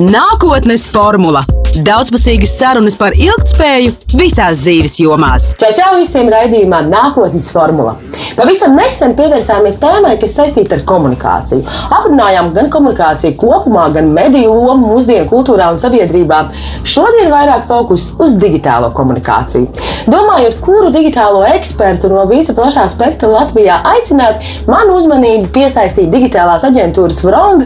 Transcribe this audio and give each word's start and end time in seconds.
Nākotnes 0.00 0.88
formula- 0.90 1.44
daudzpusīgas 1.82 2.52
sarunas 2.58 2.94
par 2.98 3.16
ilgspēju 3.18 3.92
visās 4.14 4.60
dzīves 4.62 4.98
jomās. 5.02 5.50
Čau, 5.60 5.72
čau 5.76 5.94
visiem 5.98 6.28
raidījumā 6.32 6.82
Nākotnes 6.86 7.50
formula. 7.52 7.96
Pavisam 8.38 8.74
nesen 8.78 9.14
pievērsāmies 9.18 9.78
tēmai, 9.82 10.14
kas 10.20 10.36
saistīta 10.38 10.78
ar 10.78 10.84
komunikāciju. 10.88 11.62
Aprunājām 11.94 12.52
gan 12.54 12.70
komunikāciju 12.72 13.36
kopumā, 13.40 13.88
gan 13.94 14.10
mediju 14.14 14.52
lomu 14.54 14.94
mūsdienu 14.94 15.28
kultūrā 15.30 15.70
un 15.74 15.78
sabiedrībā. 15.82 16.40
Šodien 16.86 17.30
vairāk 17.32 17.66
fokus 17.70 18.10
uz 18.22 18.36
digitālo 18.42 18.90
komunikāciju. 18.94 19.70
Domājot, 20.10 20.58
kuru 20.64 20.90
digitālo 20.94 21.44
ekspertu 21.54 22.10
no 22.12 22.26
visa 22.30 22.54
plašā 22.56 22.84
spektra 22.92 23.30
Latvijā 23.30 23.78
aicināt, 23.94 24.42
man 24.68 24.90
uzmanību 24.92 25.48
piesaistīja 25.54 26.12
digitālās 26.12 26.66
aģentūras 26.68 27.22
Vrong. 27.24 27.64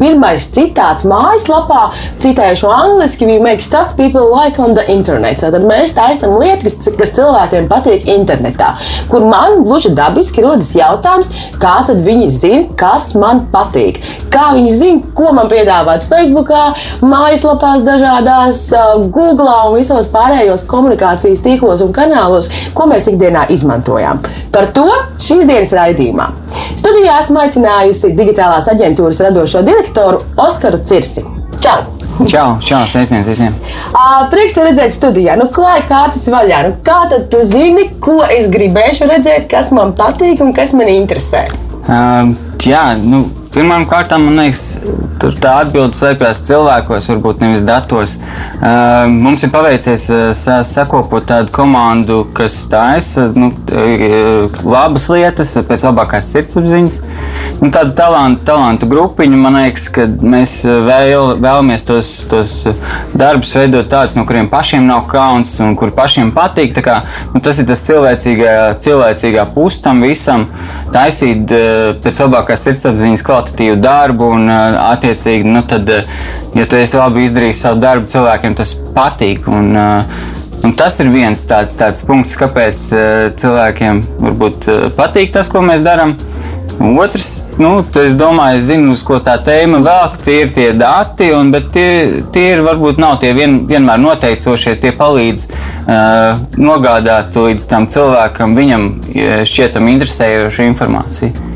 Pirmais 0.00 0.46
citāts 0.54 1.08
mājaslapā, 1.08 1.88
citējuši 2.22 2.68
angliski, 3.10 3.26
we 3.26 3.38
make 3.38 3.62
stuff 3.62 3.96
people 3.96 4.30
like 4.30 4.58
on 4.58 4.74
the 4.74 4.84
internet. 4.90 5.40
Tad 5.40 5.54
mēs 5.64 5.94
taisām 5.94 6.38
lietas, 6.38 6.78
kas 6.98 7.12
cilvēkiem 7.16 7.68
patīk 7.68 8.06
internetā, 8.06 8.74
kur 9.10 9.24
man 9.26 9.62
gluži 9.64 9.92
dabiski 9.94 10.42
rodas 10.42 10.72
jautājums, 10.74 11.30
kā 11.60 11.84
tad 11.86 12.02
viņi 12.04 12.30
zina, 12.30 12.64
kas 12.76 13.14
man 13.14 13.46
patīk. 13.52 14.00
Kā 14.30 14.52
viņi 14.54 14.72
zina, 14.72 15.02
ko 15.14 15.32
man 15.34 15.48
piedāvāt 15.50 16.06
Facebook, 16.08 16.52
mājaslapās, 17.02 17.84
dažādās, 17.86 18.66
Google 19.10 19.56
un 19.68 19.78
visos 19.78 20.10
pārējos 20.12 20.66
komunikācijas 20.70 21.42
tīklos 21.44 21.84
un 21.84 21.94
kanālos, 21.96 22.50
ko 22.74 22.86
mēs 22.90 23.10
ikdienā 23.10 23.48
izmantojam. 23.50 24.22
Par 24.52 24.70
to 24.74 24.86
šīs 25.18 25.46
dienas 25.46 25.74
raidījumā. 25.76 26.30
Studijā 26.78 27.20
esmu 27.22 27.42
aicinājusi 27.42 28.14
digitālās 28.18 28.70
aģentūras 28.72 29.24
radošo 29.26 29.64
direktoru 29.66 30.22
Oskaru 30.40 30.82
Cirsi. 30.86 31.26
Čau! 31.60 31.99
Čau, 32.28 32.58
čau, 32.60 32.84
sveiciens 32.84 33.28
visiem! 33.28 33.54
Uh, 33.94 34.26
prieks 34.32 34.52
te 34.52 34.64
redzēt 34.66 34.92
studijā. 34.92 35.38
Nu, 35.40 35.46
klāj 35.54 35.86
kārtas 35.88 36.26
vaļā. 36.28 36.58
Nu, 36.66 36.74
kā 36.84 36.98
tad 37.08 37.30
tu 37.32 37.40
zini, 37.46 37.86
ko 38.02 38.18
es 38.28 38.50
gribēšu 38.52 39.08
redzēt, 39.08 39.46
kas 39.50 39.72
man 39.72 39.94
patīk 39.96 40.42
un 40.44 40.52
kas 40.56 40.74
man 40.76 40.90
interesē? 40.92 41.46
Uh, 41.80 42.34
jā, 42.60 42.84
nu, 43.00 43.24
Pirmām 43.50 43.82
kārtām, 43.90 44.28
man 44.28 44.36
liekas, 44.44 44.60
tur 45.18 45.34
tā 45.42 45.56
atbilde 45.64 45.98
slēpjas 45.98 46.38
cilvēkos, 46.46 47.08
varbūt 47.10 47.40
nevis 47.42 47.64
datos. 47.66 48.12
Mums 49.10 49.42
ir 49.42 49.50
paveicies 49.50 50.04
sakopot 50.68 51.26
tādu 51.26 51.50
komandu, 51.56 52.20
kas 52.36 52.60
taisa 52.70 53.26
nu, 53.34 53.48
labas 54.62 55.08
lietas, 55.10 55.56
pēc 55.66 55.86
labākās 55.88 56.30
sirdsapziņas. 56.30 57.00
Nu, 57.60 57.72
tāda 57.74 57.90
talantu, 57.98 58.44
talantu 58.48 58.86
grupiņa, 58.88 59.40
man 59.42 59.58
liekas, 59.58 59.88
ka 59.92 60.06
mēs 60.06 60.54
vēl, 60.64 61.34
vēlamies 61.42 61.84
tos, 61.88 62.12
tos 62.30 62.54
darbus 63.18 63.50
veidot 63.58 63.90
tādus, 63.90 64.14
no 64.16 64.24
kuriem 64.30 64.46
pašiem 64.52 64.86
nav 64.86 65.08
kauns 65.10 65.56
un 65.60 65.74
kur 65.76 65.90
pašiem 65.96 66.30
patīk. 66.36 66.78
Kā, 66.86 67.00
nu, 67.34 67.42
tas 67.44 67.58
ir 67.58 67.66
tas 67.68 67.82
cilvēcīgā, 67.84 68.54
cilvēcīgā 68.86 69.48
puse 69.58 69.82
tam 69.84 70.06
visam, 70.06 70.46
taisīt 70.94 71.50
pēc 72.06 72.24
labākās 72.24 72.64
sirdsapziņas 72.68 73.26
klāt 73.26 73.39
kvalitatīvu 73.40 73.78
darbu, 73.80 74.32
un 74.36 74.50
attiecīgi, 74.50 75.48
nu, 75.48 75.62
tad, 75.62 75.88
ja 76.54 76.66
tu 76.66 76.76
esi 76.76 76.98
labi 76.98 77.24
izdarījis 77.24 77.64
savu 77.64 77.80
darbu, 77.80 78.06
cilvēkiem 78.10 78.54
tas 78.54 78.76
patīk. 78.94 79.48
Un, 79.48 79.76
Un 80.60 80.74
tas 80.76 80.98
ir 81.00 81.08
viens 81.08 81.40
tāds, 81.48 81.72
tāds 81.80 82.02
punkts, 82.04 82.34
kāpēc 82.36 82.80
cilvēkiem 83.40 84.02
varbūt 84.20 84.66
patīk 84.92 85.32
tas, 85.32 85.48
ko 85.48 85.62
mēs 85.64 85.80
darām. 85.80 86.12
Otrs, 87.00 87.46
nu, 87.56 87.70
es 87.96 88.12
domāju, 88.12 88.60
zinu, 88.66 88.92
uz 88.92 89.00
ko 89.00 89.22
tā 89.24 89.38
tēma 89.40 89.80
vēl, 89.80 90.18
tie 90.20 90.36
ir 90.42 90.52
tie 90.52 90.66
dati, 90.76 91.30
un, 91.32 91.48
bet 91.54 91.72
tie, 91.72 92.20
tie 92.28 92.44
ir 92.58 92.60
varbūt 92.66 93.00
nav 93.00 93.16
tie 93.24 93.32
vien, 93.32 93.62
vienmēr 93.72 94.04
noteicošie, 94.04 94.76
tie 94.84 94.92
palīdz 95.00 95.48
uh, 95.48 96.44
nogādāt 96.60 97.40
līdz 97.40 97.70
tam 97.72 97.88
cilvēkam, 97.88 98.60
viņam 98.60 98.90
šķietam 99.48 99.88
interesējošu 99.96 100.68
informāciju. 100.68 101.49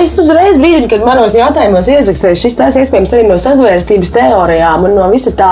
Es 0.00 0.14
uzreiz 0.20 0.56
brīdinu, 0.60 0.88
kad 0.90 1.04
manos 1.04 1.34
jautājumos 1.36 1.88
iezaksēju, 1.90 2.38
šis 2.40 2.56
tās 2.58 2.76
iespējams 2.80 3.12
arī 3.16 3.26
no 3.28 3.36
sazvērstības 3.42 4.12
teorijām 4.14 4.86
un 4.88 4.94
no 4.96 5.08
visa 5.12 5.32
tā 5.36 5.50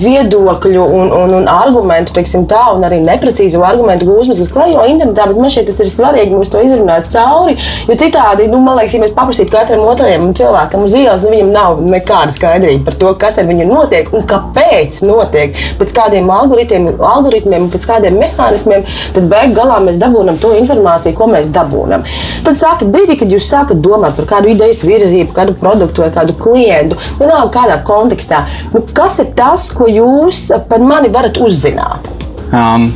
viedokļu 0.00 0.84
un, 1.00 1.12
un, 1.12 1.34
un 1.40 1.48
argumentu, 1.50 2.14
teiksim 2.16 2.46
tā, 2.50 2.62
un 2.76 2.86
arī 2.86 3.00
neprecīzu 3.04 3.62
argumentu 3.66 4.08
gūzmas, 4.08 4.40
kas 4.40 4.52
klejo 4.54 4.86
internetā, 4.88 5.26
bet 5.30 5.40
man 5.40 5.52
šķiet 5.52 5.68
tas 5.70 5.82
ir 5.84 5.90
svarīgi 5.92 6.36
mums 6.36 6.52
to 6.52 6.62
izrunāt 6.64 7.10
cauri, 7.12 7.56
jo 7.88 7.98
citādi 8.00 8.48
nu, 8.52 8.60
man 8.64 8.80
liekas, 8.80 8.96
ja 8.96 9.02
mēs 9.04 9.14
paprasītu 9.16 9.52
katram 9.52 9.84
otrajam 9.86 10.30
cilvēkam 10.38 10.86
uz 10.86 10.96
ielas, 10.98 11.24
nu, 11.24 11.32
viņam 11.34 11.52
nav 11.54 11.82
nekāda 11.84 12.34
skaidrība 12.34 12.86
par 12.88 12.98
to, 13.00 13.12
kas 13.20 13.40
ar 13.42 13.48
viņu 13.50 13.68
notiek 13.68 14.12
un 14.16 14.26
kāpēc 14.28 15.02
notiek. 15.06 15.56
Pēc 15.80 15.94
kādiem 15.96 16.30
algoritmiem, 16.32 16.88
algoritmiem 17.12 17.68
pēc 17.72 17.86
kādiem 17.88 18.18
mehānismiem, 18.20 18.86
tad 19.16 19.28
beig 19.30 19.54
galā 19.56 19.78
mēs 19.84 20.00
dabūjam 20.02 20.40
to 20.42 20.52
informāciju, 20.58 21.16
ko 21.18 21.28
mēs 21.32 21.50
dabūjam. 21.54 22.04
Tad 22.46 22.58
sākat 22.58 22.90
brīdī, 23.12 23.18
kad 23.20 23.32
jūs 23.32 23.48
sākat 23.50 23.80
domāt 23.82 24.16
par 24.16 24.26
kādu 24.26 24.52
idejas 24.52 24.82
virzību, 24.84 25.32
kādu 25.34 25.54
produktu 25.54 26.02
vai 26.02 26.10
kādu 26.12 26.34
klientu, 26.34 26.96
vienalga 27.18 27.52
kādā 27.52 27.82
kontekstā. 27.84 28.46
Nu, 28.72 28.82
kas 28.94 29.20
ir 29.20 29.32
tas, 29.36 29.70
ko 29.70 29.86
jūs 29.88 30.52
par 30.68 30.80
mani 30.80 31.10
varat 31.10 31.38
uzzināt? 31.38 32.08
Um, 32.52 32.92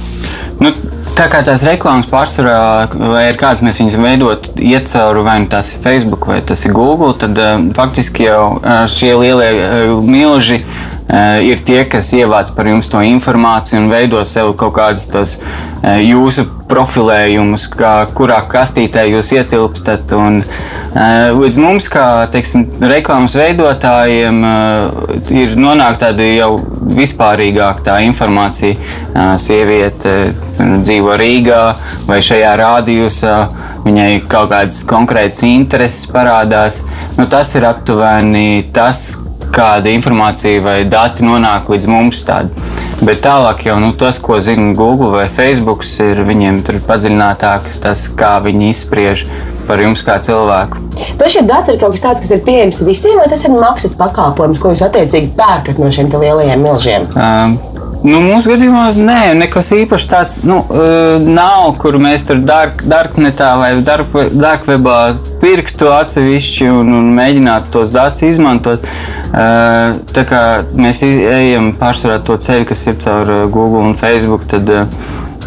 nu, 0.60 0.72
Tā 1.16 1.30
kā 1.32 1.38
tās 1.40 1.62
reklāmas 1.64 2.04
pārsvarā, 2.10 2.90
vai 2.92 3.30
ir 3.30 3.38
kāds 3.40 3.62
mēs 3.64 3.78
viņus 3.80 3.94
veidot, 3.96 4.50
iet 4.60 4.90
cauri 4.90 5.22
vai 5.24 5.38
nu 5.40 5.48
tas 5.48 5.70
ir 5.72 5.80
Facebook 5.80 6.26
vai 6.28 6.42
tas 6.44 6.60
ir 6.66 6.74
Google, 6.76 7.14
tad 7.16 7.40
uh, 7.40 7.54
faktiski 7.72 8.26
jau 8.26 8.58
uh, 8.58 8.82
šie 8.84 9.14
lielie 9.16 9.48
uh, 9.54 9.94
milži 10.04 10.58
uh, 10.60 10.95
ir 11.46 11.60
tie, 11.62 11.84
kas 11.86 12.10
ievāc 12.16 12.50
par 12.56 12.66
jums 12.66 12.90
to 12.90 13.00
informāciju 13.06 13.84
un 13.84 13.90
veido 13.92 14.22
sev 14.26 14.52
kaut 14.58 14.74
kādas 14.74 15.06
tos 15.12 15.36
uh, 15.38 16.00
jūsu 16.02 16.46
profilējumus, 16.66 17.68
kā, 17.70 17.92
kurā 18.16 18.40
kastītē 18.50 19.04
jūs 19.12 19.30
ietilpstat. 19.36 20.16
Un, 20.18 20.40
uh, 20.42 21.30
līdz 21.36 21.60
mums, 21.62 21.86
kā 21.92 22.26
teiksim, 22.32 22.66
reklāmas 22.82 23.36
veidotājiem, 23.38 24.42
ir 25.30 25.54
nonākt 25.60 26.02
tāda 26.02 26.26
jau 26.26 26.56
vispārīgāka 26.96 27.86
tā 27.90 28.00
informācija. 28.06 28.74
Sieviete 29.40 30.16
dzīvo 30.58 31.14
Rīgā 31.20 31.62
vai 32.08 32.18
šajā 32.24 32.56
rādījusā. 32.60 33.36
Viņai 33.86 34.10
kaut 34.26 34.50
kādas 34.50 34.80
konkrētas 34.88 35.44
intereses 35.46 36.08
parādās. 36.10 36.80
Nu, 37.14 37.28
tas 37.30 37.52
ir 37.54 37.68
aptuveni 37.68 38.64
tas, 38.74 39.12
kāda 39.54 39.92
informācija 39.94 40.62
vai 40.64 40.78
dati 40.88 41.26
nonāk 41.26 41.70
līdz 41.72 41.90
mums. 41.90 42.22
Tādi. 42.26 42.50
Bet 43.04 43.20
tālāk 43.26 43.66
jau 43.66 43.76
nu, 43.82 43.90
tas, 43.92 44.18
ko 44.22 44.38
zina 44.40 44.72
Google 44.76 45.12
vai 45.12 45.26
Facebook, 45.28 45.84
ir 46.00 46.22
viņiem 46.24 46.62
padziļinātāks, 46.86 47.76
tas, 47.84 48.06
kā 48.08 48.38
viņi 48.44 48.70
izspriež 48.72 49.26
par 49.66 49.82
jums 49.82 50.02
kā 50.06 50.16
cilvēku. 50.22 50.80
Vai 51.20 51.28
šie 51.28 51.42
dati 51.44 51.74
ir 51.74 51.80
kaut 51.82 51.96
kas 51.96 52.04
tāds, 52.06 52.24
kas 52.24 52.32
ir 52.32 52.44
pieejams 52.46 52.84
visiem, 52.86 53.18
vai 53.20 53.28
tas 53.28 53.44
ir 53.44 53.52
maksas 53.52 53.96
pakalpojums, 53.98 54.62
ko 54.62 54.72
jūs 54.72 54.84
attiecīgi 54.86 55.34
pērkat 55.36 55.82
no 55.82 55.90
šiem 55.92 56.08
lielajiem 56.14 56.62
milžiem? 56.62 57.08
Um, 57.12 57.58
Nu, 58.04 58.18
mūsu 58.20 58.52
gadījumā 58.52 58.90
nē, 58.98 59.20
nekas 59.38 59.70
īpašs 59.74 60.06
tāds 60.10 60.36
nu, 60.46 60.58
uh, 60.68 61.16
nav, 61.22 61.72
kur 61.80 61.96
mēs 62.02 62.26
tur 62.28 62.42
dark, 62.44 62.82
darknetā 62.86 63.54
vai 63.60 63.70
dark, 63.86 64.12
darkwebā 64.36 64.98
pirktu 65.42 65.88
atsevišķi 65.94 66.68
un, 66.70 66.92
un 66.98 67.08
mēģinātu 67.16 67.72
tos 67.78 67.94
datus 67.96 68.20
izmantot. 68.28 68.84
Uh, 68.84 69.96
tā 70.12 70.26
kā 70.28 70.42
mēs 70.76 71.02
ejam 71.06 71.72
pārsvarā 71.78 72.20
to 72.24 72.36
ceļu, 72.42 72.68
kas 72.68 72.84
ir 72.86 72.98
caur 73.02 73.32
Google 73.48 73.86
un 73.88 73.96
Facebook, 73.98 74.44
tad 74.50 74.70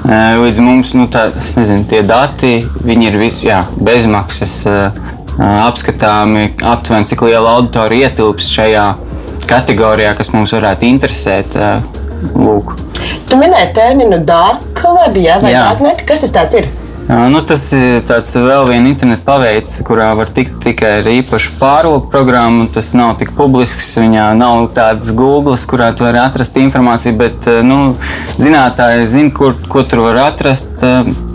līdz 0.09 0.61
mums 0.63 0.93
nu, 0.95 1.07
tā, 1.11 1.27
nezinu, 1.35 1.83
tie 1.89 2.01
dati 2.07 2.53
ir 2.63 3.17
vis, 3.19 3.41
jā, 3.43 3.65
bezmaksas, 3.83 4.53
apskatāmi, 5.39 6.53
aptuveni 6.63 7.07
cik 7.09 7.23
liela 7.27 7.57
auditorija 7.57 8.09
ietilps 8.09 8.47
šajā 8.55 8.85
kategorijā, 9.49 10.13
kas 10.17 10.31
mums 10.35 10.53
varētu 10.55 10.87
interesēt. 10.87 11.57
Lūk. 12.35 12.75
Tu 13.29 13.37
minēji 13.39 13.71
terminu 13.77 14.19
dark 14.25 14.83
web, 14.95 15.17
ja, 15.21 15.37
vai 15.43 15.53
darknet? 15.55 16.03
Kas 16.07 16.25
tas 16.33 16.55
ir? 16.57 16.67
Nu, 17.09 17.39
tas 17.41 17.63
ir 17.73 18.03
vēl 18.45 18.67
viens 18.69 18.91
internetu 18.91 19.23
paveids, 19.25 19.79
kurā 19.87 20.11
var 20.13 20.29
tikt 20.29 20.59
tikai 20.61 20.91
ar 20.99 21.07
īpašu 21.09 21.55
pārvalku 21.57 22.11
programmu. 22.13 22.67
Tas 22.69 22.91
nav 22.93 23.15
tik 23.17 23.31
publisks, 23.37 23.87
viņā 23.97 24.27
nav 24.37 24.67
tādas 24.77 25.09
Google, 25.17 25.57
kurā 25.57 25.89
tu 25.97 26.05
vari 26.05 26.21
atrast 26.21 26.59
informāciju, 26.61 27.15
bet 27.17 27.49
nu, 27.65 27.79
zinātāji 28.37 29.07
zina, 29.09 29.33
kur, 29.33 29.57
ko 29.73 29.81
tur 29.89 30.05
var 30.05 30.21
atrast. 30.27 30.85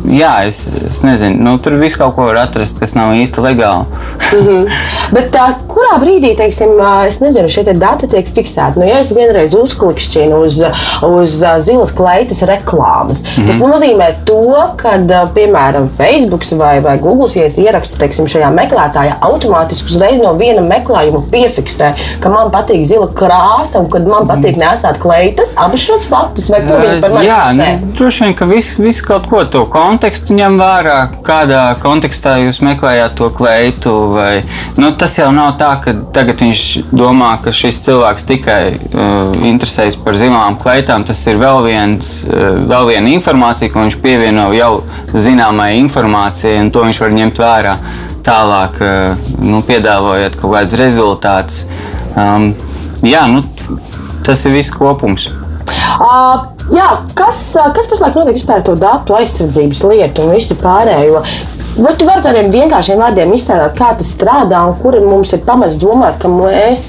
Jā, 0.05 0.35
es, 0.45 0.69
es 0.85 0.99
nezinu, 1.01 1.41
nu, 1.41 1.57
tur 1.65 1.79
viss 1.81 1.97
kaut 1.97 2.13
ko 2.15 2.27
var 2.29 2.43
atrast, 2.43 2.77
kas 2.79 2.93
nav 2.95 3.15
īsti 3.17 3.41
legāli. 3.41 3.87
mm 4.37 4.47
-hmm. 4.47 4.71
Bet 5.17 5.31
tā, 5.35 5.47
kurā 5.67 5.97
brīdī, 5.99 6.35
teiksim, 6.37 6.77
es 7.09 7.19
nezinu, 7.25 7.49
šie 7.49 7.65
dati 7.73 8.07
tiek 8.07 8.29
fiksēti? 8.37 8.79
Nu, 8.79 8.87
ja 8.87 9.01
es 9.01 9.11
vienreiz 9.17 9.55
uzklikšķinu 9.55 10.43
uz, 10.47 10.61
uz 11.03 11.43
zilas 11.59 11.93
kleitas 11.93 12.43
reklāmas, 12.43 13.25
mm 13.25 13.43
-hmm. 13.43 13.47
tas 13.47 13.59
nozīmē 13.59 14.13
to, 14.25 14.69
ka, 14.77 14.99
piemēram, 15.35 15.64
piemēram, 15.65 15.89
Facebook 15.89 16.45
vai, 16.59 16.81
vai 16.81 16.99
Google, 16.99 17.29
ja 17.35 17.47
es 17.47 17.57
ierakstu 17.59 17.99
teiksim, 17.99 18.27
šajā 18.29 18.51
meklētājā, 18.55 19.17
automātiski 19.25 19.93
uzreiz 19.93 20.21
no 20.21 20.35
viena 20.37 20.63
meklējuma 20.65 21.23
piefiksē, 21.33 21.95
ka 22.21 22.33
man 22.33 22.51
patīk 22.53 22.85
zila 22.87 23.09
krāsa 23.09 23.81
un 23.81 23.89
ka 23.91 24.01
man 24.05 24.29
patīk 24.29 24.59
nesāt 24.61 25.01
kleitas, 25.03 25.55
abus 25.61 25.85
šos 25.85 26.07
faktus, 26.11 26.51
vai 26.53 26.63
ko 26.67 26.81
viņi 26.83 27.01
par 27.03 27.15
mani 27.15 27.29
Jā, 27.29 27.41
fiksē? 27.49 27.69
nu, 27.81 27.93
droši 27.99 28.25
vien, 28.25 28.35
ka 28.39 28.49
viss 28.51 28.79
vis 28.79 29.01
kaut 29.05 29.29
ko 29.31 29.45
to 29.45 29.65
kontekstu 29.71 30.37
ņem 30.37 30.59
vērā, 30.61 30.99
kādā 31.25 31.63
kontekstā 31.83 32.37
jūs 32.45 32.61
meklējāt 32.65 33.17
to 33.19 33.31
kleitu. 33.35 33.95
Vai, 34.15 34.45
nu, 34.77 34.93
tas 34.99 35.17
jau 35.19 35.31
nav 35.35 35.55
tā, 35.61 35.73
ka 35.85 35.95
tagad 36.15 36.43
viņš 36.45 36.65
domā, 36.93 37.35
ka 37.43 37.55
šis 37.55 37.81
cilvēks 37.87 38.27
tikai 38.29 38.61
uh, 38.75 39.33
interesējas 39.47 39.97
par 40.05 40.19
zilām 40.19 40.59
kleitām. 40.61 41.07
Tas 41.09 41.23
ir 41.31 41.41
vēl, 41.41 41.63
viens, 41.67 42.15
uh, 42.29 42.61
vēl 42.69 42.91
viena 42.93 43.15
informācija, 43.15 43.73
ko 43.73 43.85
viņš 43.87 43.99
pievieno 44.05 44.51
jau 44.57 44.73
zināmai 45.55 45.79
informācijai, 45.79 46.61
un 46.63 46.71
to 46.73 46.83
viņš 46.83 47.01
var 47.01 47.13
ņemt 47.15 47.39
vērā 47.39 47.75
tālāk, 48.25 48.81
uh, 48.83 49.17
nu, 49.39 49.63
piedāvājot 49.63 50.39
kaut 50.41 50.55
kādus 50.57 50.75
rezultātus. 50.81 51.69
Um, 52.17 52.55
jā, 53.03 53.27
nu, 53.29 53.45
tas 54.25 54.45
ir 54.47 54.55
viss 54.55 54.73
kopums. 54.73 55.29
Uh, 55.95 56.49
jā, 56.75 56.89
kas, 57.15 57.55
ā, 57.61 57.69
kas 57.75 57.87
pašlaik 57.87 58.17
notiek 58.17 58.51
ar 58.51 58.65
to 58.65 58.75
datu 58.75 59.15
aizsardzības 59.15 59.85
lietu 59.85 60.25
un 60.25 60.35
visu 60.35 60.57
pārējo? 60.59 61.23
Vai 61.75 61.91
tu 61.99 62.07
vari 62.07 62.23
tādiem 62.23 62.53
vienkāršiem 62.55 63.01
vārdiem 63.03 63.33
iztēlot, 63.35 63.73
kā 63.75 63.89
tas 63.99 64.13
strādā 64.15 64.61
un 64.69 64.77
kur 64.79 64.95
mums 65.03 65.33
ir 65.35 65.41
pamats 65.43 65.75
domāt, 65.83 66.21
ka 66.23 66.31
mēs 66.31 66.85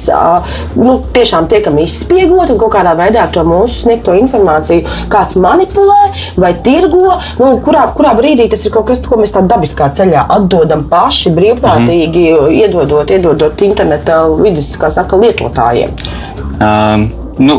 nu, 0.77 0.99
tiešām 1.15 1.47
tiekam 1.49 1.79
izspiegoti 1.81 2.53
un 2.53 2.59
kaut 2.61 2.75
kādā 2.75 2.93
veidā 2.99 3.25
to 3.33 3.41
mūsu 3.47 3.81
sniegto 3.81 4.13
informāciju 4.19 4.85
kāds 5.09 5.39
manipulē 5.41 6.11
vai 6.37 6.53
tirgo? 6.67 7.17
Nu, 7.41 7.55
kurā, 7.65 7.87
kurā 7.97 8.13
brīdī 8.19 8.45
tas 8.51 8.67
ir 8.67 8.75
kaut 8.77 8.85
kas, 8.91 9.01
ko 9.09 9.17
mēs 9.17 9.33
tā 9.33 9.41
dabiskā 9.49 9.89
ceļā 9.97 10.27
atdodam 10.37 10.85
paši 10.91 11.33
brīvprātīgi, 11.33 12.29
mm. 12.37 12.55
iedodot, 12.61 13.09
iedodot 13.09 13.65
interneta 13.65 14.21
vidas 14.37 14.69
saka, 14.77 15.21
lietotājiem? 15.25 16.01
Um, 16.61 17.11
Nu, 17.35 17.57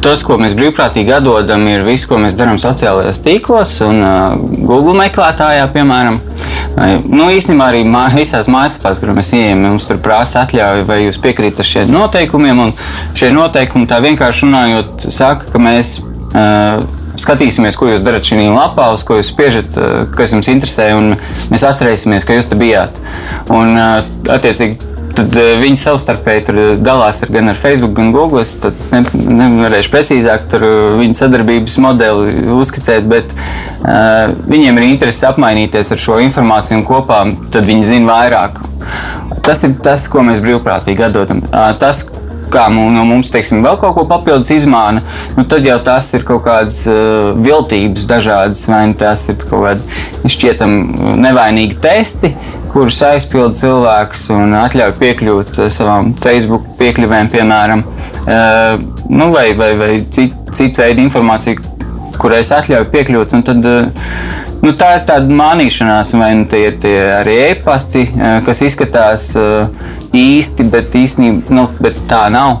tas, 0.00 0.22
ko 0.24 0.38
mēs 0.40 0.54
brīvprātīgi 0.56 1.12
atdodam, 1.12 1.66
ir 1.68 1.82
viss, 1.84 2.06
ko 2.08 2.16
mēs 2.16 2.32
darām 2.38 2.56
sociālajos 2.56 3.20
tīklos 3.20 3.74
un 3.84 4.00
Google 4.64 4.94
meklētājā, 5.02 5.66
piemēram. 5.74 6.16
Nu, 6.72 7.26
īstenībā 7.28 7.68
arī 7.68 7.82
mā, 7.84 8.06
visās 8.14 8.48
mājaslapās, 8.50 9.00
kur 9.02 9.12
mēs 9.16 9.32
ejam, 9.36 9.66
mums 9.66 9.88
tur 9.88 9.98
prasa 10.02 10.46
atļauju, 10.46 10.86
vai 10.88 11.02
jūs 11.02 11.20
piekrītat 11.20 11.68
šiem 11.68 11.92
noteikumiem. 11.92 12.62
Šie 13.18 13.28
noteikumi, 13.34 13.88
tā 13.90 14.00
vienkārši 14.04 14.46
runājot, 14.46 15.06
saka, 15.12 15.50
ka 15.52 15.60
mēs 15.60 15.98
uh, 16.00 16.80
skatīsimies, 17.20 17.76
ko 17.76 17.90
jūs 17.90 18.04
darat 18.06 18.24
šajā 18.24 18.54
lapā, 18.54 18.88
uz 18.96 19.04
ko 19.06 19.18
jūs 19.20 19.28
spiežat, 19.34 19.76
uh, 19.76 19.90
kas 20.16 20.32
jums 20.32 20.48
interesē, 20.52 20.88
un 20.96 21.14
mēs 21.52 21.66
atcerēsimies, 21.68 22.24
ka 22.28 22.38
jūs 22.38 22.48
te 22.48 22.58
bijāt. 22.58 22.96
Un, 23.52 23.76
uh, 23.76 24.00
attiecīgi, 24.32 24.91
Tad 25.16 25.36
uh, 25.36 25.50
viņi 25.60 25.80
savstarpēji 25.80 26.44
tur 26.48 26.60
dalās 26.80 27.22
ar, 27.24 27.32
gan 27.34 27.52
ar 27.52 27.58
Facebook, 27.58 27.94
gan 27.98 28.12
Google. 28.14 28.44
Es 28.44 28.56
ne, 28.92 29.02
nevarēšu 29.12 29.92
precīzāk 29.92 30.46
uh, 30.58 30.66
viņu 31.00 31.18
sadarbības 31.18 31.76
modeli 31.82 32.46
uzskicēt, 32.56 33.06
bet 33.10 33.34
uh, 33.34 34.32
viņiem 34.48 34.80
ir 34.80 34.88
interese 34.92 35.28
apmainīties 35.28 35.92
ar 35.94 36.02
šo 36.02 36.20
informāciju 36.24 36.80
un 36.80 36.86
kopā 36.88 37.22
tad 37.52 37.68
viņi 37.68 37.88
zina 37.94 38.12
vairāk. 38.12 38.62
Tas 39.42 39.64
ir 39.66 39.76
tas, 39.82 40.06
ko 40.10 40.22
mēs 40.24 40.42
brīvprātīgi 40.42 41.08
atdodam. 41.08 41.42
Uh, 41.50 41.72
tas, 41.80 42.04
kā 42.52 42.66
no 42.72 43.04
mums 43.08 43.32
teiksim, 43.32 43.62
vēl 43.64 43.78
kaut 43.80 43.96
ko 43.96 44.04
papildus 44.10 44.52
izmāna, 44.54 45.02
nu, 45.36 45.44
tad 45.48 45.66
jau 45.66 45.78
tas 45.84 46.10
ir 46.16 46.24
kaut 46.28 46.44
kādas 46.46 46.82
uh, 46.90 47.32
viltības, 47.42 48.06
dažādas, 48.08 48.64
vai 48.70 48.84
nu 48.90 48.98
tās 48.98 49.26
ir 49.32 49.40
kaut 49.42 49.66
kādi 49.66 50.32
šķietami 50.36 51.16
nevainīgi 51.24 51.80
testi, 51.82 52.34
kurus 52.72 53.02
aizpilda 53.04 53.52
cilvēks 53.56 54.26
un 54.32 54.54
atļauj 54.56 54.94
piekļūt 55.00 55.58
uh, 55.58 55.68
savām 55.72 56.12
Facebook 56.18 56.64
piekļuvēm, 56.80 57.28
piemēram, 57.32 57.84
uh, 58.24 58.78
nu, 59.12 59.28
vai, 59.34 59.50
vai, 59.58 59.74
vai 59.80 59.92
citu 60.12 60.40
cit 60.52 60.76
veidu 60.76 61.00
informāciju, 61.00 61.60
kurai 62.20 62.42
es 62.42 62.52
atļauju 62.52 62.88
piekļūt. 62.92 63.36
Tad, 63.48 63.68
uh, 63.68 64.08
nu, 64.64 64.72
tā 64.78 64.90
ir 64.98 65.06
tāda 65.08 65.38
mānīšanās, 65.42 66.14
vai 66.20 66.32
nu 66.40 66.48
tie 66.48 66.66
ir 66.70 66.80
tie 66.82 66.96
arī 67.18 67.38
e-pasti, 67.50 68.04
kas 68.46 68.60
izskatās 68.64 69.30
īsti, 70.16 70.68
bet 70.72 70.96
īstenībā 70.96 71.56
nu, 71.56 71.66
bet 71.82 72.04
tā 72.10 72.26
nav. 72.32 72.60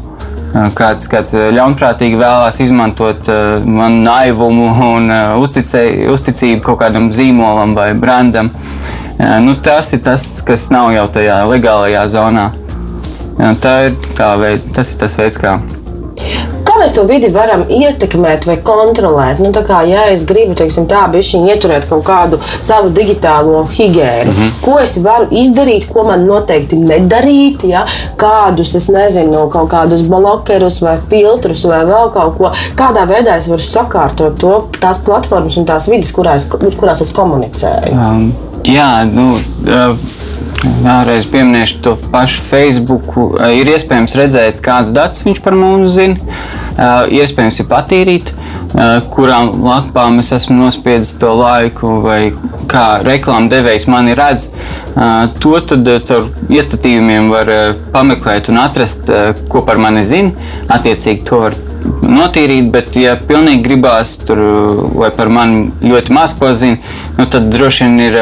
Kāds, 0.76 1.06
kāds 1.08 1.30
ļaunprātīgi 1.56 2.18
vēlās 2.20 2.58
izmantot 2.60 3.28
uh, 3.32 3.62
manu 3.64 4.02
naivumu 4.04 4.66
un 4.84 5.06
uh, 5.08 5.38
uzticē, 5.40 5.86
uzticību 6.12 6.60
kaut 6.66 6.82
kādam 6.82 7.06
zīmolam 7.08 7.72
vai 7.72 7.94
brandam. 7.96 8.50
Uh, 8.52 8.91
nu, 9.44 9.54
tas 9.54 9.92
ir 9.92 10.02
tas, 10.02 10.42
kas 10.46 10.70
nav 10.70 10.92
jau 10.94 11.06
tajā 11.14 11.42
legālajā 11.50 12.08
zonā. 12.10 12.50
Uh, 12.52 12.62
Tā 13.62 13.76
ir 13.88 13.94
tā 14.16 14.34
veid, 14.38 14.66
tas 14.76 14.92
ir 14.92 15.00
tas 15.00 15.16
veids, 15.18 15.40
kā 15.40 15.56
Kā 16.62 16.76
mēs 16.78 16.92
to 16.94 17.02
vidi 17.08 17.26
varam 17.32 17.64
ietekmēt 17.72 18.44
vai 18.46 18.54
kontrolēt? 18.64 19.40
Nu, 19.42 19.50
tā 19.52 19.64
kā, 19.66 19.80
ja 19.88 20.04
es 20.12 20.22
gribu 20.28 20.54
teiksim, 20.56 20.84
tā, 20.88 21.00
bišķiņ, 21.10 21.48
ieturēt 21.50 21.88
kaut 21.90 22.04
kādu 22.06 22.38
savu 22.62 22.92
digitālo 22.94 23.64
higiēnu, 23.72 24.30
mm 24.30 24.36
-hmm. 24.36 24.52
ko 24.62 24.76
es 24.80 24.94
varu 25.02 25.26
izdarīt, 25.42 25.88
ko 25.92 26.04
man 26.08 26.24
noteikti 26.28 26.76
nedarīt, 26.76 27.64
ja? 27.68 27.82
kādus, 28.16 28.76
es 28.76 28.88
nezinu, 28.88 29.48
kaut 29.50 29.70
kādus 29.72 30.06
blokerus 30.06 30.80
vai 30.82 30.96
filtrus 31.10 31.64
vai 31.64 31.82
vēl 31.88 32.12
kaut 32.12 32.38
ko, 32.38 32.52
kādā 32.76 33.08
veidā 33.08 33.36
es 33.36 33.48
varu 33.48 33.66
sakārtot 33.66 34.38
to, 34.38 34.54
tās 34.80 35.02
platformas 35.04 35.56
un 35.56 35.66
tās 35.66 35.90
vidas, 35.90 36.12
kurās, 36.12 36.48
kurās 36.78 37.00
es 37.00 37.12
komunicēju. 37.12 37.92
Um, 37.92 38.32
jā, 38.68 38.90
nu, 39.10 39.36
vēlreiz 40.62 41.26
pieminēšu 41.30 41.80
to 41.84 41.96
pašu 42.12 42.42
Facebook. 42.46 43.14
Ir 43.54 43.70
iespējams 43.72 44.16
redzēt, 44.18 44.60
kādas 44.64 44.94
datus 44.94 45.24
viņš 45.26 45.42
par 45.44 45.56
mums 45.58 45.96
zina. 45.96 46.36
Iespējams, 47.12 47.58
ir 47.60 47.68
patīrīt, 47.68 48.30
kurām 49.12 49.50
lapām 49.64 50.20
es 50.22 50.30
esmu 50.32 50.56
nospiedis 50.56 51.12
to 51.20 51.32
laiku, 51.36 51.98
vai 52.04 52.20
kā 52.70 53.02
reklāmas 53.04 53.52
devējs 53.52 53.88
mani 53.92 54.16
redz. 54.18 54.48
To 55.42 55.58
tad 55.68 55.90
caur 56.08 56.30
iestatījumiem 56.52 57.28
var 57.32 57.52
pameklēt 57.92 58.48
un 58.52 58.62
atrast, 58.62 59.10
ko 59.52 59.64
par 59.66 59.82
mani 59.82 60.06
zina. 60.06 60.32
Attiecīgi 60.72 61.26
to 61.28 61.42
var 61.44 61.58
notīrīt, 61.82 62.70
bet, 62.74 62.94
ja 63.00 63.16
pilnīgi 63.16 63.64
gribās 63.64 64.14
tur 64.22 64.40
vai 64.94 65.10
par 65.14 65.30
mani 65.32 65.68
ļoti 65.82 66.14
maz 66.14 66.36
ko 66.38 66.52
zina, 66.56 66.78
nu, 67.18 67.26
tad 67.30 67.50
droši 67.52 67.88
vien 67.88 68.00
ir 68.06 68.18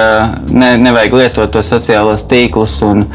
ne, 0.50 0.74
nevajag 0.80 1.16
lietot 1.22 1.54
to 1.54 1.64
sociālos 1.66 2.26
tīklus. 2.30 2.80
Un, 2.86 3.06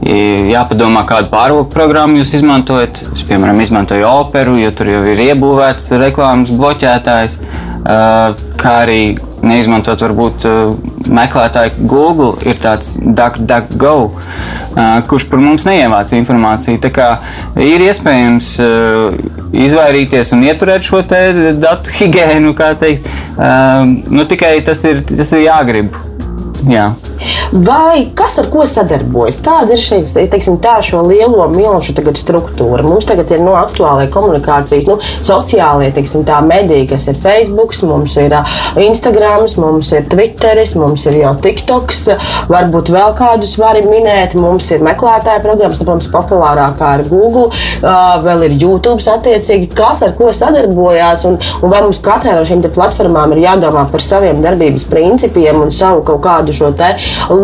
jāpadomā, 0.00 1.02
kādu 1.08 1.28
pārvalku 1.32 1.70
programmu 1.74 2.20
jūs 2.20 2.34
izmantojat. 2.38 3.02
Es, 3.12 3.24
piemēram, 3.28 3.60
izmantoju 3.60 4.06
operu, 4.08 4.56
jo 4.60 4.70
tur 4.72 4.88
jau 4.88 5.02
ir 5.12 5.20
iebūvēts 5.28 5.92
reklāmas 6.00 6.52
bloķētājs, 6.56 7.40
kā 7.84 8.76
arī 8.84 9.02
neizmantot 9.46 10.02
varbūt 10.04 10.46
meklētāju 11.10 11.86
Google, 11.90 12.34
ir 12.46 12.58
tāds 12.60 12.94
DuckDuckGo, 13.00 13.94
kurš 15.10 15.26
par 15.30 15.42
mums 15.42 15.66
neievāc 15.68 16.12
informāciju. 16.18 16.80
Tā 16.84 16.92
kā 16.94 17.08
ir 17.60 17.82
iespējams 17.86 18.52
izvairīties 19.66 20.34
un 20.36 20.44
ieturēt 20.46 20.86
šo 20.86 21.02
datu 21.06 21.96
higiēnu, 21.98 22.54
kā 22.58 22.74
teikt. 22.80 23.08
Nu, 24.12 24.26
tikai 24.28 24.58
tas 24.66 24.84
ir, 24.88 25.02
tas 25.08 25.34
ir 25.36 25.46
jāgrib. 25.48 25.96
Jā. 26.68 26.90
Vai 27.52 28.06
kas 28.14 28.36
ar 28.38 28.46
ko 28.46 28.62
sadarbojas? 28.68 29.40
Kāda 29.42 29.74
ir 29.74 29.80
šī 29.82 29.96
teiksim, 30.30 30.60
tā, 30.62 30.76
šo 30.86 31.00
lielo 31.02 31.48
milzu 31.50 31.96
struktūra? 31.98 32.84
Mums 32.86 33.08
tagad 33.08 33.32
ir 33.34 33.42
no 33.42 33.56
aktuālajā 33.58 34.06
komunikācijas, 34.14 34.86
nu, 34.86 35.00
sociālajie 35.26 35.90
teiksim, 35.96 36.22
tā, 36.28 36.38
mediji, 36.46 36.86
kas 36.92 37.08
ir 37.10 37.18
Facebook, 37.18 37.74
mums 37.90 38.14
ir 38.22 38.36
Instagram, 38.78 39.48
mums 39.58 39.90
ir 39.90 40.06
Twitter, 40.12 40.60
mums 40.78 41.06
ir 41.10 41.18
jau 41.24 41.32
TikToks, 41.42 42.04
varbūt 42.52 42.92
vēl 42.94 43.16
kādus 43.18 43.56
varam 43.58 43.90
minēt. 43.90 44.38
Mums 44.38 44.70
ir 44.70 44.86
meklētāja 44.86 45.42
programmas, 45.42 45.82
nu, 45.82 45.88
protams, 45.88 46.08
populārākā 46.14 46.92
ir 47.00 47.04
Google, 47.10 47.48
vēl 48.28 48.46
ir 48.46 48.56
YouTube 48.62 49.02
attiecīgi, 49.10 49.72
kas 49.74 50.04
ar 50.06 50.14
ko 50.18 50.30
sadarbojās. 50.34 51.26
Un, 51.26 51.40
un 51.64 51.74
vai 51.74 51.82
mums 51.82 51.98
katrai 52.04 52.38
no 52.38 52.46
šīm 52.46 52.62
platformām 52.70 53.34
ir 53.34 53.42
jādomā 53.48 53.88
par 53.90 54.06
saviem 54.06 54.38
darbības 54.44 54.86
principiem 54.90 55.58
un 55.64 55.74
savu 55.74 56.06
kaut 56.06 56.22
kādu 56.22 56.54
šo 56.54 56.70
te 56.78 56.94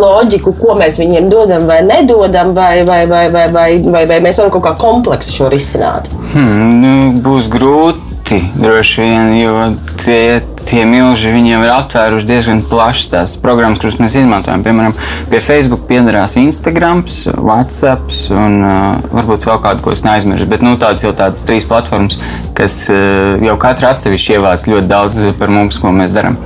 loģiku, 0.00 0.54
ko 0.60 0.76
mēs 0.78 1.00
viņiem 1.00 1.30
dodam 1.32 1.66
vai 1.68 1.82
nedodam, 1.86 2.54
vai, 2.56 2.84
vai, 2.86 3.02
vai, 3.10 3.26
vai, 3.32 3.46
vai, 3.52 3.68
vai, 3.82 4.04
vai 4.10 4.20
mēs 4.24 4.40
varam 4.40 4.54
kaut 4.56 4.66
kā 4.68 4.74
kompleksi 4.80 5.36
šo 5.38 5.50
risināt? 5.52 6.10
Hmm, 6.32 6.76
nu, 6.82 6.96
būs 7.24 7.50
grūti. 7.52 8.05
Dati 8.26 8.44
droši 8.54 9.02
vien, 9.02 9.34
jo 9.40 9.74
tie, 10.02 10.40
tie 10.66 10.82
milži 10.88 11.30
viņiem 11.30 11.62
ir 11.62 11.70
aptvēruši 11.70 12.26
diezgan 12.26 12.62
plašas 12.66 13.10
tās 13.12 13.34
programmas, 13.38 13.78
kuras 13.78 14.00
mēs 14.02 14.16
izmantojam. 14.18 14.64
Piemēram, 14.66 14.96
pie 15.30 15.40
Facebook 15.44 15.84
piedarās 15.86 16.34
Instagram, 16.40 17.04
WhatsApp 17.36 18.10
un 18.34 18.58
uh, 18.64 18.98
varbūt 19.14 19.46
vēl 19.46 19.60
kādu, 19.62 19.84
ko 19.84 19.94
es 19.94 20.02
neaizmirsu. 20.06 20.48
Bet 20.50 20.64
nu, 20.66 20.74
tādas 20.80 21.04
jau 21.06 21.12
tādas 21.14 21.46
trīs 21.46 21.68
platformas, 21.68 22.18
kas 22.58 22.80
uh, 22.90 23.38
jau 23.46 23.54
katra 23.62 23.94
atsevišķi 23.94 24.38
ievāc 24.40 24.66
ļoti 24.72 24.90
daudz 24.90 25.22
par 25.38 25.52
mums, 25.54 25.78
ko 25.78 25.94
mēs 25.94 26.14
darām. 26.16 26.40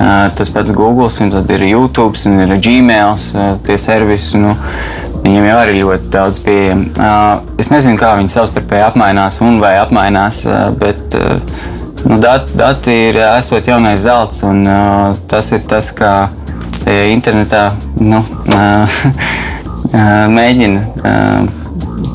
Uh, 0.00 0.26
tas 0.34 0.50
pats 0.50 0.74
Google, 0.74 1.12
un 1.22 1.30
tad 1.30 1.50
ir 1.54 1.68
YouTube, 1.70 2.18
un 2.26 2.42
ir 2.42 2.56
Gmail, 2.58 3.14
uh, 3.14 3.52
tie 3.66 3.78
servisi. 3.78 4.40
Nu, 4.40 4.56
Viņiem 5.20 5.46
jau 5.46 5.58
ir 5.66 5.72
ļoti 5.76 6.10
daudz. 6.14 6.40
Uh, 6.46 7.42
es 7.60 7.70
nezinu, 7.72 7.98
kā 8.00 8.14
viņi 8.18 8.32
savstarpēji 8.32 8.86
apmainās 8.88 9.40
un 9.44 9.60
vai 9.62 9.74
apmainās, 9.80 10.42
bet 10.80 11.16
nu, 12.06 12.18
dati, 12.22 12.56
dati 12.56 12.96
ir 13.10 13.20
esot 13.28 13.68
jaunais 13.68 14.00
zelts, 14.00 14.42
un 14.48 14.64
tas 15.28 15.52
ir 15.52 15.64
tas, 15.68 15.92
kā 15.96 16.14
internetā 17.12 17.70
nu, 18.00 18.22
mēģina 20.38 20.80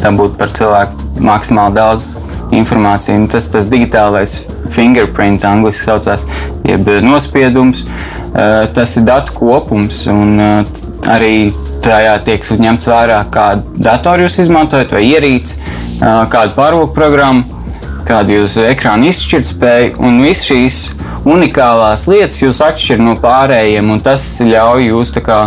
tam 0.01 0.17
būt 0.19 0.37
par 0.39 0.53
cilvēku 0.55 1.21
maksimāli 1.25 1.77
daudz 1.77 2.07
informāciju. 2.55 3.27
Tas 3.31 3.47
tas 3.53 3.67
digitālais 3.69 4.39
fingerprint, 4.73 5.45
angļuiski 5.47 5.89
saucās, 5.89 6.25
jeb 6.67 6.89
nospiedums. 7.05 7.85
Tas 8.75 8.97
ir 8.99 9.05
datu 9.07 9.35
kopums 9.37 10.03
un 10.11 10.35
arī 11.07 11.53
tajā 11.85 12.15
tiek 12.25 12.47
ņemts 12.65 12.89
vērā, 12.89 13.19
kādu 13.33 13.75
datoru 13.85 14.25
jūs 14.25 14.39
izmantojat, 14.45 14.95
vai 14.95 15.03
ierīci, 15.09 15.59
kādu 16.01 16.55
pārvalku 16.57 16.93
programmu, 16.95 17.45
kāda 18.05 18.39
jūsu 18.39 18.65
ekrāna 18.69 19.09
izšķirtspēja 19.09 19.95
un 20.03 20.21
visas 20.25 20.45
šīs 20.49 20.79
unikālās 21.25 22.05
lietas 22.09 22.41
jūs 22.43 22.61
atšķir 22.65 23.01
no 23.01 23.15
pārējiem, 23.21 23.89
un 23.95 24.03
tas 24.05 24.25
ļauj 24.45 24.89
jūs 24.91 25.15
kā, 25.25 25.39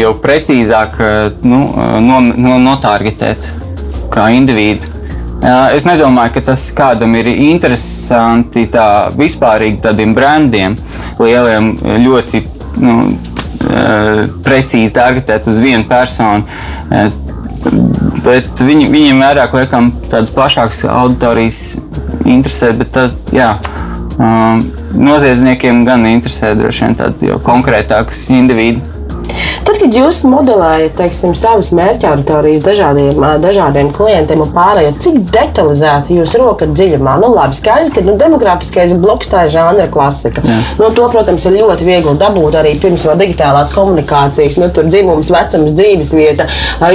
jau 0.00 0.12
precīzāk 0.22 1.00
nu, 1.42 1.64
no, 2.04 2.20
no, 2.20 2.56
notargetēt 2.62 3.50
kā 4.14 4.30
individu. 4.36 4.86
Es 5.72 5.86
nedomāju, 5.88 6.34
ka 6.34 6.42
tas 6.50 6.66
kādam 6.76 7.14
ir 7.16 7.30
interesanti 7.32 8.66
tā 8.72 9.08
vispārīgi 9.16 9.80
tādiem 9.86 10.12
brandiem, 10.16 10.76
lieliem, 11.20 11.72
ļoti 12.04 12.42
nu, 12.84 12.96
precīzi 13.60 14.94
targetēt 14.96 15.48
uz 15.50 15.58
vienu 15.60 15.84
personu. 15.88 16.44
Eh, 16.90 17.10
bet 18.24 18.62
viņi, 18.64 18.88
viņiem 18.92 19.20
vairāk 19.20 19.56
liekam 19.58 19.90
tādas 20.08 20.32
plašākas 20.34 20.84
auditorijas 20.88 21.60
interesē, 22.24 22.72
bet 22.76 22.92
tad, 22.96 23.16
jā, 23.36 23.52
eh, 24.20 24.62
noziedzniekiem 24.96 25.84
gan 25.84 26.06
interesē 26.08 26.54
droši 26.58 26.86
vien 26.86 26.96
tādi 27.02 27.34
konkrētākas 27.46 28.28
individu. 28.30 28.99
Tad, 29.80 29.88
kad 29.88 29.96
jūs 29.96 30.18
modelējat 30.28 30.92
teiksim, 30.98 31.30
savas 31.38 31.70
mērķa 31.72 32.10
auditorijas 32.10 32.60
dažādiem, 32.66 33.22
dažādiem 33.40 33.88
klientiem 33.96 34.42
un 34.44 34.50
pārējiem, 34.52 34.96
cik 35.00 35.14
detalizēti 35.32 36.18
jūs 36.18 36.34
rokat 36.36 36.74
dziļumā? 36.76 37.14
Nu, 37.22 37.30
labi, 37.32 37.56
skaidrs, 37.56 37.94
ka 37.94 38.02
nu, 38.04 38.12
demografiskais 38.20 38.92
bloks 39.00 39.30
tā 39.32 39.46
ir 39.46 39.54
žanra 39.54 39.86
klasika. 39.88 40.42
Jā. 40.44 40.58
Nu, 40.76 40.90
to, 40.92 41.06
protams, 41.08 41.46
ir 41.48 41.56
ļoti 41.56 41.86
viegli 41.88 42.12
dabūt 42.20 42.58
arī 42.60 42.74
pirms 42.82 43.06
vēl 43.08 43.22
digitālās 43.22 43.72
komunikācijas. 43.72 44.58
Nu, 44.60 44.68
tur 44.68 44.90
dzimums, 44.90 45.30
vecums, 45.32 45.72
dzīves 45.78 46.12
vieta, 46.18 46.44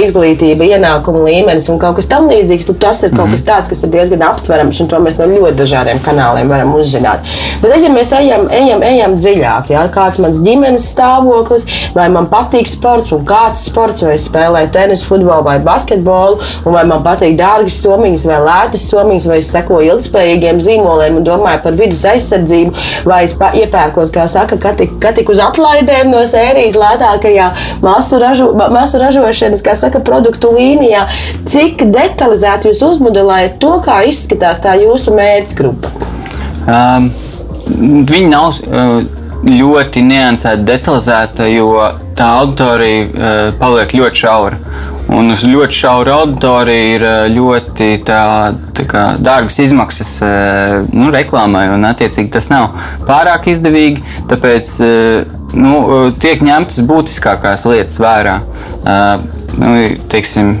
izglītība, 0.04 0.70
ienākuma 0.76 1.24
līmenis 1.26 1.66
un 1.74 1.82
kaut 1.82 1.98
kas 1.98 2.10
tamlīdzīgs. 2.14 2.70
Nu, 2.70 2.78
tas 2.86 3.02
ir 3.02 3.10
kaut 3.16 3.26
mm. 3.26 3.34
kas 3.34 3.46
tāds, 3.50 3.72
kas 3.74 3.82
ir 3.82 3.94
diezgan 3.96 4.22
aptverams, 4.28 4.78
un 4.84 4.92
to 4.94 5.02
mēs 5.02 5.18
no 5.18 5.26
ļoti 5.32 5.58
dažādiem 5.58 6.04
kanāliem 6.06 6.54
varam 6.54 6.76
uzzināt. 6.78 7.26
Bet, 7.64 7.74
ja 7.82 7.90
mēs 7.90 8.14
ejam, 8.14 8.46
ejam, 8.54 8.86
ejam 8.86 9.18
dziļāk, 9.18 9.74
jā, 9.74 9.84
kāds 9.90 10.22
mans 10.22 10.38
ģimenes 10.46 10.86
stāvoklis, 10.94 11.66
vai 11.98 12.06
man 12.14 12.30
patīk 12.30 12.75
sports 12.76 13.14
un 13.16 13.24
kāds 13.26 13.66
sports, 13.70 14.04
vai 14.06 14.14
es 14.16 14.26
spēlēju 14.28 14.72
tenisu, 14.74 15.08
futbolu 15.10 15.46
vai 15.46 15.56
basketbolu, 15.64 16.40
un 16.64 16.76
vai 16.76 16.84
man 16.88 17.02
patīk 17.04 17.36
dārgas 17.38 17.78
somiņas 17.82 18.26
vai 18.30 18.40
lētas 18.46 18.86
somiņas, 18.90 19.28
vai 19.30 19.40
es 19.42 19.50
sekoju 19.54 19.94
ilgspējīgiem 19.94 20.60
zīmoliem 20.62 21.20
un 21.20 21.26
domāju 21.26 21.62
par 21.64 21.78
vidas 21.78 22.04
aizsardzību, 22.12 22.74
vai 23.08 23.22
es 23.26 23.36
iepērkos, 23.36 24.12
kā 24.14 24.26
saka, 24.30 24.58
ka 24.62 24.74
tik, 24.78 24.96
ka 25.02 25.12
tik 25.16 25.32
uz 25.32 25.42
atlaidēm 25.42 26.12
no 26.12 26.22
sērijas 26.28 26.78
lētākajā 26.80 27.50
masu, 27.84 28.20
ražo, 28.22 28.50
masu 28.54 29.00
ražošanas, 29.02 29.64
kā 29.64 29.76
saka, 29.78 30.02
produktu 30.04 30.52
līnijā. 30.56 31.06
Cik 31.48 31.86
detalizēti 31.94 32.70
jūs 32.70 32.82
uzmodelējat 32.90 33.60
to, 33.62 33.76
kā 33.84 34.02
izskatās 34.08 34.62
tā 34.64 34.76
jūsu 34.80 35.14
mērķgrupa? 35.16 35.92
Um, 36.66 37.10
viņi 38.06 38.26
nav. 38.32 38.60
Uh, 38.66 39.15
ļoti 39.46 40.02
niansēta, 40.06 40.64
detalizēta, 40.66 41.46
jo 41.50 41.70
tā 42.18 42.28
auditorija 42.40 43.06
uh, 43.06 43.38
paliek 43.60 43.94
ļoti 44.00 44.22
šaura. 44.22 44.58
Un 45.16 45.30
uz 45.30 45.44
ļoti 45.46 45.76
šauru 45.76 46.12
auditoriju 46.16 46.86
ir 46.96 47.06
uh, 47.06 47.16
ļoti 47.30 47.90
tā, 48.06 48.20
tā 48.74 48.86
kā, 48.90 49.04
dārgas 49.22 49.60
izmaksas 49.62 50.12
uh, 50.26 50.76
nu, 50.90 51.12
reklāmai, 51.14 51.68
un 51.76 51.86
attiecīgi 51.86 52.32
tas 52.34 52.50
nav 52.50 52.74
pārāk 53.06 53.46
izdevīgi. 53.52 54.02
Tāpēc 54.30 54.72
nu, 55.56 55.82
tiek 56.20 56.42
ņemtas 56.42 56.82
būtiskākās 56.88 57.68
lietas 57.70 58.00
vērā. 58.02 58.40
Nu, 59.56 59.70
teiksim, 60.10 60.56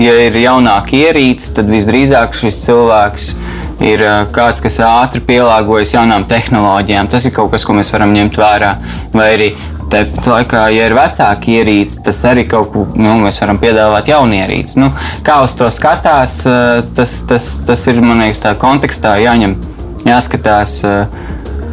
ja 0.00 0.14
ir 0.24 0.38
jaunāka 0.40 0.96
ierīce, 0.98 1.52
tad 1.58 1.68
visdrīzāk 1.70 2.34
šis 2.40 2.64
cilvēks 2.64 3.28
ir 3.36 3.51
ir 3.82 4.04
kāds, 4.34 4.62
kas 4.64 4.78
ātri 4.86 5.22
pielāgojas 5.26 5.96
jaunām 5.96 6.24
tehnoloģijām. 6.30 7.10
Tas 7.12 7.26
ir 7.28 7.34
kaut 7.36 7.52
kas, 7.54 7.66
ko 7.66 7.76
mēs 7.76 7.92
varam 7.94 8.14
ņemt 8.14 8.38
vērā. 8.40 8.72
Vai 9.12 9.28
arī 9.34 9.52
Tāpat 9.92 10.24
laikā, 10.24 10.60
ja 10.72 10.86
ir 10.88 10.94
vecāki 10.96 11.58
ierīci, 11.58 11.98
tas 12.06 12.22
arī 12.24 12.46
kaut 12.48 12.70
ko 12.72 12.86
nu, 12.96 13.18
mēs 13.20 13.36
varam 13.42 13.58
piedāvāt 13.60 14.08
jaunu 14.08 14.38
ierīci. 14.38 14.78
Nu, 14.80 14.88
kā 15.26 15.42
uz 15.44 15.52
to 15.58 15.68
skatās, 15.72 16.38
tas, 16.96 17.16
tas, 17.28 17.48
tas 17.68 17.84
ir 17.92 18.00
man 18.00 18.22
liekas, 18.24 18.40
tā 18.40 18.54
kontekstā 18.60 19.18
jāņem, 19.20 19.58
jāskatās. 20.08 20.78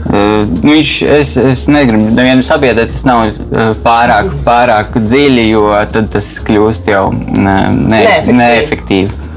Nu, 0.10 0.74
viņš, 0.74 0.92
es, 1.16 1.32
es 1.38 1.64
negribu 1.72 2.12
nevienu 2.12 2.44
sabiedrēt, 2.44 2.92
tas 2.92 3.08
nav 3.08 3.40
pārāk, 3.86 4.34
pārāk 4.44 5.00
dziļi, 5.00 5.48
jo 5.54 5.72
tad 5.94 6.12
tas 6.12 6.30
kļūst 6.44 6.92
jau 6.92 7.06
ne, 7.14 7.58
ne, 7.72 8.04
neefektīvi. 8.04 8.40
neefektīvi. 8.42 9.29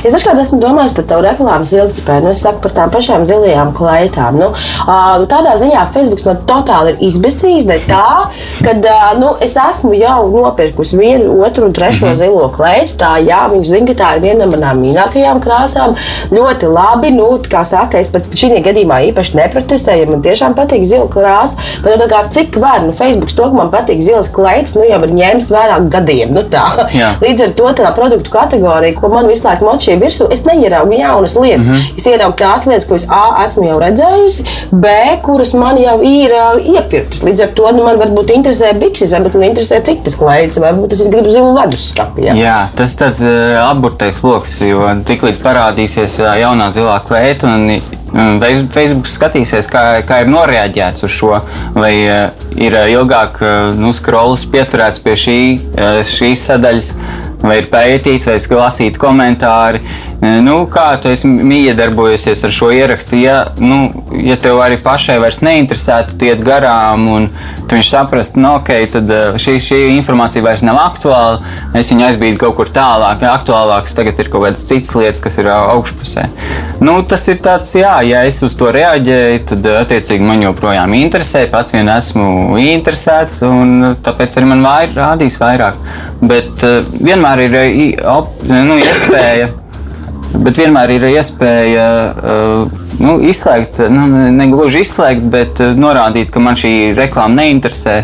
Es 0.00 0.14
dažkārt 0.14 0.40
esmu 0.40 0.60
domājis 0.62 0.94
par 0.96 1.04
tavu 1.10 1.24
reklāmas 1.26 1.72
ilgspēju. 1.74 2.24
Nu, 2.24 2.32
es 2.32 2.40
saku 2.44 2.62
par 2.64 2.72
tām 2.76 2.92
pašām 2.92 3.26
zilajām 3.28 3.72
kleitām. 3.76 4.38
Nu, 4.40 4.50
uh, 4.54 5.24
tādā 5.30 5.56
ziņā 5.60 5.86
Facebook 5.94 6.22
man 6.24 6.40
totāli 6.48 6.94
ir 6.94 7.02
izbēsījis. 7.10 7.68
Tā, 7.90 8.30
kad 8.64 8.86
uh, 8.88 9.10
nu, 9.20 9.34
es 9.44 9.56
esmu 9.60 9.92
jau 9.98 10.22
nopirkusi 10.32 10.96
vienu, 10.96 11.34
otru 11.44 11.68
un 11.68 11.76
trešo 11.76 12.06
mm 12.06 12.12
-hmm. 12.12 12.18
zilo 12.22 12.48
kleitu. 12.54 12.96
Tā, 13.02 13.12
jā, 13.26 13.42
viņš 13.52 13.66
zina, 13.72 13.86
ka 13.90 13.96
tā 14.02 14.14
ir 14.16 14.22
viena 14.22 14.44
no 14.44 14.50
manām 14.54 14.80
mīļākajām 14.84 15.42
krāsām. 15.44 15.94
Ļoti 16.30 16.72
labi. 16.72 17.10
Nu, 17.10 17.28
kā 17.50 17.64
saka, 17.64 17.98
es 17.98 18.08
pat 18.08 18.22
šī 18.32 18.62
gadījumā 18.64 19.02
īpaši 19.10 19.36
neprotestēju, 19.36 20.04
jo 20.04 20.10
man 20.10 20.22
tiešām 20.22 20.54
patīk 20.54 20.84
zila 20.84 21.08
krāsa. 21.08 21.56
Bet, 21.84 21.98
nu, 21.98 22.08
kā, 22.08 22.24
cik 22.30 22.56
var, 22.56 22.82
nu, 22.82 22.92
Facebook 22.92 23.32
to, 23.36 23.42
ka 23.42 23.56
man 23.56 23.70
patīk 23.70 24.00
zilas 24.00 24.32
kleitas, 24.32 24.74
nu, 24.74 24.84
jau 24.88 25.02
ir 25.04 25.12
ņēmis 25.20 25.52
vairāk 25.52 25.88
gadiem. 25.92 26.32
Nu, 26.34 26.42
tā. 26.42 26.88
Līdz 27.20 27.46
ar 27.46 27.54
to 27.58 27.72
tā 27.82 27.92
produktu 27.94 28.30
kategorija, 28.30 28.96
ko 29.00 29.08
man 29.08 29.26
visu 29.26 29.46
laiku 29.48 29.59
cilvēku 29.60 29.64
močiem 29.64 30.00
virsū, 30.00 30.28
es 30.32 30.44
neieraugu 30.44 30.96
jaunas 30.98 31.36
lietas. 31.36 31.68
Mm 31.68 31.74
-hmm. 31.74 31.96
Es 31.96 32.06
ieraugu 32.06 32.36
tās 32.36 32.66
lietas, 32.66 32.86
ko 32.88 32.94
es 32.94 33.06
A, 33.08 33.44
esmu 33.44 33.66
jau 33.68 33.78
redzējusi, 33.80 34.44
B, 34.72 34.86
kuras 35.22 35.52
man 35.54 35.78
jau 35.78 36.00
ir 36.02 36.30
uh, 36.32 36.74
iepirktas. 36.74 37.22
Līdz 37.22 37.42
ar 37.42 37.48
to 37.54 37.72
nu, 37.72 37.84
man 37.84 37.98
varbūt 37.98 38.32
interesē 38.34 38.72
bikses, 38.78 39.12
varbūt 39.12 39.34
man 39.34 39.48
interesē 39.50 39.82
citas 39.82 40.16
klaidas, 40.16 40.58
varbūt 40.58 40.92
es 40.92 41.02
gribu 41.08 41.30
zilu 41.30 41.54
leduskapi. 41.54 42.22
Jā. 42.22 42.34
jā, 42.34 42.68
tas 42.74 42.94
ir 42.94 43.00
tāds 43.04 43.22
uh, 43.22 43.70
apburtais 43.70 44.22
lokus, 44.22 44.60
jo 44.60 44.88
tiklīdz 45.04 45.38
parādīsies 45.42 46.20
uh, 46.20 46.34
jaunā 46.40 46.70
zilā 46.70 47.00
kleita 47.06 47.46
un 47.46 47.80
Facebook 48.74 49.06
skatīsies, 49.06 49.68
kā, 49.70 50.02
kā 50.02 50.22
ir 50.22 50.28
noreaģēts 50.28 51.04
uz 51.04 51.10
šo, 51.10 51.40
vai 51.74 51.94
uh, 52.08 52.30
ir 52.56 52.74
ilgāk 52.74 53.42
uh, 53.42 53.76
nu, 53.78 53.92
scrolls 53.92 54.46
pieturēts 54.50 54.98
pie 54.98 55.14
šī, 55.14 55.40
uh, 55.78 56.00
šīs 56.02 56.46
sadaļas 56.50 56.94
vai 57.42 57.60
ir 57.60 57.68
pētīts, 57.72 58.28
vai 58.28 58.36
lasīt 58.60 58.98
komentāri. 59.00 59.80
Nu, 60.20 60.66
kā 60.68 60.98
tu 61.00 61.08
esi 61.08 61.28
iedarbojusies 61.56 62.42
ar 62.44 62.52
šo 62.52 62.68
ierakstu? 62.76 63.16
Ja, 63.16 63.38
nu, 63.56 64.04
ja 64.20 64.36
tev 64.40 64.58
arī 64.60 64.76
pašai 64.82 65.16
vairs 65.22 65.38
neinteresētu, 65.40 66.18
tu 66.20 66.26
iet 66.28 66.42
garām 66.44 67.06
un 67.08 67.28
viņš 67.70 67.88
saprastu, 67.88 68.40
nu, 68.42 68.50
ok, 68.58 68.68
tad 68.92 69.12
šī, 69.40 69.54
šī 69.64 69.78
informācija 69.94 70.44
vairs 70.44 70.64
nav 70.66 70.76
aktuāla. 70.82 71.38
Es 71.78 71.88
viņu 71.92 72.04
aizbīdu 72.10 72.40
kaut 72.42 72.58
kur 72.58 72.72
tālāk, 72.74 73.24
aktuālāks. 73.30 73.96
Tagad 73.96 74.20
ir 74.20 74.28
kaut 74.32 74.44
kādas 74.44 74.66
citas 74.68 74.92
lietas, 74.98 75.22
kas 75.24 75.40
ir 75.40 75.48
augšpusē. 75.54 76.26
Nu, 76.84 76.98
tas 77.08 77.24
ir 77.32 77.40
tāds, 77.40 77.72
jā, 77.78 77.94
ja 78.04 78.20
es 78.28 78.42
uz 78.44 78.58
to 78.60 78.68
reaģēju, 78.76 79.40
tad 79.54 79.70
attiecīgi 79.86 80.26
man 80.26 80.44
joprojām 80.44 80.98
interesē. 81.00 81.46
Pats 81.52 81.78
vien 81.78 81.88
esmu 81.94 82.60
interesēts, 82.60 83.40
un 83.48 83.94
tāpēc 84.04 84.36
arī 84.36 84.52
man 84.52 84.68
vair, 84.68 84.92
rādīs 85.00 85.40
vairāk. 85.40 85.80
Bet 86.20 86.68
vienmēr 87.00 87.46
ir 87.48 88.06
op, 88.18 88.44
nu, 88.44 88.76
iespēja 88.82 89.54
Bet 90.30 90.60
vienmēr 90.60 90.92
ir 90.94 91.04
iespēja 91.10 91.86
uh, 92.14 92.80
nu, 93.02 93.16
izslēgt, 93.26 93.80
nu, 93.90 94.06
ne 94.30 94.46
gluži 94.52 94.84
izslēgt, 94.84 95.24
bet 95.32 95.62
uh, 95.64 95.72
norādīt, 95.74 96.30
ka 96.30 96.42
man 96.42 96.58
šī 96.58 96.92
reklāma 96.98 97.42
neinteresē. 97.42 97.96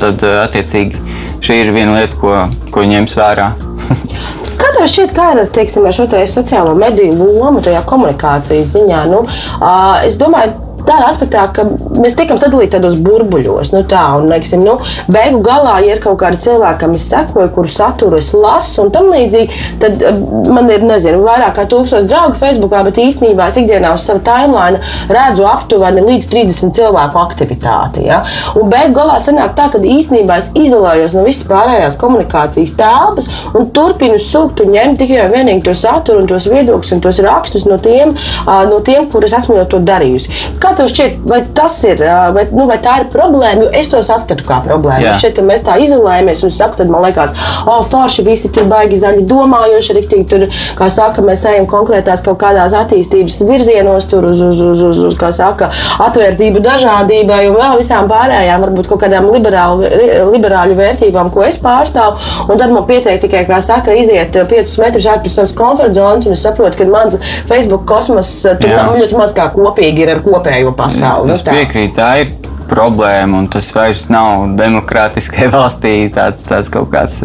Tad, 0.00 0.24
uh, 0.24 0.38
attiecīgi, 0.46 1.02
šī 1.44 1.58
ir 1.64 1.72
viena 1.76 1.98
lieta, 1.98 2.16
ko, 2.20 2.38
ko 2.72 2.86
ņems 2.88 3.18
vērā. 3.20 3.50
Kā 4.58 4.72
tev 4.74 4.88
šķiet, 4.90 5.12
kā 5.14 5.28
ir 5.36 5.44
teiksim, 5.54 5.84
ar 5.86 5.94
šo 5.94 6.08
sociālo 6.08 6.72
mediju 6.76 7.14
lomu 7.14 7.60
tajā 7.64 7.84
komunikācijas 7.88 8.72
ziņā? 8.74 9.04
Nu, 9.12 9.22
uh, 9.60 10.00
es 10.08 10.18
domāju, 10.20 10.56
tādā 10.88 11.08
aspektā, 11.10 11.44
ka 11.54 11.64
mēs 11.98 12.16
tiekam 12.18 12.40
sadalīti 12.40 12.74
tādos 12.76 12.96
burbuļos. 13.04 13.72
Nu, 13.74 13.82
tā, 13.88 14.04
un, 14.18 14.28
liksim, 14.32 14.64
nu, 14.66 14.78
beigu 15.12 15.40
galā, 15.44 15.78
ja 15.84 15.96
ir 15.96 16.02
kaut 16.02 16.18
kādi 16.22 16.40
cilvēki, 16.48 16.80
kam 16.82 16.96
es 16.96 17.08
sekoju, 17.10 17.50
kuru 17.54 17.72
saturu 17.72 18.18
es 18.20 18.32
lasu 18.36 18.84
un 18.84 18.92
tam 18.94 19.10
līdzīgi, 19.12 19.62
tad 19.82 20.04
eh, 20.04 20.20
man 20.48 20.70
ir, 20.72 20.84
nezinu, 20.88 21.22
vairāk 21.26 21.56
kā 21.58 21.66
tūkstoši 21.70 22.08
draugu 22.08 22.38
Facebookā, 22.40 22.82
bet 22.86 23.00
īstenībā 23.02 23.48
es 23.50 23.58
ikdienā 23.60 23.92
uz 23.96 24.06
savu 24.08 24.22
timeline 24.26 24.80
redzu 25.12 25.46
aptuveni 25.48 26.04
līdz 26.06 26.28
30 26.32 26.74
cilvēku 26.78 27.20
aktivitāti. 27.20 28.06
Ja? 28.08 28.22
Un 28.58 28.70
beigu 28.72 28.96
galā 28.98 29.18
sanāk 29.22 29.54
tā, 29.58 29.68
ka 29.72 29.82
īstenībā 29.82 30.38
es 30.40 30.50
izolējos 30.58 31.16
no 31.16 31.24
visas 31.26 31.46
pārējās 31.48 31.98
komunikācijas 32.00 32.76
telpas 32.78 33.28
un 33.56 33.68
turpinu 33.74 34.18
sūkt 34.22 34.62
un 34.64 34.72
ņemt 34.74 35.02
tikai 35.02 35.20
un 35.24 35.34
vienīgi 35.34 35.66
to 35.68 35.74
saturu 35.76 36.22
un 36.22 36.30
tos 36.30 36.48
viedokļus 36.50 36.94
un 36.96 37.02
tos 37.04 37.20
rakstus 37.24 37.66
no 37.68 37.78
tiem, 37.82 38.14
no 38.46 38.80
tiem 38.84 39.08
kurus 39.12 39.34
esmu 39.38 39.58
jau 39.60 39.66
to 39.74 39.82
darījusi. 39.84 40.32
Kā 40.62 40.74
tev 40.78 40.88
šķiet, 40.92 41.18
vai 41.28 41.40
tas 41.54 41.76
ir, 41.86 42.02
vai, 42.34 42.44
nu, 42.54 42.66
vai 42.70 42.78
tā 42.82 42.98
ir 43.02 43.08
problēma? 43.12 43.66
Jo 43.66 43.70
es 43.80 43.90
to 43.92 44.00
saskatu 44.06 44.46
kā 44.46 44.60
problēmu. 44.64 45.04
Jā. 45.06 45.16
Šķiet, 45.20 45.36
ka 45.38 45.44
mēs 45.46 45.64
tā 45.66 45.76
izolējamies 45.82 46.44
un 46.46 46.54
saku, 46.54 46.78
tad 46.80 46.92
man 46.92 47.04
liekas, 47.06 47.34
o, 47.64 47.78
oh, 47.78 47.82
forši 47.88 48.24
visi 48.26 48.50
tur 48.54 48.68
baigi 48.70 49.00
zaļi 49.02 49.24
domājoši, 49.28 49.96
riktīgi 49.98 50.26
tur, 50.30 50.46
kā 50.78 50.88
saka, 50.92 51.24
mēs 51.24 51.44
ejam 51.50 51.68
konkrētās 51.70 52.24
kaut 52.26 52.38
kādās 52.42 52.76
attīstības 52.78 53.40
virzienos, 53.48 54.08
tur 54.10 54.28
uz, 54.30 54.42
uz, 54.44 54.62
uz, 54.62 54.84
uz, 54.90 55.02
uz 55.10 55.18
kā 55.18 55.30
saka, 55.34 55.70
atvērtību 56.04 56.62
dažādībai 56.64 57.42
un 57.50 57.58
vēl 57.58 57.78
visām 57.80 58.10
pārējām, 58.10 58.66
varbūt 58.66 58.90
kaut 58.92 59.02
kādām 59.04 59.30
liberālu, 59.34 59.88
liberāļu 60.32 60.78
vērtībām, 60.78 61.32
ko 61.34 61.44
es 61.46 61.60
pārstāvu. 61.62 62.18
Un 62.48 62.60
tad 62.60 62.72
man 62.74 62.86
pietiek 62.88 63.20
tikai, 63.22 63.44
kā 63.48 63.60
saka, 63.64 63.94
iziet 63.98 64.36
5 64.48 64.78
metrus 64.82 65.08
ārpus 65.10 65.38
savas 65.38 65.54
komforta 65.58 65.98
zonas, 65.98 66.28
un 66.28 66.36
es 66.36 66.44
saprotu, 66.44 66.80
ka 66.80 66.88
mans 66.90 67.18
Facebook 67.48 67.86
kosmos 67.88 68.32
tur 68.44 68.70
nav 68.70 68.96
ļoti 68.98 69.18
maz 69.18 69.34
kā 69.36 69.48
kopīgi 69.54 70.04
ir 70.04 70.14
ar 70.14 70.22
kopējo 70.24 70.67
pārējo 70.68 70.76
pasauli. 70.76 71.32
Es 71.34 71.42
piekrītu, 71.46 71.94
tā 71.96 72.10
ir 72.22 72.32
problēma, 72.68 73.42
un 73.42 73.48
tas 73.50 73.70
vairs 73.74 74.08
nav 74.12 74.48
demokrātiskai 74.58 75.50
valstī 75.54 75.94
tāds, 76.14 76.46
tāds 76.48 76.72
kaut 76.72 76.90
kāds 76.94 77.22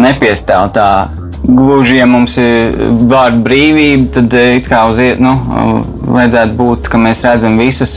nepiestāv 0.00 0.70
tā. 0.76 0.90
Gluži, 1.40 1.96
ja 1.96 2.04
mums 2.04 2.34
ir 2.38 2.74
vārda 3.08 3.40
brīvība, 3.46 4.10
tad 4.18 4.34
it 4.36 4.66
kā 4.68 4.82
uz 4.90 4.98
nu, 5.24 5.32
vajadzētu 6.12 6.52
būt, 6.58 6.90
ka 6.92 7.00
mēs 7.00 7.24
redzam 7.24 7.56
visus 7.58 7.94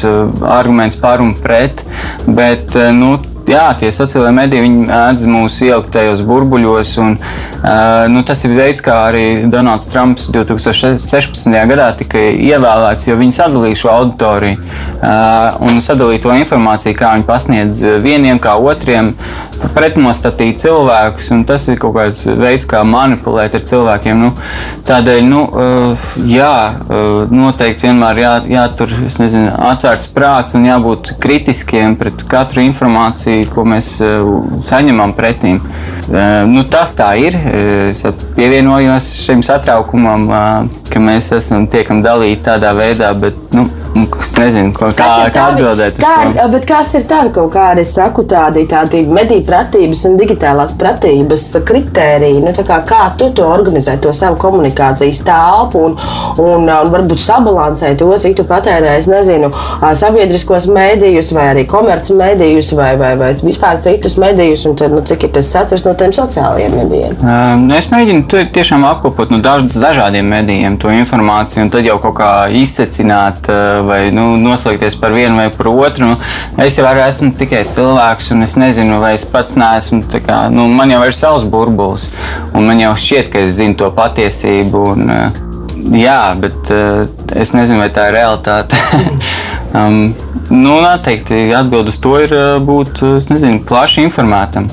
argumentus 0.47 1.01
par 1.01 1.21
un 1.21 1.33
pret, 1.35 1.83
bet 2.23 2.77
nu, 2.95 3.17
jā, 3.49 3.63
tie 3.79 3.89
sociālai 3.93 4.31
mediji 4.35 4.69
mēdz 4.71 5.25
mūs 5.29 5.57
ielikt 5.65 5.91
tajos 5.95 6.23
burbuļos. 6.27 6.93
Un, 7.03 7.15
uh, 7.17 8.05
nu, 8.11 8.23
tas 8.27 8.43
ir 8.47 8.55
veids, 8.57 8.83
kā 8.83 8.95
arī 9.09 9.25
Donalds 9.51 9.89
Trumps 9.91 10.29
2016. 10.33 11.49
gadā 11.71 11.89
tika 11.99 12.21
ievēlēts, 12.31 13.07
jo 13.09 13.17
viņi 13.19 13.37
sadalīja 13.37 13.81
šo 13.83 13.91
auditoriju 13.93 14.59
uh, 14.59 15.63
un 15.67 15.81
sadalīja 15.83 16.25
to 16.27 16.37
informāciju, 16.37 16.97
kā 16.99 17.13
viņi 17.17 17.27
pasniedz 17.27 17.83
vieniem, 18.03 18.39
kā 18.43 18.55
otriem, 18.59 19.13
pretnostatīt 19.73 20.61
cilvēkus. 20.63 21.31
Tas 21.47 21.67
ir 21.71 21.79
kaut 21.81 21.97
kāds 21.97 22.23
veids, 22.39 22.67
kā 22.69 22.83
manipulēt 22.87 23.57
ar 23.57 23.65
cilvēkiem. 23.67 24.23
Nu, 24.23 24.31
tādēļ, 24.87 25.21
nu, 25.27 25.43
uh, 25.49 26.07
jā, 26.29 26.55
uh, 26.87 27.33
noteikti 27.33 27.89
vienmēr 27.89 28.23
jā, 28.23 28.33
jātur 28.55 28.93
nezinu, 29.03 29.49
atvērts 29.73 30.09
prāts 30.13 30.57
un 30.57 30.67
jābūt 30.67 31.15
kritiskiem 31.23 31.97
pret 31.99 32.25
katru 32.29 32.63
informāciju 32.63 33.32
informāciju, 33.33 33.51
ko 33.53 33.65
mēs 33.65 34.01
eh, 34.01 34.21
saņemam 34.63 35.13
pretīm. 35.17 35.59
Eh, 36.03 36.45
nu, 36.49 36.63
tas 36.63 36.95
tā 36.95 37.13
ir. 37.19 37.35
Eh, 37.35 37.89
es 37.89 38.03
pievienojos 38.35 39.09
šim 39.25 39.43
satraukumam, 39.43 40.27
ka 40.89 40.99
mēs 40.99 41.31
esam 41.37 41.67
tiekam 41.67 42.03
dalīti 42.03 42.43
tādā 42.49 42.73
veidā, 42.77 43.13
bet 43.19 43.33
Nu, 43.53 43.67
es 43.93 44.31
nezinu, 44.39 44.71
kā, 44.73 44.89
tavi, 44.97 45.29
kā 45.33 45.43
atbildēt. 45.51 45.99
Kā, 46.01 46.47
bet 46.49 46.65
kas 46.67 46.93
ir 46.97 47.05
tavi 47.09 47.29
kaut 47.35 47.51
kādi, 47.53 47.85
saku, 47.85 48.25
tādi, 48.29 48.65
tādi 48.69 49.03
mediju 49.05 49.43
pratības 49.45 50.01
un 50.09 50.17
digitālās 50.17 50.73
pratības 50.79 51.45
kritēriji? 51.67 52.41
Nu, 52.41 52.53
kā, 52.65 52.79
kā 52.87 53.03
tu 53.19 53.29
to 53.37 53.45
organizē, 53.53 53.99
to 54.01 54.13
savu 54.15 54.39
komunikācijas 54.41 55.21
telpu 55.27 55.83
un, 55.89 55.97
un, 56.41 56.65
un 56.65 56.93
varbūt 56.93 57.21
sabalansē 57.21 57.93
to, 57.99 58.09
cik 58.23 58.39
tu 58.39 58.47
patērē, 58.49 58.95
es 58.97 59.09
nezinu, 59.11 59.51
sabiedriskos 59.99 60.67
mēdījus 60.73 61.33
vai 61.37 61.49
arī 61.51 61.67
komerci 61.69 62.17
mēdījus 62.17 62.73
vai, 62.79 62.93
vai, 62.97 63.13
vai 63.19 63.31
vispār 63.43 63.81
citus 63.85 64.17
mēdījus 64.21 64.65
un 64.71 64.77
tad, 64.79 64.95
nu, 64.95 65.03
cik 65.05 65.27
ir 65.27 65.33
tas 65.37 65.53
saturs 65.53 65.85
no 65.85 65.93
tiem 65.99 66.15
sociālajiem 66.15 66.79
mēdījiem? 66.79 67.19
Um, 67.21 67.69
es 67.77 67.89
mēģinu 67.93 68.49
tiešām 68.57 68.87
apkopot 68.89 69.33
no 69.33 69.41
daž, 69.43 69.67
dažādiem 69.77 70.33
mēdījiem 70.33 70.81
to 70.81 70.93
informāciju 70.97 71.67
un 71.67 71.73
tad 71.73 71.85
jau 71.85 71.99
kaut 72.01 72.17
kā 72.17 72.33
izsecināt. 72.57 73.45
Uh, 73.53 73.82
vai 73.87 74.07
nu, 74.15 74.33
noslēgties 74.41 74.97
par 75.01 75.13
vienu 75.15 75.37
vai 75.39 75.49
par 75.53 75.69
otru. 75.71 76.13
Nu, 76.13 76.17
es 76.63 76.77
jau 76.77 76.87
esmu 76.87 77.33
tikai 77.39 77.63
cilvēks, 77.71 78.31
un 78.35 78.45
es 78.47 78.57
nezinu, 78.59 78.99
vai 79.03 79.13
es 79.17 79.25
pats 79.29 79.57
neesmu. 79.59 80.03
Kā, 80.23 80.45
nu, 80.53 80.67
man 80.71 80.91
jau 80.93 81.01
ir 81.07 81.15
savs 81.15 81.45
burbulis, 81.47 82.09
un 82.53 82.69
man 82.69 82.81
jau 82.81 82.93
šķiet, 82.99 83.31
ka 83.33 83.43
es 83.43 83.57
zinu 83.57 83.77
to 83.79 83.89
patiesību. 83.95 84.83
Un, 84.93 85.09
eh, 85.13 85.41
jā, 86.03 86.19
bet 86.39 86.73
uh, 86.73 87.03
es 87.35 87.55
nezinu, 87.57 87.81
vai 87.83 87.89
tā 87.93 88.09
ir 88.09 88.17
realitāte. 88.19 88.79
um, 89.79 90.13
nu, 90.49 90.77
noteikti 90.83 91.49
atbild 91.57 91.91
uz 91.91 91.99
to 92.03 92.15
ir 92.23 92.37
uh, 92.37 92.55
būt 92.63 93.03
nezinu, 93.33 93.63
plaši 93.67 94.07
informētam. 94.07 94.71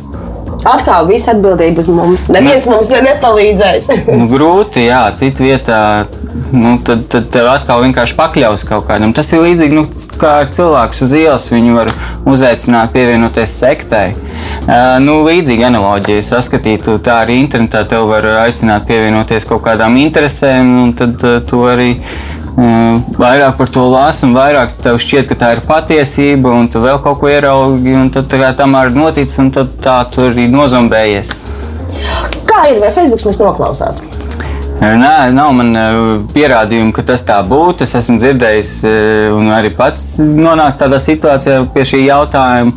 Atkal 0.61 1.07
viss 1.09 1.29
atbildība 1.31 1.81
uz 1.83 1.89
mums. 1.93 2.27
Neviens 2.33 2.67
ne. 2.69 2.75
mums 2.75 2.91
nepalīdzēs. 2.93 3.91
nu, 4.19 4.27
grūti, 4.31 4.85
jā, 4.89 5.03
citā 5.17 5.45
vietā. 5.45 5.81
Nu, 6.51 6.77
tad, 6.87 7.07
tad 7.11 7.29
tev 7.33 7.49
atkal 7.51 7.83
vienkārši 7.85 8.17
pakļaus 8.19 8.65
kaut 8.69 8.87
kādam. 8.89 9.15
Tas 9.17 9.31
ir 9.33 9.43
līdzīgi 9.45 9.77
nu, 9.77 9.85
kā 10.21 10.37
ar 10.45 10.51
cilvēku 10.55 11.05
uz 11.07 11.15
ielas. 11.17 11.49
Viņu 11.53 11.77
var 11.79 11.93
uzaicināt, 12.29 12.93
pievienoties 12.95 13.55
sektai. 13.63 14.09
Uh, 14.15 14.99
nu, 15.03 15.21
līdzīga 15.27 15.71
analoģija. 15.71 16.27
Saskatītu, 16.31 16.99
tā 17.05 17.23
arī 17.25 17.41
internetā 17.43 17.85
tev 17.89 18.09
var 18.11 18.27
aicināt 18.45 18.87
pievienoties 18.91 19.49
kaut 19.49 19.65
kādām 19.67 19.99
interesēm, 20.03 20.77
un 20.85 20.95
tad 20.99 21.25
uh, 21.27 21.41
tu 21.47 21.65
arī 21.71 21.95
vairāk 22.57 23.57
par 23.59 23.71
to 23.73 23.85
lasi, 23.93 24.25
un 24.27 24.35
vairāk 24.37 24.73
tev 24.83 24.99
šķiet, 25.01 25.29
ka 25.31 25.39
tā 25.39 25.53
ir 25.57 25.63
patiesība, 25.67 26.53
un 26.57 26.69
tu 26.73 26.83
vēl 26.83 27.01
kaut 27.05 27.21
ko 27.21 27.31
ieraugi, 27.31 27.95
un 27.97 28.11
tad 28.15 28.33
tam 28.59 28.77
arī 28.79 28.97
notic, 28.97 29.33
un 29.43 29.53
tā 29.55 29.99
tu 30.11 30.27
arī 30.31 30.49
nozombējies. 30.51 31.35
Kā 32.49 32.67
ir, 32.73 32.81
vai 32.83 32.91
Facebook 32.95 33.25
mums 33.27 33.41
noklausās? 33.41 34.03
Nē, 34.81 35.29
nav 35.37 35.51
man 35.53 35.75
pierādījumu, 36.33 36.95
ka 36.97 37.03
tas 37.11 37.21
tā 37.29 37.37
būtu. 37.45 37.85
Es 37.85 37.93
esmu 37.99 38.17
dzirdējis, 38.17 38.71
un 39.37 39.51
arī 39.53 39.69
pats 39.77 40.23
nonācu 40.25 40.81
tādā 40.81 40.97
situācijā 41.05 41.59
pie 41.75 41.85
šī 41.91 42.01
jautājuma, 42.07 42.73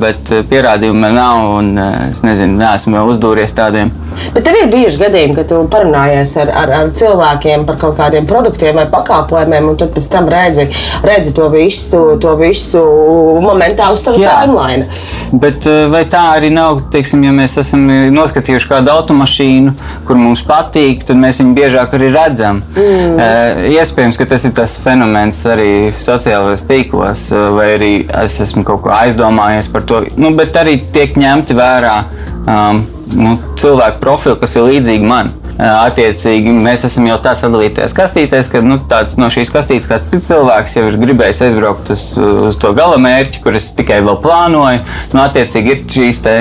bet 0.00 0.32
pierādījumu 0.48 1.04
man 1.04 1.18
nav, 1.20 1.42
un 1.58 1.68
es 2.08 2.24
nezinu, 2.24 2.56
neesmu 2.62 2.96
vēl 2.96 3.12
uzdūries 3.12 3.52
tādiem. 3.58 3.92
Bet 4.34 4.46
tev 4.46 4.58
ir 4.60 4.70
bijuši 4.72 5.00
gadījumi, 5.02 5.36
kad 5.38 5.50
tu 5.50 5.60
parunājies 5.72 6.34
ar, 6.42 6.52
ar, 6.62 6.74
ar 6.78 6.92
cilvēkiem 6.98 7.66
par 7.68 7.78
kaut 7.80 7.96
kādiem 7.98 8.28
produktiem 8.28 8.78
vai 8.80 8.86
pakalpojumiem, 8.92 9.70
un 9.72 9.78
tad 9.80 9.92
pēc 9.96 10.08
tam 10.12 10.28
redzi, 10.32 10.68
redzi 11.06 11.34
to 11.36 11.48
visu, 11.52 12.02
to 12.22 12.34
visu 12.40 12.82
momentā 13.42 13.90
uz 13.92 14.04
savu 14.04 14.22
timeline. 14.22 14.88
Bet 15.32 15.66
vai 15.92 16.04
tā 16.10 16.22
arī 16.36 16.52
nav, 16.52 16.82
teiksim, 16.92 17.24
ja 17.26 17.32
mēs 17.34 17.56
esam 17.62 17.86
noskatījuši 18.12 18.70
kādu 18.70 18.92
automašīnu, 18.92 19.74
kur 20.08 20.20
mums 20.20 20.44
patīk, 20.46 21.06
tad 21.08 21.20
mēs 21.20 21.40
viņu 21.42 21.56
biežāk 21.56 21.96
arī 21.98 22.12
redzam. 22.14 22.62
Mm. 22.76 23.16
Uh, 23.16 23.62
iespējams, 23.78 24.18
ka 24.20 24.28
tas 24.32 24.46
ir 24.48 24.54
tas 24.56 24.76
fenomens 24.82 25.42
arī 25.48 25.70
sociālajos 25.96 26.66
tīklos, 26.68 27.26
vai 27.56 27.68
arī 27.76 27.92
es 28.22 28.38
esmu 28.44 28.64
kaut 28.68 28.84
ko 28.84 28.92
aizdomājies 28.94 29.70
par 29.72 29.86
to. 29.88 30.02
Nu, 30.20 30.32
bet 30.36 30.56
arī 30.60 30.78
tiek 30.94 31.16
ņemti 31.18 31.56
vērā 31.58 31.96
um, 32.46 32.82
nu, 33.18 33.36
cilvēku 33.60 34.00
profili, 34.02 34.38
kas 34.40 34.56
ir 34.56 34.68
līdzīgi 34.68 35.08
man. 35.08 35.32
Attiecīgi, 35.62 36.50
mēs 36.64 36.86
esam 36.88 37.06
jau 37.06 37.18
tā 37.22 37.34
sadalīties 37.38 37.94
kastītēs, 37.94 38.48
ka 38.50 38.62
nu, 38.64 38.78
tāds 38.88 39.18
no 39.20 39.28
šīs 39.30 39.52
kastītes 39.52 39.86
kāds 39.90 40.10
cits 40.10 40.30
cilvēks 40.30 40.78
jau 40.78 40.86
ir 40.88 40.98
gribējis 41.02 41.42
aizbraukt 41.46 41.92
uz, 41.92 42.06
uz 42.48 42.58
to 42.58 42.72
gala 42.76 42.96
mērķi, 43.02 43.42
kur 43.44 43.58
es 43.58 43.68
tikai 43.76 44.00
vēl 44.02 44.18
plānoju. 44.24 44.82
Nu, 45.12 45.22
attiecīgi, 45.26 45.76
ir 45.76 45.84
šīs 45.92 46.24
te, 46.24 46.36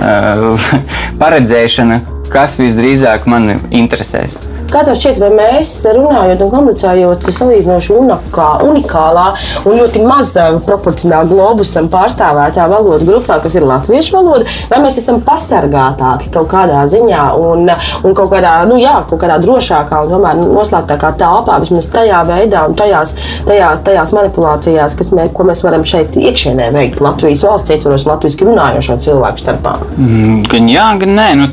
uh, 0.00 0.68
paredzēšana, 1.22 2.00
kas 2.32 2.56
visdrīzāk 2.58 3.28
man 3.30 3.58
interesēs. 3.68 4.40
Kā 4.66 4.82
tev 4.82 4.96
šķiet, 4.98 5.20
vai 5.22 5.28
mēs 5.36 5.70
runājot 5.94 6.40
un 6.42 6.50
komunicējot 6.50 7.26
salīdzinoši 7.30 7.92
unikā, 7.94 8.46
unikālā 8.66 9.26
un 9.62 9.76
ļoti 9.78 10.02
mazā 10.02 10.46
proporcionāli 10.66 11.30
globusam 11.30 11.86
pārstāvētā 11.92 12.66
valoda 12.70 13.06
grupā, 13.06 13.38
kas 13.44 13.54
ir 13.58 13.66
latviešu 13.68 14.16
valoda, 14.16 14.46
vai 14.70 14.80
mēs 14.82 14.98
esam 15.02 15.20
pasargātāki 15.26 16.32
kaut 16.34 16.48
kādā 16.50 16.82
ziņā 16.90 17.28
un, 17.38 17.70
un 17.70 18.16
kaut 18.18 18.32
kādā, 18.32 18.56
nu 18.66 18.80
jā, 18.80 18.96
kaut 19.06 19.22
kādā 19.22 19.38
drošākā 19.42 20.02
un 20.02 20.10
tomēr 20.14 20.42
noslēgtākā 20.42 21.12
telpā, 21.20 21.60
vismaz 21.62 21.90
tajā 21.94 22.24
veidā 22.26 22.66
un 22.66 22.74
tajās, 22.78 23.14
tajās, 23.46 23.84
tajās 23.86 24.14
manipulācijās, 24.18 24.98
mē, 25.14 25.28
ko 25.36 25.46
mēs 25.46 25.62
varam 25.66 25.86
šeit 25.86 26.18
iekšienē 26.18 26.72
veikt 26.74 27.02
Latvijas 27.04 27.46
valsts 27.46 27.76
ietvaros, 27.76 28.08
Latvijas 28.10 28.40
runājošo 28.42 28.98
cilvēku 29.06 29.44
starpā. 29.44 29.76
Mm, 29.94 30.42
gan 30.50 30.70
jā, 30.74 30.90
gan 31.04 31.16
nē. 31.20 31.30
Nu, 31.38 31.48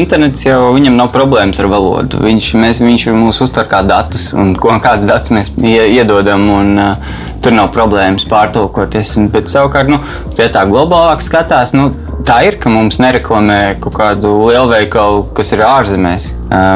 internets 0.00 0.48
jau 0.48 0.72
viņam 0.76 0.96
nav 0.96 1.12
problēmas 1.12 1.60
ar 1.60 1.68
valodu. 1.70 1.89
Viņš, 1.98 2.52
mēs, 2.60 2.82
viņš 2.84 3.08
mūs 3.16 3.40
uztver 3.44 3.68
kā 3.70 3.82
datus, 3.86 4.30
un 4.36 4.54
kādas 4.56 5.08
datus 5.10 5.34
mēs 5.34 5.52
iedodam. 5.58 6.46
Un, 6.60 6.78
uh, 6.78 7.18
Tur 7.40 7.54
nav 7.56 7.70
problēmas 7.72 8.26
pārtulkoties. 8.28 9.14
Bet 9.32 9.48
savukārt, 9.48 9.88
nu, 9.88 9.96
ja 10.36 10.50
tā 10.52 10.66
globālāk 10.68 11.22
skatās, 11.24 11.72
nu, 11.72 11.86
tā 12.26 12.40
ir, 12.48 12.56
ka 12.60 12.70
mums 12.72 12.98
nereklamē 13.02 13.58
kaut 13.82 13.96
kādu 13.96 14.32
lielveikalu, 14.48 15.24
kas 15.36 15.52
ir 15.54 15.62
ārzemēs. 15.66 16.30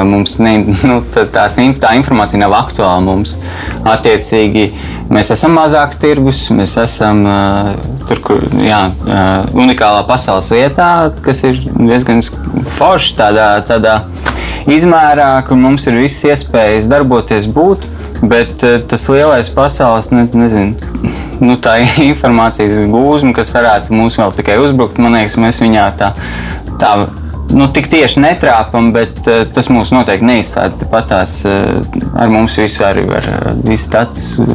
Mums 0.08 0.36
ne, 0.42 0.54
nu, 0.86 1.00
tā, 1.14 1.26
tā 1.30 1.94
informācija 1.98 2.40
nav 2.42 2.54
aktuāla 2.58 3.02
mums. 3.04 3.36
Attiecīgi, 3.94 4.68
mēs 5.12 5.32
esam 5.34 5.56
mazāks 5.58 6.00
tirgus, 6.02 6.46
mēs 6.54 6.76
esam 6.82 7.24
tur, 8.08 8.22
kur 8.24 8.46
jā, 8.64 8.86
unikālā 9.54 10.04
pasaules 10.08 10.50
vietā, 10.54 10.90
kas 11.24 11.44
ir 11.48 11.60
diezgan 11.76 12.22
forši 12.78 13.18
tādā, 13.18 13.48
tādā 13.68 13.98
izmērā, 14.70 15.30
kur 15.48 15.60
mums 15.60 15.84
ir 15.90 16.00
visas 16.00 16.24
iespējas 16.32 16.88
darboties, 16.92 17.50
būt. 17.50 17.90
Bet 18.24 18.62
tas 18.88 19.02
lielais 19.12 19.50
pasaules, 19.52 20.08
ne, 20.14 20.24
nezinu, 20.32 20.94
nu, 21.42 21.56
tā 21.60 21.78
informācijas 22.10 22.80
gūzma, 22.90 23.34
kas 23.36 23.52
varētu 23.54 23.94
mūs 23.96 24.18
vēl 24.20 24.34
tikai 24.38 24.60
uzbrukt, 24.62 25.00
man 25.02 25.18
liekas, 25.18 25.38
mēs 25.40 25.60
viņā 25.64 25.90
tā, 26.00 26.12
tā 26.80 26.94
nu, 27.54 27.68
tik 27.72 27.88
tieši 27.92 28.22
netrāpam, 28.24 28.90
bet 28.94 29.20
uh, 29.28 29.44
tas 29.54 29.70
mūs 29.72 29.92
noteikti 29.94 30.28
neizslēdz. 30.28 30.82
Tāpat 30.82 31.10
tās 31.12 31.38
uh, 31.48 31.80
ar 32.18 32.32
mums 32.32 32.56
visu 32.60 32.84
arī 32.86 33.06
var 33.08 33.28
uh, 33.30 33.54
viss 33.66 33.90
tāds 33.92 34.34
uh, 34.42 34.50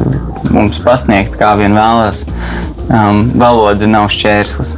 mums 0.54 0.80
pasniegt, 0.84 1.38
kā 1.40 1.54
vien 1.60 1.76
vēlas 1.76 2.24
um, 2.88 3.26
valoda 3.40 3.88
nav 3.90 4.10
šķērslis. 4.12 4.76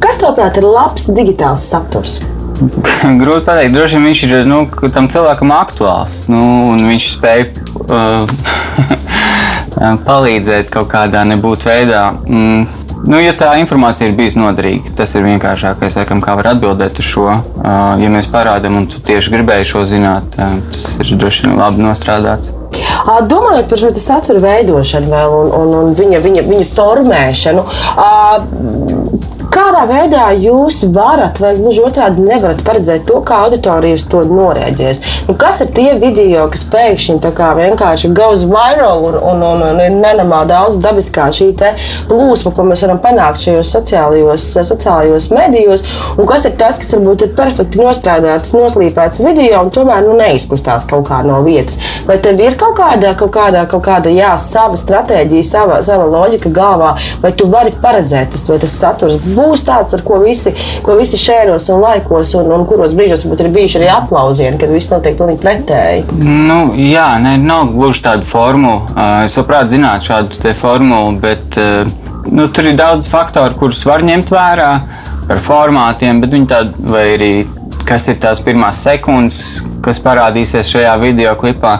Kas, 0.00 0.20
tavuprāt, 0.22 0.58
ir 0.58 0.66
labs 0.66 1.10
digitāls 1.14 1.66
saturs? 1.70 2.20
Grūti 3.20 3.44
pateikt, 3.46 3.74
droši 3.74 3.96
vien 3.96 4.08
viņš 4.10 4.22
ir 4.26 4.34
nu, 4.48 4.62
tam 4.92 5.08
cilvēkam 5.12 5.52
aktuāls. 5.56 6.22
Nu, 6.32 6.42
viņš 6.80 7.10
spēj 7.16 7.46
uh, 7.88 8.28
palīdzēt 9.78 10.70
kaut 10.74 10.90
kādā 10.92 11.24
nebūt 11.28 11.66
veidā. 11.68 12.10
Mm. 12.26 12.68
Nu, 13.00 13.16
ja 13.16 13.32
tā 13.32 13.54
informācija 13.56 14.10
ir 14.10 14.16
bijusi 14.18 14.36
noderīga, 14.36 14.92
tas 14.98 15.14
ir 15.16 15.24
vienkāršākais, 15.24 15.96
laikam, 15.96 16.20
kā 16.20 16.34
var 16.36 16.50
atbildēt 16.50 17.00
uz 17.00 17.08
šo. 17.08 17.30
Ja 17.96 18.10
mēs 18.12 18.28
parādām, 18.28 18.76
un 18.76 18.88
tu 18.92 19.00
tieši 19.00 19.32
gribēji 19.32 19.70
šo 19.70 19.86
zināt, 19.88 20.36
tas 20.36 20.90
ir 21.00 21.14
droši 21.16 21.46
vien 21.46 21.56
labi 21.56 21.80
nostrādāts. 21.86 22.52
Domājot 23.30 23.72
par 23.72 23.80
šo 23.80 23.90
satura 23.96 24.42
veidošanu 24.44 25.08
vēl 25.14 25.36
un, 25.38 25.52
un, 25.62 25.74
un 25.80 25.96
viņa, 25.96 26.20
viņa, 26.26 26.44
viņa 26.50 26.68
formēšanu, 26.76 27.64
Kādā 29.50 29.82
veidā 29.88 30.28
jūs 30.38 30.84
varat, 30.94 31.40
vai 31.42 31.56
gluži 31.56 31.82
otrādi 31.82 32.22
nevarat 32.22 32.60
paredzēt 32.62 33.02
to, 33.08 33.18
kā 33.26 33.40
auditorija 33.48 33.96
uz 33.98 34.04
to 34.06 34.20
noreaģēs? 34.28 35.00
Nu, 35.26 35.34
kas 35.38 35.58
ir 35.64 35.72
tie 35.74 35.96
video, 35.98 36.44
kas 36.52 36.62
pēkšņi 36.70 37.32
vienkārši 37.58 38.12
goes 38.14 38.44
viral 38.46 39.02
un, 39.08 39.16
un, 39.18 39.42
un, 39.48 39.64
un 39.72 39.80
ir 39.82 39.96
nenormāli 39.96 40.52
daudz 40.52 40.78
dabiskā 40.84 41.26
šī 41.34 41.48
plūsma, 42.06 42.52
ko 42.54 42.66
mēs 42.68 42.84
varam 42.84 43.00
panākt 43.02 43.42
šajos 43.42 43.72
sociālajos, 43.74 44.46
sociālajos 44.70 45.30
medijos, 45.34 45.82
un 46.14 46.30
kas 46.30 46.46
ir 46.46 46.54
tas, 46.60 46.78
kas 46.78 46.94
varbūt 46.94 47.26
ir 47.26 47.34
perfekti 47.38 47.82
nostrādāts, 47.82 48.54
noslīpēts 48.54 49.24
video 49.24 49.64
un 49.64 49.74
tomēr 49.74 50.06
nu, 50.06 50.14
neizkustās 50.20 50.86
kaut 50.90 51.08
kā 51.10 51.24
no 51.26 51.40
vietas? 51.46 51.80
Vai 52.06 52.20
tev 52.22 52.38
ir 52.44 52.58
kaut 52.60 52.78
kāda, 52.78 53.16
kaut 53.18 53.34
kāda, 53.34 53.66
kaut 53.70 53.82
kāda 53.88 54.14
jā, 54.14 54.30
sava 54.38 54.78
stratēģija, 54.78 55.50
sava, 55.50 55.82
sava 55.86 56.06
loģika 56.10 56.54
galvā, 56.54 56.94
vai 57.24 57.34
tu 57.34 57.50
vari 57.50 57.74
paredzēt, 57.82 58.30
tas, 58.36 58.46
vai 58.50 58.62
tas 58.62 58.78
saturs 58.78 59.18
būs 59.40 59.64
tāds, 59.66 59.96
ar 59.96 60.04
ko 60.06 60.20
visi, 60.22 60.52
ko 60.86 60.96
visi 60.98 61.20
šēros 61.20 61.68
un 61.74 61.82
laikos, 61.84 62.34
un, 62.40 62.50
un 62.54 62.66
kuros 62.68 62.94
brīžos 62.96 63.26
varbūt 63.26 63.44
ir 63.44 63.52
bijuši 63.56 63.80
arī 63.80 63.90
aplausieni, 63.94 64.58
kad 64.60 64.72
viss 64.74 64.92
notiek 64.92 65.18
pilnīgi 65.18 65.42
pretēji. 65.44 66.06
Nu, 66.20 66.60
jā, 66.78 67.08
ne, 67.22 67.36
nav 67.40 67.72
gluži 67.74 68.04
tāda 68.08 68.26
formula. 68.28 69.22
Es 69.24 69.38
labprāt 69.40 69.72
zinātu 69.72 70.10
šādu 70.10 70.54
formulu, 70.58 71.14
bet 71.22 71.60
nu, 72.30 72.48
tur 72.48 72.70
ir 72.70 72.76
daudz 72.78 73.08
faktoru, 73.10 73.56
kurus 73.58 73.84
var 73.88 74.04
ņemt 74.06 74.32
vērā 74.34 74.70
par 75.30 75.42
formātiem, 75.44 76.20
bet 76.22 76.34
viņi 76.34 76.50
tādi 76.50 76.90
vai 76.90 77.06
arī 77.14 77.32
kas 77.86 78.06
ir 78.10 78.18
tās 78.22 78.40
pirmās 78.44 78.80
sekundes, 78.84 79.38
kas 79.84 80.00
parādīsies 80.02 80.68
šajā 80.70 80.92
video 81.02 81.32
klipā, 81.38 81.78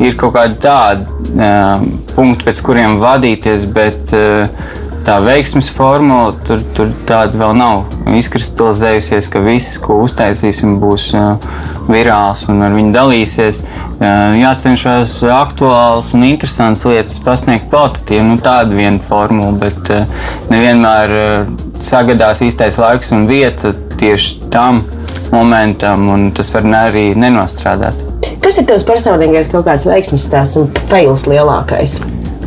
ir 0.00 0.16
kaut 0.20 0.34
kādi 0.36 0.56
tādi 0.62 1.06
uh, 1.36 1.82
punkti, 2.14 2.46
pēc 2.46 2.62
kuriem 2.64 2.98
vadīties, 3.02 3.66
bet 3.74 4.14
uh, 4.16 4.70
tā 5.10 5.16
veiksmes 5.24 5.66
formula 5.74 6.30
tur, 6.46 6.60
tur 6.76 6.90
tāda 7.08 7.38
vēl 7.40 7.56
nav 7.58 8.14
izkristalizējusies, 8.14 9.26
ka 9.32 9.42
viss, 9.42 9.78
ko 9.82 9.96
uztaisīsim, 10.04 10.76
būs 10.78 11.08
virāls 11.90 12.44
un 12.52 12.62
ar 12.62 12.76
viņu 12.76 12.94
dalīsies. 12.94 13.62
Jācenšas 14.00 15.16
aktuāls 15.34 16.12
un 16.14 16.28
interesants 16.28 16.86
lietas 16.86 17.18
pasniegt 17.24 17.66
kvalitatīvi. 17.72 18.22
Nu, 18.28 18.38
tāda 18.44 18.76
viena 18.76 19.02
formula, 19.02 19.50
bet 19.58 19.90
nevienmēr 20.52 21.50
sagadās 21.82 22.44
īstais 22.46 22.78
laiks 22.78 23.10
un 23.16 23.26
vieta 23.30 23.74
tieši 23.98 24.50
tam 24.54 24.84
momentam, 25.34 26.06
un 26.12 26.30
tas 26.34 26.54
var 26.54 26.70
arī 26.86 27.10
nenostrādāt. 27.18 28.06
Kas 28.44 28.62
ir 28.62 28.70
tavs 28.70 28.86
personīgais 28.86 29.50
kaut 29.50 29.66
kāds 29.66 29.90
veiksmes 29.90 30.30
stāsts 30.30 30.60
un 30.60 30.70
fails 30.90 31.26
lielākais? 31.30 31.98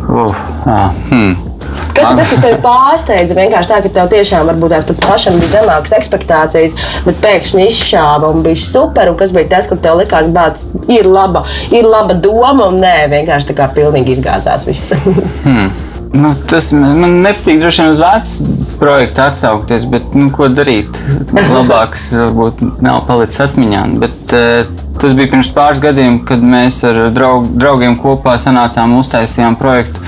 Uh, 0.04 0.32
ah, 0.68 0.92
hmm. 1.10 1.53
Kas 1.94 2.10
ir 2.10 2.18
tas, 2.18 2.30
kas 2.32 2.42
tev 2.42 2.58
pārsteidza? 2.64 3.38
Vienkārši 3.38 3.70
tā, 3.70 3.80
ka 3.86 3.92
tev 3.94 4.10
tiešām 4.14 4.50
varbūt 4.50 4.74
tās 4.74 4.88
pats 4.90 5.06
pašam 5.06 5.38
bija 5.42 5.60
zemākas 5.60 5.94
expectācijas, 6.00 6.76
bet 7.06 7.22
pēkšņi 7.22 7.68
izšāva 7.70 8.32
un 8.34 8.42
bija 8.46 8.62
super. 8.64 9.12
Un 9.12 9.20
kas 9.20 9.34
bija 9.36 9.52
tas, 9.56 9.70
kur 9.70 9.82
tev 9.84 10.00
likās, 10.02 10.32
ka 10.34 10.50
ir 10.94 11.10
laba, 11.10 11.46
ir 11.74 11.86
laba 11.86 12.18
doma 12.18 12.72
un 12.72 12.82
nē, 12.82 12.96
vienkārši 13.14 13.52
tā 13.52 13.58
kā 13.62 13.70
pilnīgi 13.78 14.18
izgāzās 14.18 14.66
viss. 14.70 14.96
hmm. 15.46 15.74
Nu, 16.14 16.30
tas 16.46 16.68
man 16.78 17.24
nepatīk 17.24 17.58
droši 17.62 17.82
vien 17.82 17.96
uz 17.96 18.02
vecu 18.02 18.52
projektu 18.78 19.24
atsaukties, 19.24 19.88
bet 19.90 20.14
nu, 20.18 20.28
ko 20.34 20.50
darīt? 20.50 20.98
Labāks 21.56 22.12
varbūt 22.14 22.62
nav 22.86 23.02
palicis 23.08 23.42
atmiņā. 23.48 23.88
Bet, 24.02 24.36
uh, 24.38 24.84
tas 25.02 25.16
bija 25.18 25.32
pirms 25.34 25.50
pāris 25.54 25.82
gadiem, 25.84 26.22
kad 26.28 26.42
mēs 26.46 26.84
ar 26.90 27.08
draug, 27.16 27.50
draugiem 27.58 27.98
kopā 28.02 28.38
sanācām 28.42 28.94
un 28.94 29.02
uztaisījām 29.02 29.58
projektu 29.62 30.02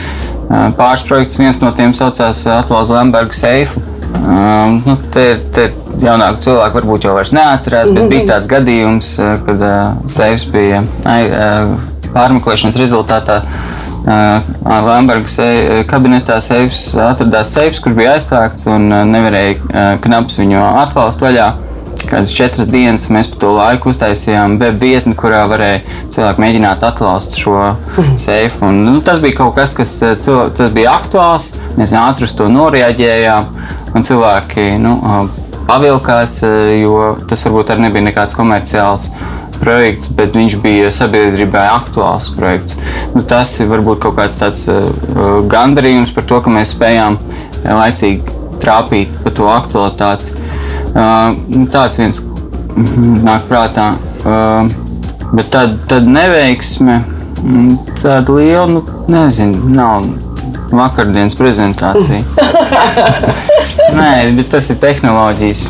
Pāris 0.49 1.03
projekts, 1.07 1.39
viens 1.39 1.59
no 1.61 1.71
tiem 1.75 1.93
saucās 1.97 2.43
Atvals 2.53 2.91
Lemberga 2.93 3.33
seifu. 3.33 3.81
Um, 4.15 4.79
nu, 4.85 4.95
te, 5.11 5.25
te 5.53 5.69
jaunāki 6.01 6.45
cilvēki 6.45 6.77
varbūt 6.79 7.07
jau 7.07 7.15
neatcerās, 7.35 7.91
bet 7.93 8.07
bija 8.11 8.27
tāds 8.33 8.49
gadījums, 8.49 9.15
kad 9.47 9.65
uh, 9.65 9.95
seifs 10.09 10.45
bija 10.53 10.83
uh, 10.85 11.73
pārmeklēšanas 12.13 12.79
rezultātā. 12.79 13.41
Uh, 14.05 14.45
Lembergas 14.85 15.39
kabinetā 15.89 16.37
seifs 16.45 16.91
atradās 16.93 17.55
seifs, 17.55 17.81
kurš 17.81 17.97
bija 17.97 18.13
aizslēgts 18.19 18.69
un 18.69 18.85
uh, 18.91 19.01
nevarēja 19.09 19.55
uh, 19.57 19.87
knaps 20.03 20.37
viņu 20.37 20.61
atvalst 20.85 21.25
vaļā 21.25 21.49
kādas 22.09 22.33
četras 22.35 22.69
dienas 22.71 23.07
mēs 23.13 23.29
pa 23.31 23.39
to 23.41 23.53
laiku 23.55 23.91
uztaisījām 23.91 24.57
web 24.61 24.81
vietni, 24.81 25.15
kurā 25.17 25.43
varēja 25.51 25.81
cilvēki 26.13 26.43
mēģināt 26.43 26.85
atklāt 26.87 27.37
šo 27.37 27.55
seifu. 28.21 28.69
Un, 28.69 28.83
nu, 28.87 28.97
tas 29.05 29.21
bija 29.23 29.39
kaut 29.41 29.55
kas, 29.57 29.75
kas 29.77 29.95
eh, 30.05 30.17
cilvēk, 30.21 30.61
bija 30.75 30.95
aktuāls. 30.97 31.53
Mēs 31.79 31.95
ātri 31.99 32.29
uz 32.29 32.35
to 32.37 32.49
noreaģējām, 32.51 33.49
un 33.95 34.05
cilvēki 34.05 34.69
nu, 34.83 34.97
pavilkās, 35.65 36.39
jo 36.81 37.15
tas 37.29 37.41
varbūt 37.45 37.73
arī 37.73 37.87
nebija 37.87 38.09
nekāds 38.09 38.37
komerciāls 38.37 39.09
projekts, 39.59 40.11
bet 40.15 40.35
viņš 40.35 40.57
bija 40.63 40.91
sabiedrībai 40.93 41.65
aktuāls 41.73 42.29
projekts. 42.35 42.77
Nu, 43.15 43.23
tas 43.27 43.53
ir 43.59 43.69
varbūt 43.71 44.01
kaut 44.03 44.17
kāds 44.19 44.39
tāds 44.41 44.67
uh, 44.71 44.87
gandarījums 45.51 46.13
par 46.15 46.27
to, 46.29 46.41
ka 46.43 46.53
mēs 46.53 46.75
spējām 46.75 47.17
laicīgi 47.65 48.35
trāpīt 48.61 49.13
pa 49.23 49.33
to 49.35 49.49
aktualitāti. 49.51 50.34
Uh, 50.95 51.35
tāds 51.73 51.99
viens 51.99 52.21
nāk 52.75 53.47
prātā. 53.49 53.93
Bet 55.35 55.49
tad, 55.51 55.75
tad 55.89 56.07
neveiksme, 56.07 56.99
mm, 57.43 57.71
tāda 58.01 58.35
liela, 58.37 58.67
nu, 58.71 58.83
nezinu, 59.11 59.69
nav 59.75 60.05
vakardienas 60.75 61.35
prezentācija. 61.37 62.21
Nē, 63.99 64.11
bet 64.37 64.49
tas 64.53 64.69
ir 64.71 64.79
tehnoloģijas. 64.81 65.65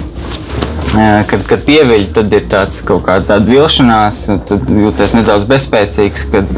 Kad, 0.95 1.41
kad 1.49 1.63
pieviļ, 1.67 2.05
tad 2.15 2.31
ir 2.31 2.45
tāds 2.51 2.79
kaut 2.87 3.03
kāda 3.07 3.33
tāda 3.33 3.49
vilšanās, 3.49 4.21
tad 4.47 4.69
jūties 4.71 5.15
nedaudz 5.17 5.43
bezspēcīgs, 5.49 6.23
kad 6.31 6.53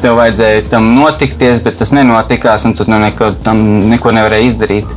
tev 0.00 0.16
vajadzēja 0.16 0.64
tam 0.72 0.88
notikties, 0.96 1.60
bet 1.64 1.76
tas 1.82 1.92
nenotikās, 1.92 2.64
un 2.64 2.74
tu 2.78 2.86
nu 2.88 2.96
neko, 3.02 3.34
tam 3.44 3.60
neko 3.90 4.14
nevarēji 4.16 4.50
izdarīt. 4.54 4.96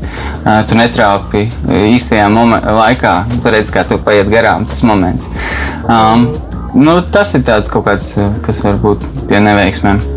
Tu 0.69 0.80
netrāpi 0.80 1.43
īstajā 1.91 2.32
laikā, 2.32 3.13
tu 3.36 3.54
redz, 3.54 3.73
kā 3.73 3.84
tev 3.89 3.99
paiet 4.08 4.32
garām 4.32 4.67
tas 4.69 4.84
moments. 4.88 5.28
Um, 5.84 6.30
nu, 6.73 7.02
tas 7.04 7.36
ir 7.36 7.43
tāds 7.47 7.71
kaut 7.73 7.89
kāds, 7.89 8.13
kas 8.47 8.63
var 8.63 8.80
būt 8.80 9.08
pie 9.28 9.43
neveiksmēm. 9.43 10.12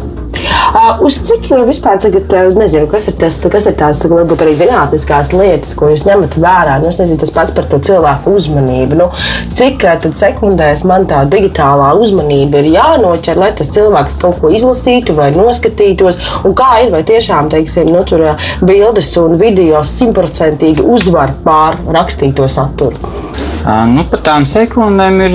Uz 1.01 1.19
cik 1.23 1.47
vispār 1.67 1.99
tagad, 2.03 2.33
nezinu, 2.57 2.89
kas 2.91 3.07
ir, 3.11 3.15
tas, 3.21 3.39
kas 3.53 3.69
ir 3.71 3.77
tās, 3.79 4.01
varbūt 4.11 4.43
arī 4.45 4.55
zinātniskās 4.59 5.31
lietas, 5.37 5.75
ko 5.79 5.91
jūs 5.93 6.07
ņemat 6.09 6.37
vērā? 6.43 6.77
Nu, 6.83 6.91
es 6.91 6.99
nezinu, 7.01 7.21
tas 7.23 7.33
pats 7.35 7.55
par 7.55 7.69
to 7.71 7.79
cilvēku 7.87 8.35
uzmanību. 8.37 8.99
Nu, 8.99 9.09
cik 9.57 9.87
tad 10.03 10.19
sekundēs 10.19 10.85
man 10.89 11.07
tā 11.11 11.23
digitālā 11.31 11.93
uzmanība 12.01 12.65
ir 12.65 12.73
jānoķer, 12.75 13.41
lai 13.41 13.53
tas 13.57 13.71
cilvēks 13.77 14.19
kaut 14.23 14.41
ko 14.43 14.53
izlasītu 14.57 15.17
vai 15.19 15.31
noskatītos? 15.37 16.21
Un 16.49 16.57
kā 16.59 16.73
ir, 16.85 16.93
vai 16.95 17.05
tiešām, 17.07 17.51
teiksim, 17.53 17.93
nu, 17.95 18.03
tur 18.09 18.33
bildes 18.67 19.13
un 19.23 19.39
video 19.41 19.85
simtprocentīgi 19.87 20.85
uzvar 20.97 21.37
pār 21.47 21.79
rakstīto 21.87 22.51
saturu? 22.51 23.46
Nu, 23.67 24.05
par 24.07 24.21
tām 24.23 24.45
sekundēm 24.47 25.17
ir 25.25 25.33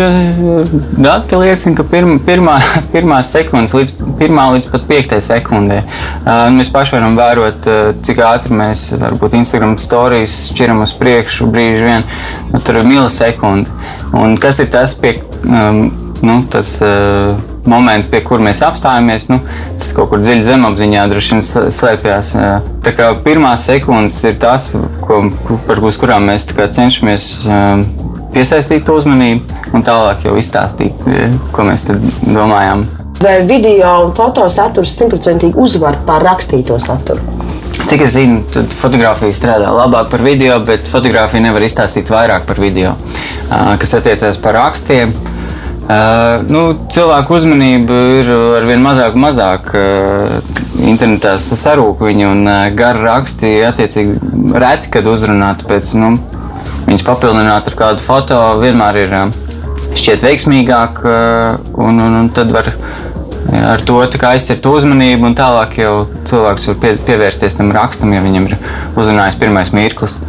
dati, 0.95 1.35
liecina, 1.35 1.75
ka 1.75 1.83
pirma, 1.91 2.15
pirmā, 2.23 2.53
pirmā 2.93 3.17
sekundes 3.27 3.75
līdz, 3.75 3.93
pirmā 4.21 4.45
līdz 4.55 4.69
pat 4.71 4.85
piektajai 4.87 5.25
sekundē. 5.25 5.81
Mēs 6.55 6.71
paši 6.71 6.95
varam 6.95 7.17
vērot, 7.19 7.67
cik 8.07 8.21
ātri 8.23 8.55
mēs 8.55 8.85
varbūt 9.01 9.35
Instagram 9.41 9.75
stāstījus 9.81 10.37
šķiram 10.53 10.79
uz 10.85 10.93
priekšu 10.95 11.49
brīži 11.51 11.89
vien. 11.89 12.07
Nu, 12.53 12.61
tur 12.63 12.79
ir 12.79 12.87
milisekundi. 12.87 13.71
Un 14.15 14.37
kas 14.39 14.61
ir 14.63 14.71
tas, 14.71 14.95
pie, 14.95 15.17
nu, 15.43 16.37
tas 16.51 16.77
moments, 17.67 18.07
pie 18.13 18.21
kur 18.25 18.41
mēs 18.43 18.63
apstājamies, 18.65 19.27
nu, 19.29 19.41
tas 19.75 19.91
kaut 19.97 20.13
kur 20.13 20.23
dziļi 20.23 20.45
zemapziņā 20.47 21.03
droši 21.11 21.35
vien 21.35 21.43
slēpjas. 21.75 22.31
Tā 22.85 22.95
kā 22.95 23.11
pirmās 23.25 23.67
sekundes 23.67 24.21
ir 24.23 24.39
tās, 24.41 24.69
ko, 25.03 25.19
par 25.67 25.83
kurām 25.99 26.31
mēs 26.31 26.47
cenšamies 26.47 27.27
piesaistīt 28.33 28.85
to 28.87 28.95
uzmanību 28.99 29.75
un 29.75 29.85
tālāk 29.85 30.25
jau 30.27 30.37
izstāstīt, 30.39 31.07
eh, 31.07 31.37
ko 31.51 31.67
mēs 31.67 31.87
domājam. 32.25 32.87
Vai 33.21 33.41
video 33.45 33.91
un 34.07 34.13
fotosaturs 34.17 34.95
simtprocentīgi 34.97 35.53
uzvar 35.61 35.99
pār 36.07 36.23
rakstīto 36.25 36.79
saturu? 36.81 37.21
Cik 37.71 38.01
es 38.01 38.15
zinu, 38.15 38.39
tad 38.53 38.71
fotografija 38.81 39.35
strādā 39.35 39.69
labāk 39.75 40.09
par 40.09 40.23
video, 40.25 40.57
bet 40.65 40.87
fotografija 40.89 41.43
nevar 41.43 41.61
izstāstīt 41.65 42.09
vairāk 42.09 42.47
par 42.47 42.59
video. 42.61 42.95
Kas 43.49 43.93
attiecas 43.97 44.39
par 44.41 44.55
rakstiem, 44.55 45.13
nu, 46.47 46.61
cilvēku 46.93 47.35
uzmanība 47.35 47.97
ir 48.21 48.31
ar 48.59 48.67
vien 48.69 48.83
mazāk, 48.83 49.17
mazāk. 49.19 49.71
Internetā 50.81 51.35
sarūk 51.39 52.01
viņa 52.07 52.29
un 52.31 52.51
gara 52.79 53.05
raksti 53.05 53.57
attiecīgi 53.67 54.55
reti, 54.55 54.91
kad 54.95 55.09
uzrunātu 55.11 55.67
pēc 55.69 55.93
nu, 55.99 56.15
viņus 56.87 57.05
papildināt 57.07 57.69
ar 57.69 57.77
kādu 57.77 58.03
foto 58.03 58.39
vienmēr 58.61 58.99
ir 59.05 59.15
šķiet 59.97 60.23
veiksmīgāk, 60.25 61.01
un, 61.77 61.99
un, 61.99 62.19
un 62.23 62.29
tad 62.33 62.53
var 62.53 62.71
ar 63.51 63.81
to 63.85 63.99
aizķert 64.01 64.67
uzmanību, 64.69 65.27
un 65.27 65.37
tālāk 65.37 65.79
jau 65.81 65.95
cilvēks 66.29 66.69
var 66.71 66.77
pie, 66.83 66.93
pievērsties 67.07 67.57
tam 67.59 67.71
rakstam, 67.75 68.13
ja 68.15 68.23
viņam 68.23 68.51
ir 68.51 68.59
uzrunājis 68.99 69.39
pirmais 69.41 69.73
mirklis. 69.75 70.19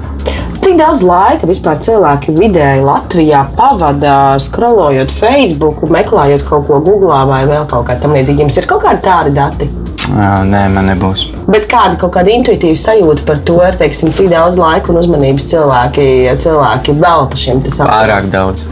Cik 0.62 0.76
daudz 0.78 1.02
laika 1.02 1.48
vispār 1.50 1.80
cilvēki 1.82 2.34
vidēji 2.36 2.84
Latvijā 2.86 3.42
pavada 3.56 4.38
skrolojot 4.42 5.10
Facebook, 5.10 5.82
meklējot 5.90 6.44
kaut 6.46 6.68
ko 6.68 6.78
Google 6.84 7.18
vai 7.28 7.42
vēl 7.50 7.66
kaut 7.70 7.88
kā 7.88 7.98
tamlīdzīga? 8.02 8.44
Jums 8.46 8.60
ir 8.60 8.68
kaut 8.70 8.84
kādi 8.86 9.02
tādi 9.02 9.34
dati? 9.36 9.70
Nē, 10.12 10.66
man 10.70 10.86
nebūs. 10.92 11.26
Bet 11.46 11.66
kāda 11.70 11.96
kaut 11.98 12.12
kāda 12.14 12.31
intuitīva 12.31 12.78
sajūta 12.78 13.24
par 13.26 13.40
to, 13.46 13.59
teiksim, 13.81 14.12
cik 14.14 14.31
daudz 14.31 14.59
laika 14.61 14.92
un 14.92 15.00
uzmanības 15.00 15.48
cilvēki, 15.50 16.07
cilvēki 16.42 16.94
velta 17.02 17.38
šiem 17.38 17.62
sapņiem? 17.66 17.90
Pārāk 17.90 18.28
daudz. 18.33 18.64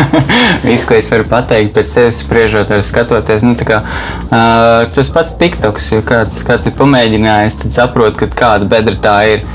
Viss, 0.66 0.86
ko 0.86 0.94
es 0.98 1.10
varu 1.10 1.26
pateikt, 1.30 1.74
pēc 1.74 1.90
sevis 1.90 2.22
spriežot, 2.22 2.70
ar 2.70 2.84
skatoties, 2.86 3.46
nu, 3.46 3.56
kā, 3.66 3.82
uh, 3.82 4.86
tas 4.94 5.10
pats 5.14 5.34
TikToks, 5.40 5.90
jo 5.96 6.04
kāds, 6.06 6.38
kāds 6.46 6.70
ir 6.70 6.76
pamēģinājis, 6.78 7.58
tad 7.64 7.78
saprot, 7.80 8.22
kāda 8.38 8.68
bedra 8.70 8.94
tā 8.94 9.18
ir. 9.34 9.48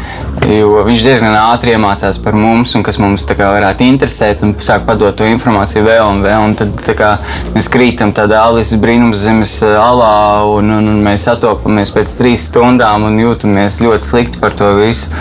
Jo 0.47 0.85
viņš 0.87 1.01
diezgan 1.03 1.33
ātri 1.35 1.73
iemācās 1.75 2.15
par 2.23 2.35
mums, 2.37 2.71
un 2.77 2.83
kas 2.85 2.95
mums 3.01 3.25
kā, 3.27 3.49
varētu 3.57 3.83
interesēt, 3.83 4.39
un 4.45 4.53
sāk 4.63 4.85
padot 4.87 5.17
to 5.19 5.27
informāciju 5.27 5.83
vēl 5.83 6.05
un 6.13 6.21
vēl. 6.23 6.45
Un 6.47 6.55
tad 6.57 6.91
kā, 6.95 7.09
mēs 7.55 7.67
krītam 7.71 8.13
tādā 8.15 8.39
Alises 8.47 8.79
brīnums 8.79 9.19
zemes 9.19 9.57
alā, 9.67 10.47
un, 10.55 10.71
un, 10.77 10.87
un 10.93 11.03
mēs 11.03 11.27
atopamies 11.33 11.91
pēc 11.93 12.15
trīs 12.21 12.47
stundām 12.47 12.58
un 13.07 13.21
jūtamies 13.21 13.79
ļoti 13.83 14.09
slikti 14.11 14.41
par 14.41 14.57
to 14.59 14.73
visu. 14.79 15.13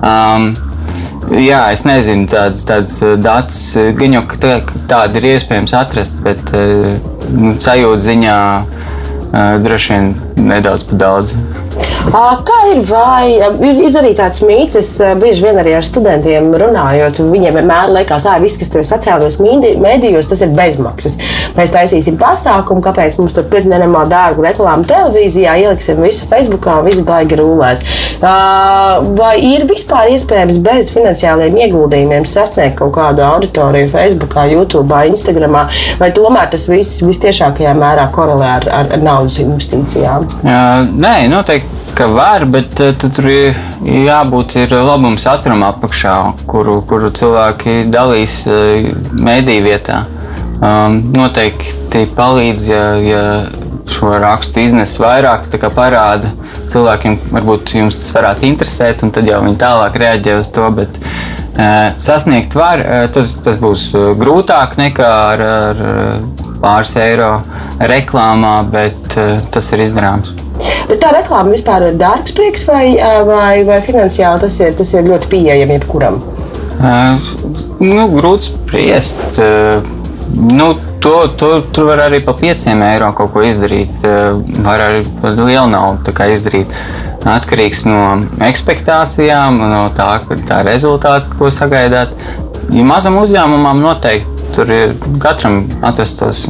Um, 0.00 0.52
Jā, 1.32 1.70
es 1.72 1.86
nezinu, 1.88 2.26
tādas, 2.28 2.66
tādas 2.68 2.98
datus 3.24 3.60
gan 3.96 4.12
jau 4.12 4.22
tā, 4.42 4.58
tādu 4.90 5.22
ir 5.22 5.30
iespējams 5.30 5.72
atrast, 5.78 6.18
bet 6.20 6.52
nu, 7.32 7.54
sajūta 7.64 8.02
ziņā 8.04 8.34
droši 9.64 9.94
vien 9.94 10.14
nedaudz 10.50 10.86
par 10.90 11.04
daudz. 11.06 11.36
Kā 12.04 12.58
ir, 12.68 12.82
vai 12.84 13.32
ir, 13.32 13.78
ir 13.88 13.94
arī 13.96 14.10
tāds 14.16 14.42
mīts, 14.44 14.76
es 14.76 14.90
bieži 15.18 15.46
vien 15.46 15.56
arī 15.58 15.72
ar 15.78 15.86
studentiem 15.86 16.50
runājot, 16.60 17.22
viņiem 17.32 17.56
vienmēr 17.58 17.94
liekas, 17.94 18.26
ka 18.28 18.36
viss, 18.42 18.58
kas 18.60 18.70
tur 18.70 18.82
ir 18.82 18.88
sociālajos 18.90 19.38
mēdījos, 19.40 20.28
tas 20.28 20.44
ir 20.44 20.52
bezmaksas. 20.54 21.16
Mēs 21.56 21.72
taisīsim 21.72 22.18
pasākumu, 22.20 22.84
kāpēc 22.84 23.16
mums 23.18 23.34
tur 23.34 23.46
pirkt 23.48 23.70
nenormāli 23.70 24.12
dārgu 24.12 24.44
reklāmu 24.44 24.84
televīzijā, 24.90 25.56
ieliksim 25.64 26.02
visu 26.04 26.28
Facebookā 26.28 26.76
un 26.82 26.90
viss 26.90 27.02
baigi 27.06 27.40
rūlēs. 27.40 27.82
Vai 28.20 29.32
ir 29.40 29.64
vispār 29.70 30.12
iespējams 30.12 30.60
bez 30.64 30.92
finansiāliem 30.94 31.56
ieguldījumiem 31.64 32.28
sasniegt 32.28 32.76
kaut 32.82 32.94
kādu 32.98 33.24
auditoriju 33.26 33.88
Facebookā, 33.94 34.44
YouTube, 34.52 35.00
Instagramā, 35.08 35.66
vai 36.00 36.12
tomēr 36.14 36.52
tas 36.52 36.68
viss 36.68 37.00
visciešākajā 37.04 37.74
mērā 37.80 38.10
korelē 38.14 38.54
ar, 38.60 38.70
ar, 38.82 38.92
ar 38.98 39.04
naudas 39.24 39.40
investīcijām? 39.40 40.26
Jā, 40.44 40.84
nē, 40.92 41.14
noteikti 41.32 42.08
var, 42.12 42.44
bet 42.50 42.80
uh, 42.82 42.92
tur 43.00 43.28
ir 43.30 43.58
jābūt 43.84 44.58
ir 44.60 44.74
labuma 44.76 45.20
saturam 45.20 45.64
apakšā, 45.64 46.16
kuru, 46.50 46.80
kuru 46.88 47.12
cilvēki 47.14 47.84
dalīs 47.92 48.42
uh, 48.50 48.90
mēdīju 49.16 49.64
vietā. 49.64 50.04
Um, 50.64 51.00
noteikti 51.16 52.04
palīdz, 52.14 52.66
ja, 52.70 52.84
ja 53.02 53.24
šo 53.90 54.14
rakstu 54.20 54.62
iznes 54.62 54.94
vairāk, 55.00 55.48
parāda 55.74 56.30
cilvēkiem, 56.70 57.18
varbūt 57.34 57.74
jums 57.76 57.98
tas 58.00 58.12
varētu 58.14 58.48
interesēt, 58.48 59.04
un 59.04 59.12
tad 59.14 59.28
jau 59.28 59.42
viņi 59.44 59.60
tālāk 59.60 59.98
reaģē 60.04 60.38
uz 60.40 60.52
to. 60.54 60.68
Bet, 60.76 61.00
uh, 61.00 61.33
sasniegt 62.02 62.56
var, 62.58 62.82
uh, 62.82 63.04
tas, 63.14 63.34
tas 63.44 63.58
būs 63.60 63.90
grūtāk 64.20 64.78
nekā 64.80 65.10
ar, 65.34 65.44
ar 65.70 65.82
pāris 66.62 66.96
eiro 67.00 67.34
reklāmā, 67.78 68.56
bet 68.70 69.18
uh, 69.18 69.36
tas 69.54 69.72
ir 69.74 69.84
izdarāms. 69.84 70.34
Bet 70.88 71.00
tā 71.02 71.10
reklāma 71.14 71.54
vispār 71.54 71.88
ir 71.88 71.98
dārgs 71.98 72.34
prieks 72.36 72.66
vai, 72.68 72.94
vai, 73.26 73.64
vai 73.66 73.80
finansiāli 73.84 74.44
tas 74.46 74.58
ir, 74.62 74.74
tas 74.78 74.94
ir 74.94 75.06
ļoti 75.08 75.30
pieejami 75.32 75.78
jebkuram? 75.80 76.20
Uh, 76.74 77.14
nu, 77.80 78.08
grūti 78.12 78.50
spriest. 78.50 79.22
Uh, 79.38 79.84
nu, 80.52 80.72
to, 81.02 81.14
to, 81.38 81.50
tur 81.74 81.90
var 81.92 82.04
arī 82.08 82.20
par 82.24 82.36
5 82.40 82.66
eiro 82.74 83.12
kaut 83.16 83.32
ko 83.34 83.44
izdarīt. 83.46 83.94
Uh, 84.02 84.40
var 84.66 84.82
arī 84.88 85.04
lielu 85.38 85.66
naudu 85.70 86.14
izdarīt. 86.34 86.74
Atkarīgs 87.24 87.86
no 87.88 88.00
expectācijām, 88.44 89.62
no 89.70 89.86
tā, 89.96 90.10
tā 90.48 90.60
rezultāta, 90.66 91.30
ko 91.38 91.48
sagaidāt. 91.52 92.12
Ja 92.74 92.84
mazam 92.84 93.16
uzņēmumam 93.22 93.80
noteikti 93.84 94.34
tur 94.54 94.70
ir 94.70 94.92
katram 95.22 95.64
atrastos 95.82 96.44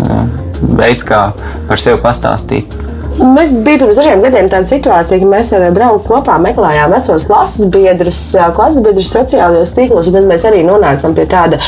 veids, 0.76 1.04
kā 1.08 1.30
par 1.68 1.80
sevi 1.80 2.00
pastāstīt. 2.04 2.74
Mēs 3.14 3.52
bijām 3.54 3.74
pirms 3.78 3.98
dažiem 3.98 4.22
gadiem 4.22 4.48
tāda 4.50 4.68
situācija, 4.68 5.18
ka 5.20 5.28
mēs 5.28 5.50
ar 5.56 5.64
draugu 5.74 6.02
kopā 6.06 6.36
meklējām 6.42 6.92
vecos 6.94 7.24
klases 7.26 7.66
biedrus, 7.72 8.18
klases 8.56 8.84
biedrus 8.84 9.10
sociālajos 9.10 9.72
tīklos, 9.74 10.10
tad 10.14 10.26
mēs 10.28 10.44
arī 10.48 10.62
nonācām 10.66 11.14
pie 11.16 11.24
tāda, 11.30 11.58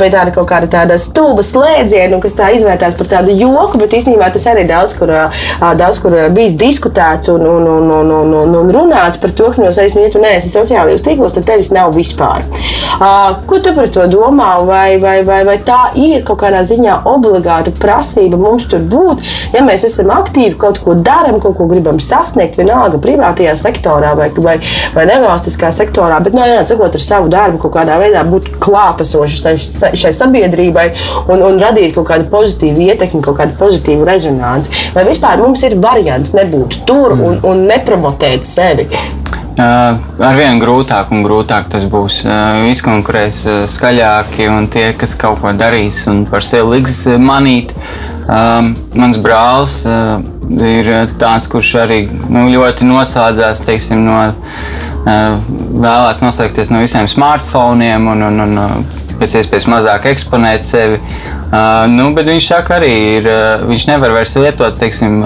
pie 0.00 0.08
tāda 0.12 0.32
kaut 0.34 0.48
kāda 0.50 0.68
tāda 0.72 0.98
stulba 1.00 1.44
slēdziena, 1.46 2.18
kas 2.22 2.36
tā 2.38 2.50
izvērtās 2.56 2.96
par 2.98 3.10
tādu 3.12 3.34
joku, 3.36 3.80
bet 3.82 3.94
īstenībā 3.98 4.30
tas 4.34 4.46
arī 4.50 4.64
daudz 4.68 4.96
kur, 4.98 5.12
daudz 5.78 6.00
kur 6.02 6.16
bijis 6.34 6.56
diskutēts 6.60 7.30
un, 7.32 7.46
un, 7.46 7.68
un, 7.76 7.92
un, 7.98 8.12
un, 8.18 8.34
un, 8.42 8.56
un 8.62 8.74
runāts 8.74 9.20
par 9.22 9.34
to, 9.38 9.52
ka 9.54 9.62
no 9.62 9.70
sevis, 9.74 9.96
nu, 9.98 10.06
ja 10.06 10.12
tu 10.14 10.22
neesi 10.22 10.50
sociālajos 10.50 11.06
tīklos, 11.06 11.36
tad 11.36 11.46
tevis 11.48 11.72
nav 11.74 11.94
vispār. 11.96 12.46
Ko 13.46 13.62
tu 13.62 13.74
par 13.76 13.90
to 13.94 14.08
domā? 14.10 14.50
Vai, 14.66 14.98
vai, 15.02 15.18
vai, 15.26 15.42
vai 15.46 15.58
tā 15.66 15.92
ir 15.98 16.26
kaut 16.26 16.42
kādā 16.42 16.62
ziņā 16.66 17.02
obligāta 17.08 17.72
prasība 17.82 18.38
mums 18.40 18.66
tur 18.70 18.82
būt, 18.82 19.22
ja 19.54 19.62
mēs 19.66 19.86
esam 19.88 20.12
aktīvi 20.14 20.58
kaut 20.60 20.82
ko 20.82 20.91
ko 20.92 20.98
darām, 21.04 21.40
kaut 21.42 21.56
ko 21.58 21.66
gribam 21.70 22.00
sasniegt, 22.02 22.58
vienalga 22.60 23.00
privātajā 23.02 23.54
sektorā 23.58 24.12
vai, 24.18 24.28
vai, 24.36 24.58
vai 24.94 25.06
nevalstiskā 25.08 25.72
sektorā, 25.74 26.20
bet 26.24 26.36
no 26.36 26.42
nu, 26.42 26.50
vienā 26.52 26.66
sakot 26.68 26.98
ar 26.98 27.04
savu 27.04 27.32
darbu 27.32 27.62
kaut 27.64 27.76
kādā 27.78 27.98
veidā 28.02 28.24
būt 28.28 28.52
klātesoši 28.62 29.40
šai, 29.40 29.56
šai 29.98 30.12
sabiedrībai 30.16 30.88
un, 31.32 31.42
un 31.48 31.60
radīt 31.62 31.96
kaut 31.96 32.10
kādu 32.12 32.28
pozitīvu 32.32 32.88
ietekmi, 32.90 33.22
kaut 33.24 33.40
kādu 33.40 33.56
pozitīvu 33.60 34.06
rezonanci. 34.08 34.92
Vai 34.96 35.06
vispār 35.08 35.40
mums 35.42 35.64
ir 35.66 35.78
variants 35.82 36.36
nebūt 36.36 36.82
tur 36.88 37.16
un, 37.16 37.40
un 37.46 37.66
nepromotēt 37.70 38.48
sevi? 38.48 38.88
Uh, 39.52 39.98
Arvien 40.24 40.56
grūtāk 40.62 41.10
un 41.12 41.20
grūtāk 41.26 41.66
tas 41.74 41.84
būs. 41.92 42.22
Uh, 42.24 42.70
izkonkurēs 42.72 43.42
uh, 43.44 43.56
skaļāki 43.68 44.48
un 44.48 44.70
tie, 44.72 44.86
kas 44.96 45.12
kaut 45.20 45.42
ko 45.42 45.52
darīs 45.52 46.06
un 46.08 46.24
par 46.28 46.46
sevi 46.46 46.78
liks 46.78 47.02
manīt. 47.20 47.74
Um, 48.22 48.72
mans 48.96 49.18
brālis 49.20 49.82
uh, 49.84 50.22
ir 50.50 50.90
tāds, 51.20 51.48
kurš 51.50 51.74
arī 51.84 52.00
nu, 52.10 52.46
ļoti 52.52 52.88
noslēdzās 52.88 53.62
teiksim, 53.66 54.02
no, 54.06 54.18
uh, 54.32 55.38
vēlās 55.72 56.22
noslēgties 56.24 56.72
no 56.72 56.82
visiem 56.82 57.08
smartphoniem 57.10 58.10
un, 58.12 58.26
un, 58.28 58.44
un 58.46 58.60
uh, 58.62 59.00
pēc 59.20 59.38
iespējas 59.40 59.68
mazāk 59.70 60.08
eksponēt 60.12 60.66
sevi. 60.66 61.00
Uh, 61.52 61.84
nu, 61.92 62.10
bet 62.16 62.28
viņš 62.30 62.48
saka, 62.54 62.78
arī 62.80 62.92
ir, 63.18 63.28
uh, 63.28 63.66
viņš 63.68 63.88
nevar 63.92 64.16
vairs 64.18 64.34
lietot 64.40 64.78
teiksim, 64.80 65.20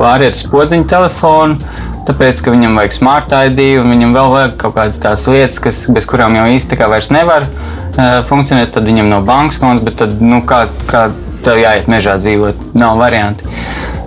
pāriet 0.00 0.38
uz 0.38 0.44
podziņu 0.50 0.88
telefonu. 0.90 1.60
Tāpēc, 2.08 2.40
ka 2.42 2.52
viņam 2.54 2.78
vajag 2.80 2.94
smart 2.96 3.34
ID 3.36 3.60
un 3.78 3.92
viņam 3.92 4.14
vēl 4.16 4.30
vajag 4.32 4.54
kaut 4.62 4.74
kādas 4.78 5.02
tās 5.02 5.26
lietas, 5.30 5.60
kas, 5.62 5.82
bez 5.92 6.08
kurām 6.08 6.34
jau 6.38 6.46
īsti 6.50 6.78
vairs 6.80 7.10
nevar 7.14 7.44
uh, 7.46 8.22
funkcionēt. 8.26 8.72
Tad 8.74 8.88
viņam 8.88 9.12
nav 9.12 9.26
bankas 9.28 9.60
konts, 9.62 9.84
bet 9.86 10.00
tad, 10.00 10.16
nu, 10.24 10.40
kā, 10.48 10.64
kā 10.90 11.10
tev 11.44 11.60
jāiet 11.60 11.90
mežā 11.92 12.16
dzīvot. 12.20 12.72
Nav 12.80 12.98
varianti. 13.00 13.48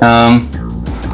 Um, 0.03 0.39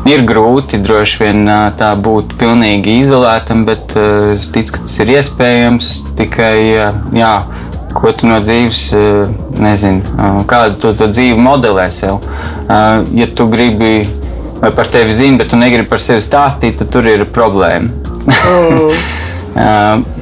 ir 0.10 0.23
grūti 0.25 0.80
droši 0.82 1.23
vien 1.23 1.49
tā 1.78 1.91
būt 1.99 2.34
pilnīgi 2.39 2.99
izolētam, 3.04 3.65
bet 3.69 3.95
uh, 3.99 4.34
es 4.34 4.47
ticu, 4.54 4.78
ka 4.78 4.86
tas 4.86 4.99
ir 5.04 5.13
iespējams. 5.17 5.91
Tikai, 6.17 6.56
jā, 7.15 7.34
ko 7.95 8.13
tu 8.13 8.30
no 8.30 8.39
dzīves, 8.43 8.84
nezinu, 9.60 10.43
kādu 10.49 10.80
tu 10.82 10.93
to 10.97 11.10
dzīvi 11.12 11.38
modelē 11.39 11.89
sev. 11.93 12.19
Uh, 12.19 13.06
ja 13.17 13.30
tu 13.30 13.49
gribi 13.52 14.08
vai 14.60 14.71
par 14.75 14.88
tevi 14.91 15.12
zina, 15.12 15.38
bet 15.38 15.49
tu 15.54 15.58
negribi 15.60 15.88
par 15.89 16.02
sevi 16.04 16.21
stāstīt, 16.23 16.80
tad 16.82 16.91
tur 16.93 17.08
ir 17.08 17.25
problēma. 17.32 17.89
Mm. 18.28 18.93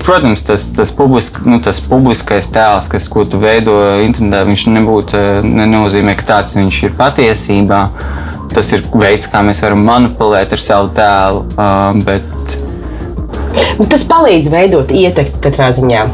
Protams, 0.06 0.41
tas, 0.47 0.69
tas, 0.73 0.91
publisk, 0.95 1.41
nu, 1.45 1.60
tas 1.62 1.82
publiskais 1.84 2.47
tēls, 2.53 2.88
kas, 2.89 3.10
ko 3.12 3.25
tu 3.27 3.41
veido 3.41 3.75
internetā, 4.01 4.45
viņš 4.47 4.63
nebūtu, 4.71 5.23
nenozīmē, 5.45 6.15
ka 6.17 6.30
tāds 6.32 6.56
viņš 6.58 6.80
ir 6.88 6.95
patiesībā. 6.97 7.82
Tas 8.53 8.71
ir 8.73 8.86
veids, 8.93 9.27
kā 9.31 9.43
mēs 9.45 9.62
varam 9.65 9.83
manipulēt 9.88 10.55
ar 10.55 10.63
savu 10.63 10.93
tēlu. 10.97 11.43
Bet... 12.07 12.57
Tas 13.91 14.07
palīdz 14.10 14.49
veidot 14.53 14.93
ietekmi 14.93 15.43
katrā 15.43 15.69
ziņā. 15.75 16.07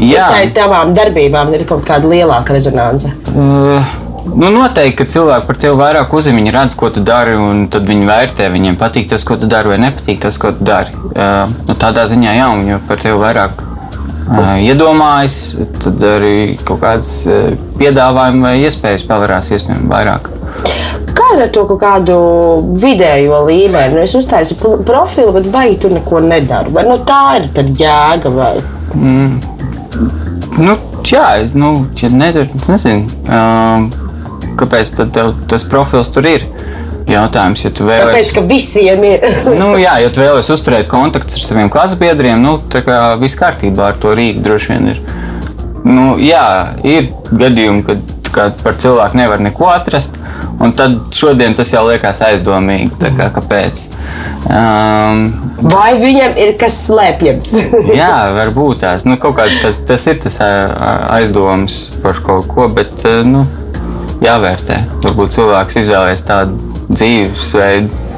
Jā, 0.00 0.28
tā 0.32 0.44
ir 0.46 0.54
tavām 0.56 0.94
darbībām, 0.96 1.50
ir 1.56 1.66
kaut 1.68 1.82
kāda 1.88 2.08
lielāka 2.08 2.54
rezonance. 2.56 3.10
Uh, 3.34 3.98
Nu, 4.22 4.48
noteikti, 4.54 4.94
ka 4.96 5.04
cilvēki 5.10 5.48
par 5.48 5.56
tevi 5.60 5.76
vairāk 5.76 6.12
uzzina, 6.14 6.38
viņi 6.38 6.52
redz, 6.54 6.76
ko 6.78 6.88
tu 6.94 7.02
dari, 7.04 7.34
un 7.36 7.66
tad 7.72 7.88
viņi 7.88 8.06
vērtē. 8.08 8.46
Viņiem 8.54 8.78
patīk 8.80 9.08
tas, 9.10 9.24
ko 9.26 9.36
tu 9.36 9.48
dari, 9.50 9.72
vai 9.72 9.80
nepatīk 9.82 10.22
tas, 10.22 10.38
ko 10.40 10.52
tu 10.56 10.64
dari. 10.66 10.94
Uh, 11.10 11.50
nu, 11.66 11.76
tādā 11.78 12.06
ziņā, 12.08 12.36
jā, 12.38 12.46
viņi 12.60 12.78
par 12.88 13.02
tevi 13.02 13.18
vairāk 13.20 13.64
uh, 13.64 14.54
iedomājas, 14.62 15.40
tad 15.82 16.06
arī 16.06 16.36
kaut 16.62 16.80
kādas 16.84 17.12
uh, 17.26 17.50
piedāvājumi 17.80 18.46
vai 18.46 18.54
iespējas 18.62 19.04
pavērās 19.10 19.52
iespējami 19.58 19.90
vairāk. 19.90 20.30
Kā 21.16 21.28
ar 21.36 21.48
to 21.52 21.64
kaut 21.68 21.80
kādu 21.82 22.16
vidējo 22.80 23.42
līmeni? 23.48 23.94
Nu, 23.94 24.02
es 24.04 24.14
uztaisu 24.16 24.56
profilu, 24.86 25.32
bet 25.36 25.48
vai 25.52 25.66
tu 25.80 25.90
neko 25.92 26.22
nedaru? 26.24 26.72
Vai 26.76 26.86
nu, 26.88 26.98
tā 27.08 27.38
ir 27.40 27.72
jēga? 27.78 28.32
Vai? 28.32 28.54
Mm. 28.94 29.40
Nu, 30.62 30.76
jā, 31.08 31.26
nu, 31.56 31.72
ja 32.00 32.10
nedara, 32.12 32.48
nezinu. 32.68 33.08
Uh, 33.26 33.88
kāpēc 34.60 34.94
tas 35.50 35.66
profils 35.68 36.12
tur 36.12 36.28
ir? 36.28 36.46
Jautājums, 37.08 37.64
ja 37.64 37.72
tu 37.74 37.86
vēlaties. 37.88 38.30
Tāpēc, 38.30 38.32
ka 38.36 38.42
visiem 38.46 39.04
ir. 39.08 39.24
nu, 39.62 39.72
jā, 39.80 39.96
ja 40.04 40.12
tu 40.12 40.22
vēlaties 40.22 40.52
uzturēt 40.54 40.88
kontaktus 40.90 41.40
ar 41.40 41.46
saviem 41.48 41.72
klasses 41.72 41.98
biedriem, 42.00 42.40
nu, 42.44 42.56
tā 42.72 42.84
kā 42.86 43.00
viss 43.20 43.38
kārtībā 43.38 43.90
ar 43.90 44.00
to 44.00 44.14
rīku 44.16 44.44
droši 44.44 44.74
vien 44.74 44.92
ir. 44.94 45.02
Nu, 45.82 46.14
jā, 46.22 46.44
ir 46.86 47.10
gadījumi, 47.34 47.82
kad, 47.88 48.12
kad 48.32 48.60
par 48.62 48.78
cilvēku 48.78 49.18
nevar 49.18 49.42
neko 49.42 49.72
atrast. 49.72 50.18
Un 50.60 50.74
tad 50.76 50.98
šodien 51.16 51.54
tas 51.56 51.72
jau 51.72 51.82
liekas 51.88 52.20
aizdomīgi. 52.26 52.90
Kā, 53.16 53.28
kāpēc? 53.34 53.86
Um, 54.50 55.24
Vai 55.62 55.94
viņam 56.00 56.36
ir 56.42 56.54
kas 56.60 56.76
slēpjams? 56.88 57.54
jā, 58.02 58.12
varbūt 58.36 58.82
tās. 58.84 59.06
Nu, 59.08 59.16
tas, 59.62 59.80
tas 59.88 60.06
ir 60.10 60.20
tas 60.22 60.38
aizdoms 60.42 61.84
par 62.02 62.20
kaut 62.26 62.50
ko, 62.50 62.68
bet 62.72 63.06
nu, 63.28 63.46
jāvērtē. 64.22 64.82
Varbūt 65.06 65.38
cilvēks 65.38 65.82
izvēlēsies 65.82 66.26
tādu 66.28 66.72
dzīvesveidu. 66.92 68.08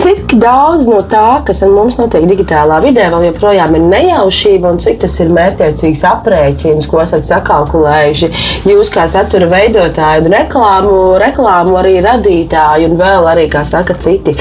Cik 0.00 0.30
daudz 0.40 0.86
no 0.88 1.02
tā, 1.04 1.42
kas 1.44 1.58
ar 1.60 1.72
mums 1.74 1.98
notiek 1.98 2.22
digitālā 2.24 2.78
vidē, 2.80 3.10
vēl 3.12 3.26
joprojām 3.26 3.74
ir 3.76 3.82
nejaušība, 3.84 4.70
un 4.72 4.78
cik 4.80 5.02
tas 5.02 5.16
ir 5.20 5.28
mērķiecīgs 5.36 6.04
aprēķins, 6.08 6.86
ko 6.88 7.02
esat 7.02 7.28
sakalkulējuši 7.28 8.30
jūs 8.70 8.88
kā 8.94 9.04
satura 9.12 9.50
veidotāji, 9.50 10.30
reklāmu, 10.32 10.94
reklāmu 11.20 11.76
arī 11.82 11.98
radītāji, 12.06 12.88
un 12.88 12.96
vēl 12.96 13.28
arī, 13.28 13.44
kā 13.52 13.60
saka, 13.68 13.98
citi, 14.00 14.32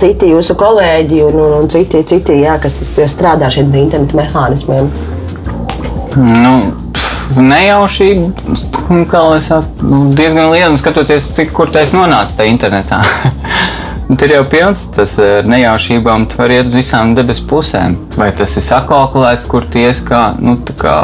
citi 0.00 0.30
jūsu 0.32 0.56
kolēģi 0.56 1.20
un, 1.26 1.36
un, 1.44 1.58
un 1.60 1.68
citi, 1.72 2.00
citi 2.08 2.38
jā, 2.40 2.56
kas 2.62 2.80
strādā 3.12 3.52
šiem 3.52 3.68
internetu 3.82 4.16
mehānismiem? 4.16 4.88
Nu, 6.16 6.56
nejaušība, 7.36 8.32
kā 9.12 9.22
lai 9.28 9.40
saka, 9.44 9.84
nu, 9.84 10.06
diezgan 10.16 10.50
liela. 10.52 10.76
Skatoties, 10.80 11.28
cik 11.36 11.52
kur 11.56 11.70
tas 11.72 11.92
nonāca 11.96 12.40
tajā 12.40 12.52
internetā. 12.52 13.02
Tur 14.18 14.28
jau 14.28 14.42
pilns 14.44 14.82
tas 14.92 15.14
ar 15.22 15.46
nejaušībām, 15.48 16.26
tu 16.28 16.36
vari 16.36 16.58
iet 16.58 16.68
uz 16.68 16.74
visām 16.76 17.14
debesu 17.16 17.46
pusēm. 17.48 17.94
Vai 18.18 18.28
tas 18.36 18.52
ir 18.58 18.64
sakalkulēts, 18.66 19.46
kur 19.48 19.64
ties 19.72 20.02
kā, 20.04 20.20
nu, 20.42 20.58
kā 20.78 20.96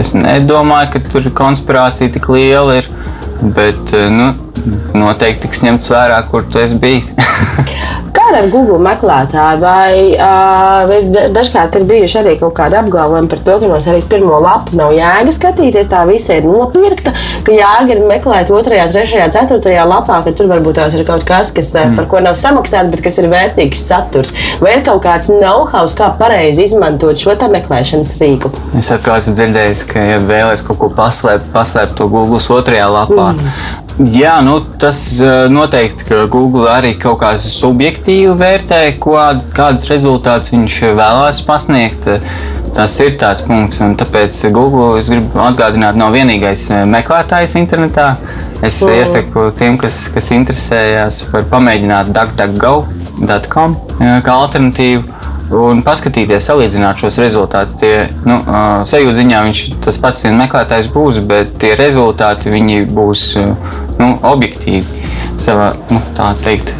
es 0.00 0.14
nedomāju, 0.16 0.94
ka 0.94 1.02
tur 1.12 1.28
konspirācija 1.36 2.14
tik 2.14 2.30
liela 2.32 2.78
ir, 2.80 2.88
bet, 3.42 3.92
nu, 4.14 4.30
noteikti 4.96 5.46
tiks 5.46 5.62
ņemts 5.66 5.92
vērā, 5.92 6.20
kur 6.30 6.46
tu 6.50 6.60
esi 6.62 6.78
bijis. 6.82 7.14
Kā 8.16 8.24
ar 8.32 8.46
Google 8.50 8.78
meklētāju? 8.82 9.60
Vai 9.60 10.16
uh, 10.16 11.28
dažkārt 11.34 11.76
ir 11.78 11.84
bijuši 11.88 12.18
arī 12.22 12.34
kaut 12.40 12.54
kādi 12.56 12.78
apgalvojumi 12.78 13.30
par 13.30 13.42
to, 13.46 13.56
ka 13.60 13.70
no 13.70 13.80
serijas 13.82 14.08
pirmo 14.10 14.38
lapu 14.42 14.78
nav 14.78 14.94
jēga 14.96 15.34
skatīties, 15.36 15.90
tā 15.92 16.02
visa 16.08 16.38
ir 16.40 16.48
nopirkta, 16.48 17.12
ka 17.46 17.54
jēga 17.54 17.94
ir 17.94 18.02
meklēt 18.08 18.50
otrajā, 18.54 18.88
trešajā, 18.94 19.28
ceturtajā 19.36 19.86
lapā, 19.88 20.22
ka 20.24 20.34
tur 20.36 20.50
varbūt 20.50 20.80
tās 20.80 20.96
ir 20.96 21.06
kaut 21.08 21.26
kas, 21.28 21.52
kas, 21.56 21.70
mm. 21.76 21.96
par 21.98 22.08
ko 22.10 22.24
nav 22.24 22.38
samaksāts, 22.40 22.90
bet 22.94 23.04
kas 23.04 23.20
ir 23.22 23.30
vērtīgs 23.32 23.84
saturs. 23.86 24.34
Vai 24.64 24.78
ir 24.78 24.84
kaut 24.86 25.04
kāds 25.06 25.30
know-how, 25.32 25.84
kā 25.96 26.10
pareizi 26.18 26.66
izmantot 26.66 27.20
šo 27.20 27.36
meklēšanas 27.36 28.16
rīku? 28.20 28.50
Es 28.80 28.90
atkal 28.94 29.20
esmu 29.20 29.36
dzirdējis, 29.38 29.86
ka, 29.92 30.06
ja 30.14 30.20
vēlaties 30.24 30.64
kaut 30.66 30.80
ko 30.82 30.92
paslēpt, 30.96 31.52
paslēpt 31.54 31.98
to 32.00 32.08
Google 32.10 32.40
otrajā 32.56 32.88
lapā. 32.90 33.34
Mm 33.36 33.84
Jā, 33.96 34.34
nu, 34.44 34.58
tas 34.76 34.98
eh, 35.24 35.46
noteikti, 35.48 36.04
ka 36.04 36.26
Google 36.28 36.66
arī 36.68 36.90
kaut 37.00 37.16
kā 37.22 37.30
subjektīvi 37.40 38.34
vērtē, 38.36 38.80
kādus 39.00 39.88
rezultātus 39.88 40.52
viņš 40.52 40.76
vēlās 40.98 41.40
pasniegt. 41.46 42.10
Tas 42.76 42.92
ir 43.00 43.14
tāds 43.16 43.40
punkts, 43.46 43.80
un 43.80 43.94
tāpēc 43.96 44.42
Google, 44.52 44.98
es 45.00 45.08
gribu 45.08 45.40
atgādināt, 45.40 45.96
nav 45.96 46.12
vienīgais 46.12 46.66
eh, 46.76 46.84
meklētājs 46.92 47.56
internetā. 47.56 48.10
Es 48.60 48.82
mm. 48.84 48.98
iesaku 49.00 49.46
tiem, 49.56 49.80
kas, 49.80 50.02
kas 50.12 50.28
interesējas, 50.36 51.22
var 51.32 51.48
pamēģināt 51.56 52.12
duckduckgo.com 52.12 53.80
eh, 53.96 54.18
kā 54.28 54.36
alternatīvu 54.44 55.15
un 55.54 55.82
paskatīties, 55.86 56.46
salīdzināt 56.48 57.02
šos 57.02 57.20
rezultātus. 57.22 57.76
Tie, 57.80 57.92
nu, 58.26 58.40
sajūta 58.88 59.18
ziņā 59.20 59.42
viņš 59.48 59.64
tas 59.84 60.00
pats 60.02 60.24
vien 60.26 60.38
meklētājs 60.40 60.90
būs, 60.94 61.22
bet 61.26 61.56
tie 61.62 61.74
rezultāti 61.78 62.52
būs 62.90 63.26
uh, 63.40 63.76
nu, 64.00 64.16
objektīvi. 64.26 65.04
Savā, 65.36 65.74
nu, 65.92 65.98
tā 66.16 66.30
teikt, 66.40 66.70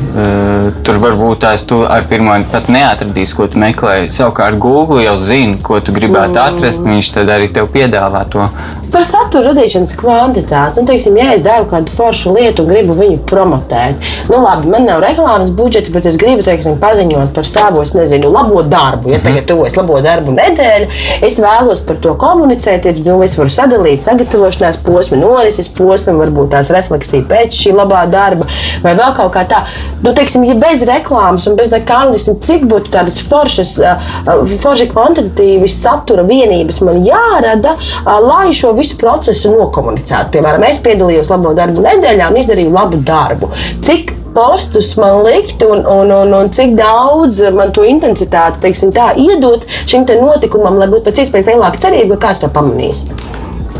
tur 0.86 0.96
varbūt 1.02 1.42
tās 1.44 1.66
tu 1.68 1.82
ar 1.84 2.06
pirmo 2.08 2.32
pat 2.48 2.70
neatradīsi, 2.72 3.36
ko 3.36 3.50
tu 3.52 3.60
meklē. 3.60 4.06
Savukārt, 4.16 4.56
Google 4.62 5.02
jau 5.04 5.12
zina, 5.20 5.58
ko 5.60 5.76
tu 5.84 5.92
gribētu 5.92 6.38
mm. 6.38 6.40
atrast. 6.40 6.86
Viņš 6.88 7.10
tad 7.18 7.32
arī 7.34 7.50
tev 7.52 7.68
piedāvā 7.74 8.24
to 8.32 8.48
Par 8.96 9.04
satura 9.04 9.50
radīšanas 9.50 9.92
kvantitāti. 10.00 10.80
Nu, 10.80 10.88
teiksim, 10.88 11.18
ja 11.20 11.34
es 11.34 11.42
devu 11.44 11.66
kādu 11.68 11.92
foršu 11.92 12.30
lietu 12.32 12.62
un 12.64 12.70
gribu 12.70 12.94
viņu 12.96 13.18
promotēt, 13.28 14.06
nu, 14.30 14.38
labi, 14.40 14.70
man 14.72 14.86
nav 14.88 15.02
reklāmas 15.04 15.50
budžeta, 15.52 15.90
bet 15.92 16.06
es 16.08 16.16
gribu 16.16 16.40
teiksim, 16.46 16.78
paziņot 16.80 17.34
par 17.36 17.44
savu, 17.44 17.82
es 17.84 17.92
nezinu, 17.92 18.30
labo 18.32 18.62
darbu. 18.64 19.10
Ja 19.12 19.18
tagad 19.20 19.44
tuvojas 19.50 19.76
labo 19.76 19.98
darbu 20.00 20.32
nedēļa, 20.38 20.86
es 21.28 21.36
vēlos 21.44 21.82
par 21.84 21.98
to 22.00 22.14
komunicēt. 22.16 22.88
Ir, 22.88 23.02
nu, 23.04 23.18
es 23.26 23.36
varu 23.36 23.52
sadalīt 23.52 24.06
sagatavošanās 24.06 24.80
posmu, 24.86 25.20
norises 25.20 25.68
posmu, 25.76 26.16
varbūt 26.22 26.54
tās 26.56 26.72
refleksija 26.72 27.28
pēc 27.28 27.60
šī 27.66 27.74
labā 27.76 28.06
darba, 28.08 28.48
vai 28.80 28.96
vēl 28.96 29.12
kaut 29.20 29.34
kā 29.36 29.44
tā. 29.52 29.60
Nu, 30.00 30.14
teiksim, 30.16 30.48
ja 30.48 30.56
bez 30.56 30.86
reklāmas 30.88 31.44
un 31.50 31.60
bez 31.60 31.68
nekā, 31.74 32.00
cik 32.16 32.64
būtu 32.72 32.96
tādas 32.96 33.20
foršas, 33.28 33.76
forši 34.64 34.88
kvantitatīvi 34.94 35.68
satura 35.68 36.24
vienības 36.24 36.80
man 36.88 37.04
jārada, 37.04 37.76
lai 38.24 38.56
šo 38.56 38.72
visu 38.72 38.85
procesu 38.98 39.54
nokomunicētu. 39.56 40.36
Piemēram, 40.36 40.66
es 40.68 40.78
piedalījos 40.84 41.32
labo 41.32 41.54
darbu 41.56 41.82
nedēļā 41.86 42.30
un 42.30 42.38
izdarīju 42.42 42.74
labu 42.74 43.00
darbu. 43.06 43.50
Cik 43.86 44.12
postus 44.36 44.92
man 45.00 45.22
likt 45.24 45.64
un, 45.64 45.80
un, 45.88 46.12
un, 46.12 46.34
un 46.36 46.52
cik 46.52 46.74
daudz 46.76 47.40
man 47.56 47.72
to 47.72 47.86
intensitāti 47.88 48.66
teiksim, 48.66 48.92
tā, 48.96 49.12
iedot 49.16 49.64
šim 49.88 50.04
notikumam, 50.20 50.76
lai 50.80 50.90
būtu 50.92 51.08
pēc 51.08 51.24
iespējas 51.24 51.50
lielāka 51.54 51.82
cerība, 51.86 52.18
ka 52.18 52.28
kāds 52.28 52.44
to 52.44 52.52
pamanīs. 52.52 53.06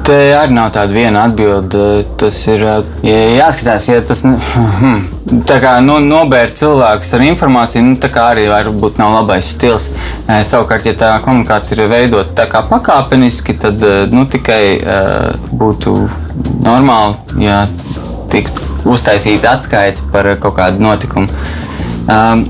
Te 0.07 0.17
arī 0.39 0.55
nav 0.55 0.69
tāda 0.71 0.95
viena 0.95 1.25
atbilde. 1.27 2.05
Tas 2.21 2.37
ir 2.47 2.63
jāskatās, 3.03 3.89
ja 3.91 4.03
tas 4.07 4.21
hmm, 4.27 5.01
kā, 5.49 5.73
nu, 5.83 5.97
nobēr 6.05 6.53
cilvēks 6.55 7.11
ar 7.17 7.25
informāciju, 7.27 7.83
nu, 7.89 7.97
tā 7.99 8.13
arī 8.23 8.47
varbūt 8.51 9.01
nav 9.03 9.17
labais 9.17 9.51
stils. 9.57 9.89
Savukārt, 10.27 10.87
ja 10.87 10.95
tā 11.01 11.11
komunikācija 11.25 11.81
ir 11.81 11.91
veidota 11.91 12.37
tā 12.39 12.47
kā 12.53 12.63
pakāpeniski, 12.71 13.57
tad 13.67 13.83
nu, 14.13 14.29
tikai 14.31 14.63
uh, 14.79 15.51
būtu 15.51 15.97
normāli, 16.63 17.43
ja 17.43 17.65
tiktu 18.31 18.91
uztaisīta 18.91 19.57
atskaita 19.57 20.07
par 20.15 20.31
kaut 20.39 20.61
kādu 20.61 20.87
notikumu. 20.87 21.27
Um, 22.07 22.47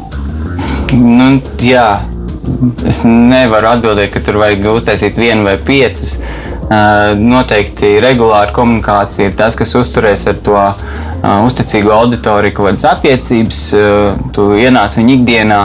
nu, 0.92 1.30
jā, 1.64 1.88
es 2.88 3.06
nevaru 3.08 3.72
atbildēt, 3.72 4.12
ka 4.12 4.20
tur 4.24 4.42
vajag 4.42 4.68
uztaisīt 4.76 5.16
vienu 5.20 5.48
vai 5.48 5.56
piecus. 5.56 6.18
Noteikti 6.66 7.92
regulāra 8.02 8.50
komunikācija 8.54 9.30
ir 9.30 9.36
tas, 9.38 9.54
kas 9.58 9.74
uzturēs 9.78 10.26
ar 10.32 10.38
to 10.42 10.58
uzticīgu 11.46 11.92
auditoriju 11.94 12.56
kādas 12.56 12.86
attiecības. 12.90 13.60
Tu 14.34 14.46
ienāc 14.66 14.96
viņa 14.98 15.18
ikdienā. 15.20 15.64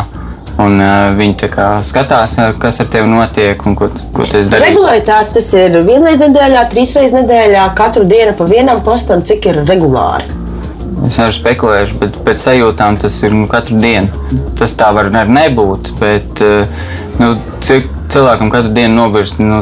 Un, 0.62 0.76
uh, 0.84 1.14
viņi 1.16 1.47
skatās, 1.88 2.36
kas 2.62 2.82
ar 2.84 2.89
tevi 2.91 3.08
notiek 3.10 3.64
un 3.66 3.76
ko, 3.80 3.88
ko 4.14 4.26
tu 4.28 4.41
dari. 4.52 4.68
Regularitāte 4.68 5.38
tas 5.38 5.47
ir 5.58 5.78
vienreiz 5.88 6.20
nedēļā, 6.22 6.66
trīs 6.70 6.91
reizes 6.97 7.16
nedēļā, 7.16 7.70
katru 7.78 8.04
dienu 8.06 8.36
pa 8.38 8.45
vienam 8.52 8.84
postam, 8.86 9.24
cik 9.26 9.47
ir 9.47 9.62
regulāri. 9.64 10.28
Es 11.08 11.18
varu 11.18 11.34
spekulēt, 11.34 11.95
bet 11.97 12.20
pēc 12.26 12.43
sajūtām 12.43 12.99
tas 13.02 13.16
ir 13.26 13.34
nu, 13.34 13.47
katru 13.49 13.80
dienu. 13.82 14.12
Tas 14.60 14.76
tā 14.78 14.91
var 14.93 15.10
nebūt. 15.10 15.93
Bet, 16.02 16.43
nu, 17.18 17.32
cik, 17.64 17.88
cilvēkam 18.12 18.51
katru 18.53 18.74
dienu 18.76 18.97
nobirst 18.97 19.39
nu, 19.41 19.62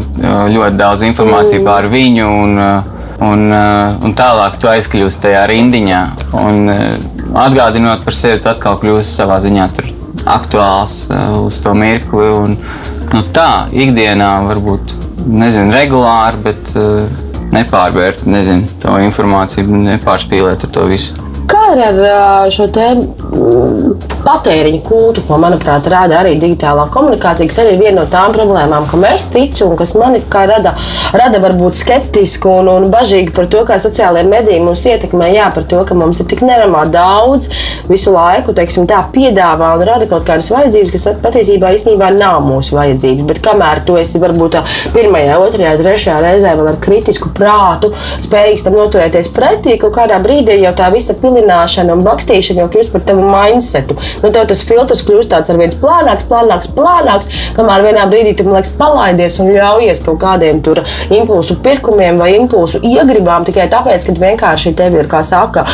ļoti 0.54 0.80
daudz 0.80 1.06
informācijas 1.08 1.66
par 1.66 1.88
viņu. 1.91 2.28
Un, 2.43 2.58
un, 3.26 3.45
un 4.06 4.16
tālāk 4.18 4.58
tu 4.62 4.72
aizkļūsi 4.72 5.24
tajā 5.26 5.45
rindiņā. 5.52 6.02
Un, 6.39 6.62
atgādinot 7.39 8.06
par 8.06 8.18
sevi, 8.18 8.41
tu 8.43 8.52
atkal 8.52 8.80
kļūsi 8.82 9.20
savā 9.22 9.39
ziņā 9.45 9.70
aktuāls 10.30 11.02
uz 11.45 11.62
to 11.64 11.74
mirkli. 11.78 12.28
Un, 12.43 12.58
nu, 13.14 13.24
tā 13.36 13.70
ikdienā 13.72 14.34
varbūt 14.50 14.95
nezinu, 15.30 15.74
regulāri, 15.76 16.43
bet 16.50 16.74
nepārvērt 17.54 18.26
nezinu, 18.30 18.68
to 18.84 18.97
informāciju, 19.06 19.82
nepārspīlēt 19.89 20.66
ar 20.68 20.74
to 20.76 20.86
visu. 20.89 21.29
Kā 21.50 21.66
ar 21.74 22.52
šo 22.54 22.70
tēmu? 22.74 24.00
patēriņa 24.30 24.82
kultu, 24.86 25.24
ko, 25.26 25.38
manuprāt, 25.41 25.88
rada 25.91 26.20
arī 26.20 26.36
digitālā 26.39 26.86
komunikācija, 26.93 27.50
kas 27.50 27.62
arī 27.64 27.76
ir 27.76 27.82
viena 27.82 28.04
no 28.04 28.06
tām 28.12 28.34
problēmām, 28.36 28.86
kam 28.89 29.06
es 29.10 29.26
ticu 29.34 29.70
un 29.70 29.78
kas 29.80 29.95
man 29.97 30.18
rada, 30.50 30.76
rada 31.16 31.41
varbūt 31.41 31.80
skeptisku 31.80 32.52
un, 32.62 32.70
un 32.74 32.88
bažīgu 32.93 33.34
par 33.36 33.50
to, 33.52 33.64
kā 33.68 33.80
sociālajie 33.82 34.28
mediji 34.30 34.62
mūs 34.64 34.86
ietekmē. 34.89 35.32
Jā, 35.34 35.50
par 35.56 35.66
to, 35.70 35.82
ka 35.88 35.97
mums 35.97 36.22
ir 36.22 36.30
tik 36.30 36.43
neramā 36.45 36.86
daudz 36.91 37.50
visu 37.89 38.14
laiku, 38.14 38.54
teiksim, 38.58 38.88
tā 38.89 39.02
piedāvā 39.14 39.72
un 39.78 39.86
rada 39.88 40.08
kaut 40.10 40.28
kādas 40.28 40.52
vajadzības, 40.54 40.93
kas 40.93 41.08
patiesībā 41.24 41.74
īstenībā 41.78 42.12
nav 42.18 42.41
mūsu 42.45 42.78
vajadzības. 42.78 43.26
Bet 43.30 43.41
kamēr 43.45 43.84
tu 43.88 43.97
esi 44.02 44.22
varbūt 44.22 44.60
pirmajā, 44.95 45.39
otrajā, 45.41 45.76
trešajā 45.80 46.20
reizē 46.26 46.54
vēl 46.60 46.72
ar 46.74 46.80
kritisku 46.84 47.32
prātu 47.36 47.91
spējīgs 48.22 48.68
tam 48.68 48.78
noturēties 48.80 49.32
pretī, 49.34 49.78
kaut 49.82 49.95
kādā 49.97 50.20
brīdī 50.24 50.60
jau 50.64 50.76
tā 50.78 50.89
visa 50.93 51.16
pilināšana 51.40 51.96
un 51.96 52.04
bakstīšana 52.06 52.64
jau 52.66 52.70
kļūst 52.74 52.94
par 52.94 53.06
tavu 53.08 53.26
mindsetu 53.30 53.98
nu, 54.24 54.32
tev 54.32 54.48
tas 54.50 54.64
filtrs 54.66 55.04
kļūst 55.08 55.32
tāds 55.32 55.52
ar 55.52 55.60
viens 55.60 55.78
plānāks, 55.80 56.26
plānāks, 56.30 56.70
plānāks, 56.76 57.30
kamēr 57.58 57.86
vienā 57.88 58.06
brīdī 58.12 58.36
tu 58.38 58.46
liekas, 58.48 58.72
palaidies 58.80 59.40
un 59.42 59.52
ļaujies 59.54 60.04
kaut 60.06 60.20
kādiem 60.22 60.62
tur 60.66 60.82
impulsu 61.14 61.58
pirkumiem 61.64 62.20
vai 62.20 62.34
impulsu 62.38 62.82
iegribām 62.86 63.46
tikai 63.48 63.70
tāpēc, 63.72 64.08
ka 64.08 64.16
vienkārši 64.20 64.74
tev 64.78 64.98
ir, 65.00 65.10
kā 65.12 65.22
saka, 65.26 65.66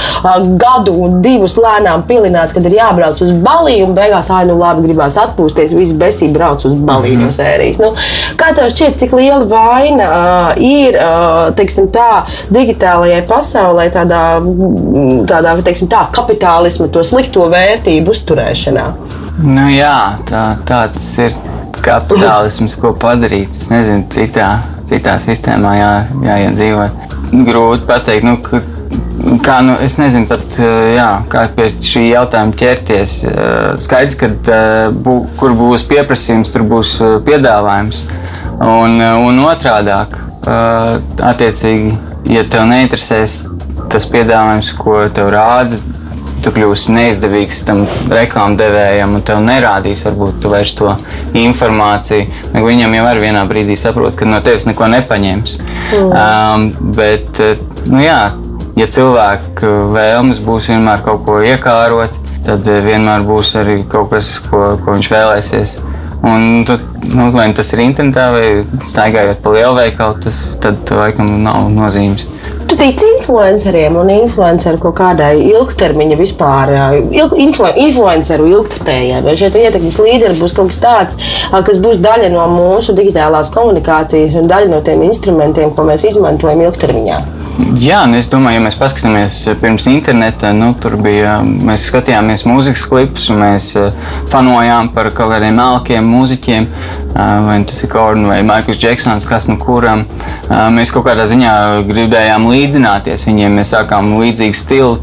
gadu 0.61 0.95
un 1.05 1.19
divus 1.25 1.57
lēnām 1.59 2.05
pilināts, 2.09 2.55
kad 2.55 2.65
ir 2.67 2.77
jābrauc 2.77 3.21
uz 3.23 3.33
baliju 3.45 3.89
un 3.89 3.95
beigās, 3.97 4.29
ah, 4.33 4.43
nu 4.47 4.57
labi, 4.59 4.85
gribās 4.87 5.17
atpūsties, 5.21 5.75
viss 5.77 5.97
besība 5.97 6.39
brauc 6.39 6.65
uz 6.67 6.75
baliju 6.87 7.21
no 7.23 7.31
sērijas. 7.35 7.81
Nu, 7.81 7.91
kā 8.39 8.51
tev 8.57 8.69
šķiet, 8.73 8.97
cik 9.01 9.15
liela 9.17 9.45
vaina 9.49 10.09
uh, 10.09 10.61
ir, 10.61 10.97
uh, 10.99 11.51
teiksim 11.57 11.89
tā, 11.93 12.25
digitālajai 12.53 13.23
pasaulē, 13.29 13.87
tādā, 13.93 14.23
tādā 15.29 15.54
teiksim 15.63 15.87
tā, 15.91 16.05
kapitālisma, 16.15 16.89
to 16.91 17.03
slikto 17.05 17.47
vērtību 17.51 18.11
uzturēšanā. 18.11 18.85
Nu, 19.45 19.67
jā, 19.71 20.17
tā, 20.27 20.43
tāds 20.67 21.05
ir 21.23 21.35
kapitālisms, 21.85 22.77
ko 22.81 22.93
padarīt. 22.99 23.55
Es 23.55 23.69
nezinu, 23.71 24.05
citā, 24.11 24.55
citā 24.87 25.17
sistēmā 25.21 25.75
jā, 25.77 25.91
jāiedzīvot. 26.25 27.17
Grūti 27.45 27.87
pateikt, 27.87 28.25
nu, 28.27 28.37
ka, 28.43 28.61
kā, 29.45 29.59
nu, 29.65 29.75
es 29.83 29.97
nezinu 30.01 30.29
pat, 30.29 30.57
jā, 30.95 31.09
kā 31.31 31.45
pie 31.55 31.69
šī 31.73 32.07
jautājuma 32.09 32.57
ķerties. 32.59 33.17
Skaidrs, 33.85 34.19
ka 34.19 34.31
bū, 34.95 35.17
kur 35.39 35.55
būs 35.57 35.85
pieprasījums, 35.89 36.53
tur 36.53 36.65
būs 36.69 36.97
piedāvājums. 37.27 38.05
Un, 38.55 39.01
un 39.01 39.43
otrādāk, 39.43 40.15
attiecīgi, 40.45 41.91
ja 42.31 42.45
tev 42.49 42.69
neinteresēs 42.69 43.41
tas 43.91 44.07
piedāvājums, 44.11 44.71
ko 44.79 45.03
tev 45.13 45.29
rāda, 45.33 45.79
tu 46.45 46.51
kļūsi 46.53 46.93
neizdevīgs 46.93 47.63
tam 47.65 47.83
reklāmdevējam, 48.11 49.15
un 49.17 49.23
tev 49.25 49.41
nerādīs 49.45 50.03
varbūt 50.05 50.43
tu 50.43 50.51
vairs 50.53 50.75
to 50.77 50.91
informāciju. 51.41 52.27
Viņam 52.53 52.93
jau 52.93 53.05
var 53.07 53.21
vienā 53.23 53.45
brīdī 53.49 53.77
saprot, 53.79 54.13
ka 54.19 54.27
no 54.29 54.41
tevis 54.45 54.67
neko 54.69 54.89
nepaņems. 54.93 55.57
Mm. 55.95 56.11
Um, 56.11 56.93
bet, 56.97 57.41
nu 57.89 58.03
jā, 58.03 58.19
ja 58.77 58.87
cilvēku 58.97 59.73
vēlmes 59.95 60.43
būs 60.45 60.69
vienmēr 60.73 61.01
kaut 61.07 61.25
ko 61.25 61.41
iekārot, 61.41 62.21
tad 62.45 62.67
vienmēr 62.67 63.25
būs 63.25 63.55
arī 63.61 63.79
kaut 63.89 64.11
kas, 64.13 64.35
ko, 64.45 64.75
ko 64.83 64.97
viņš 64.97 65.11
vēlēsies. 65.15 65.77
Un, 66.25 66.63
tu, 66.65 66.77
nu, 67.13 67.29
vai 67.33 67.51
tas 67.53 67.67
ir 67.75 67.83
internetā 67.83 68.29
vai 68.33 68.45
staigājot 68.85 69.41
pa 69.43 69.51
lielveikalu, 69.53 70.21
tas 70.25 70.39
tad 70.61 70.93
laikam 70.93 71.29
nav 71.45 71.67
nozīmes. 71.73 72.25
Tu 72.65 72.75
tici 72.75 73.05
influenceriem 73.17 73.95
un 73.95 74.09
influenceru 74.09 74.79
kaut 74.81 74.95
kādai 74.97 75.35
ilgtermiņa 75.45 76.17
vispār, 76.17 76.71
ilg, 77.13 77.35
influ, 77.43 77.69
influenceru 77.85 78.47
ilgspējai. 78.49 79.21
Vai 79.25 79.35
šie 79.37 79.51
ietekmes 79.53 80.01
līderi 80.01 80.39
būs 80.39 80.55
kaut 80.57 80.73
kas 80.73 80.81
tāds, 80.81 81.21
kas 81.53 81.79
būs 81.83 82.01
daļa 82.01 82.31
no 82.33 82.47
mūsu 82.49 82.97
digitālās 82.97 83.53
komunikācijas 83.53 84.37
un 84.41 84.49
daļa 84.49 84.73
no 84.73 84.81
tiem 84.85 85.05
instrumentiem, 85.05 85.75
ko 85.77 85.85
mēs 85.85 86.07
izmantojam 86.09 86.65
ilgtermiņā? 86.65 87.21
Jā, 87.79 88.01
nu 88.09 88.17
es 88.19 88.27
domāju, 88.31 88.57
ja 88.57 88.63
mēs 88.65 88.75
paskatāmies 88.75 89.37
pirms 89.61 89.85
interneta, 89.87 90.49
nu, 90.55 90.73
tur 90.79 90.97
bija, 90.99 91.37
mēs 91.43 91.85
skatījāmies 91.87 92.43
mūzikas 92.49 92.83
klipus, 92.91 93.29
un 93.31 93.39
mēs 93.45 93.69
fanojām 94.33 94.89
par 94.95 95.07
kaut 95.15 95.31
kādiem 95.31 95.55
melkiem 95.55 96.09
mūziķiem, 96.11 96.67
vai 97.15 97.63
tas 97.63 97.83
ir 97.83 97.89
Korn 97.91 98.25
vai 98.27 98.41
Maikls 98.43 98.79
Džeksons, 98.81 99.27
kas 99.29 99.47
nu 99.47 99.55
kuram. 99.61 100.03
Mēs 100.75 100.91
kaut 100.93 101.07
kādā 101.07 101.25
ziņā 101.29 101.53
gribējām 101.87 102.47
līdzināties 102.51 103.25
viņiem, 103.29 103.55
mēs 103.59 103.71
sākām 103.73 104.11
līdzīgu 104.19 104.57
stilu 104.57 104.97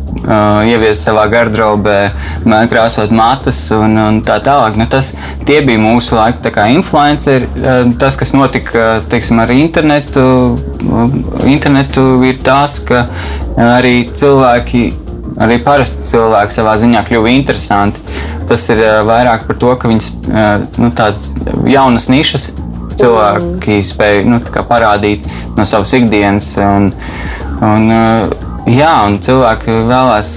ieviest 0.68 1.08
savā 1.08 1.24
gardrobē, 1.32 1.98
krāsot 2.70 3.12
matus 3.16 3.64
un, 3.74 3.96
un 3.98 4.20
tā 4.26 4.38
tālāk. 4.44 4.76
Nu, 4.78 4.86
tas, 4.90 5.14
tie 5.48 5.60
bija 5.66 5.80
mūsu 5.82 6.18
laika 6.18 6.68
influenceri. 6.70 7.48
Tas, 7.98 8.18
kas 8.20 8.34
notika 8.36 9.00
teiksim, 9.10 9.40
ar 9.42 9.50
internetu, 9.54 10.24
internetu 11.48 12.06
ir 12.28 12.42
tas, 12.44 12.78
ka 12.86 13.06
arī 13.56 14.02
cilvēki, 14.12 14.84
arī 15.42 15.58
parasti 15.64 16.06
cilvēki 16.12 16.56
savā 16.56 16.76
ziņā 16.80 17.04
kļuva 17.08 17.32
interesanti. 17.34 18.02
Tas 18.50 18.66
ir 18.72 18.82
vairāk 19.08 19.46
par 19.48 19.58
to, 19.60 19.74
ka 19.78 19.90
viņas 19.90 20.10
nu, 20.78 20.90
tādas 20.98 21.32
jaunas 21.68 22.08
nišas 22.12 22.50
cilvēki 23.00 23.80
spēj 23.86 24.22
nu, 24.28 24.40
parādīt 24.68 25.26
no 25.56 25.66
savas 25.68 25.94
ikdienas. 25.98 26.54
Un, 26.62 26.90
un, 27.64 27.88
uh, 27.90 28.50
jā, 28.70 28.92
un 29.08 29.18
cilvēki 29.22 29.82
vēlās 29.88 30.32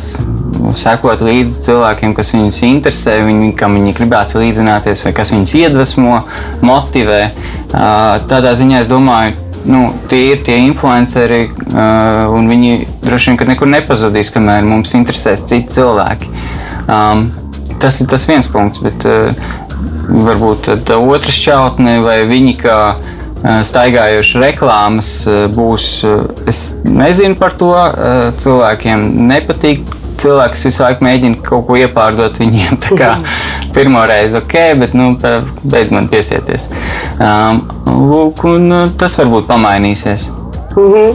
sekot 0.75 1.21
līdzi 1.23 1.61
cilvēkiem, 1.67 2.15
kas 2.17 2.31
viņus 2.33 2.61
interesē, 2.67 3.19
viņi, 3.27 3.51
kam 3.59 3.75
viņi 3.77 3.93
gribētu 3.97 4.41
līdzināties, 4.41 5.05
vai 5.05 5.13
kas 5.15 5.31
viņus 5.35 5.55
iedvesmo, 5.61 6.21
motivē. 6.65 7.21
Tādā 7.71 8.55
ziņā 8.57 8.81
es 8.81 8.89
domāju, 8.91 9.35
nu, 9.69 9.81
tie 10.11 10.21
ir 10.33 10.43
tie 10.45 10.57
influenceri, 10.65 11.49
un 12.35 12.49
viņi 12.51 12.75
droši 13.03 13.33
vien 13.33 13.51
nekur 13.51 13.69
nepazudīs, 13.71 14.31
kamēr 14.33 14.65
mums 14.67 14.95
interesēs 14.97 15.45
citi 15.49 15.77
cilvēki. 15.77 16.31
Tas 17.81 17.99
ir 18.01 18.09
tas 18.11 18.25
viens 18.29 18.47
punkts, 18.51 18.81
bet 18.85 19.05
varbūt 20.05 20.71
tā 20.87 20.97
otra 21.01 21.33
šķautne 21.33 21.99
vai 22.05 22.21
viņi 22.29 22.55
kā 22.61 22.79
staigājošas 23.65 24.41
reklāmas 24.41 25.11
būs. 25.53 25.89
Es 26.49 26.61
nezinu 26.85 27.37
par 27.39 27.57
to. 27.59 27.73
Cilvēkiem 28.41 29.05
nepatīk 29.29 29.83
cilvēks 30.21 30.65
visu 30.69 30.83
laiku 30.83 31.05
mēģina 31.07 31.41
kaut 31.45 31.67
ko 31.67 31.79
iepārdot 31.79 32.39
viņiem. 32.41 32.79
Pirmo 33.75 34.05
reizi 34.07 34.39
ok, 34.39 34.55
bet 34.81 34.95
nu, 34.97 35.11
beidz 35.63 35.93
man 35.95 36.09
piesieties. 36.11 36.69
Um, 37.19 37.61
lūk, 37.85 38.45
un 38.49 38.71
tas 38.99 39.17
varbūt 39.19 39.47
pamainīsies. 39.51 40.29
Mm 40.75 40.93
-hmm. 40.93 41.09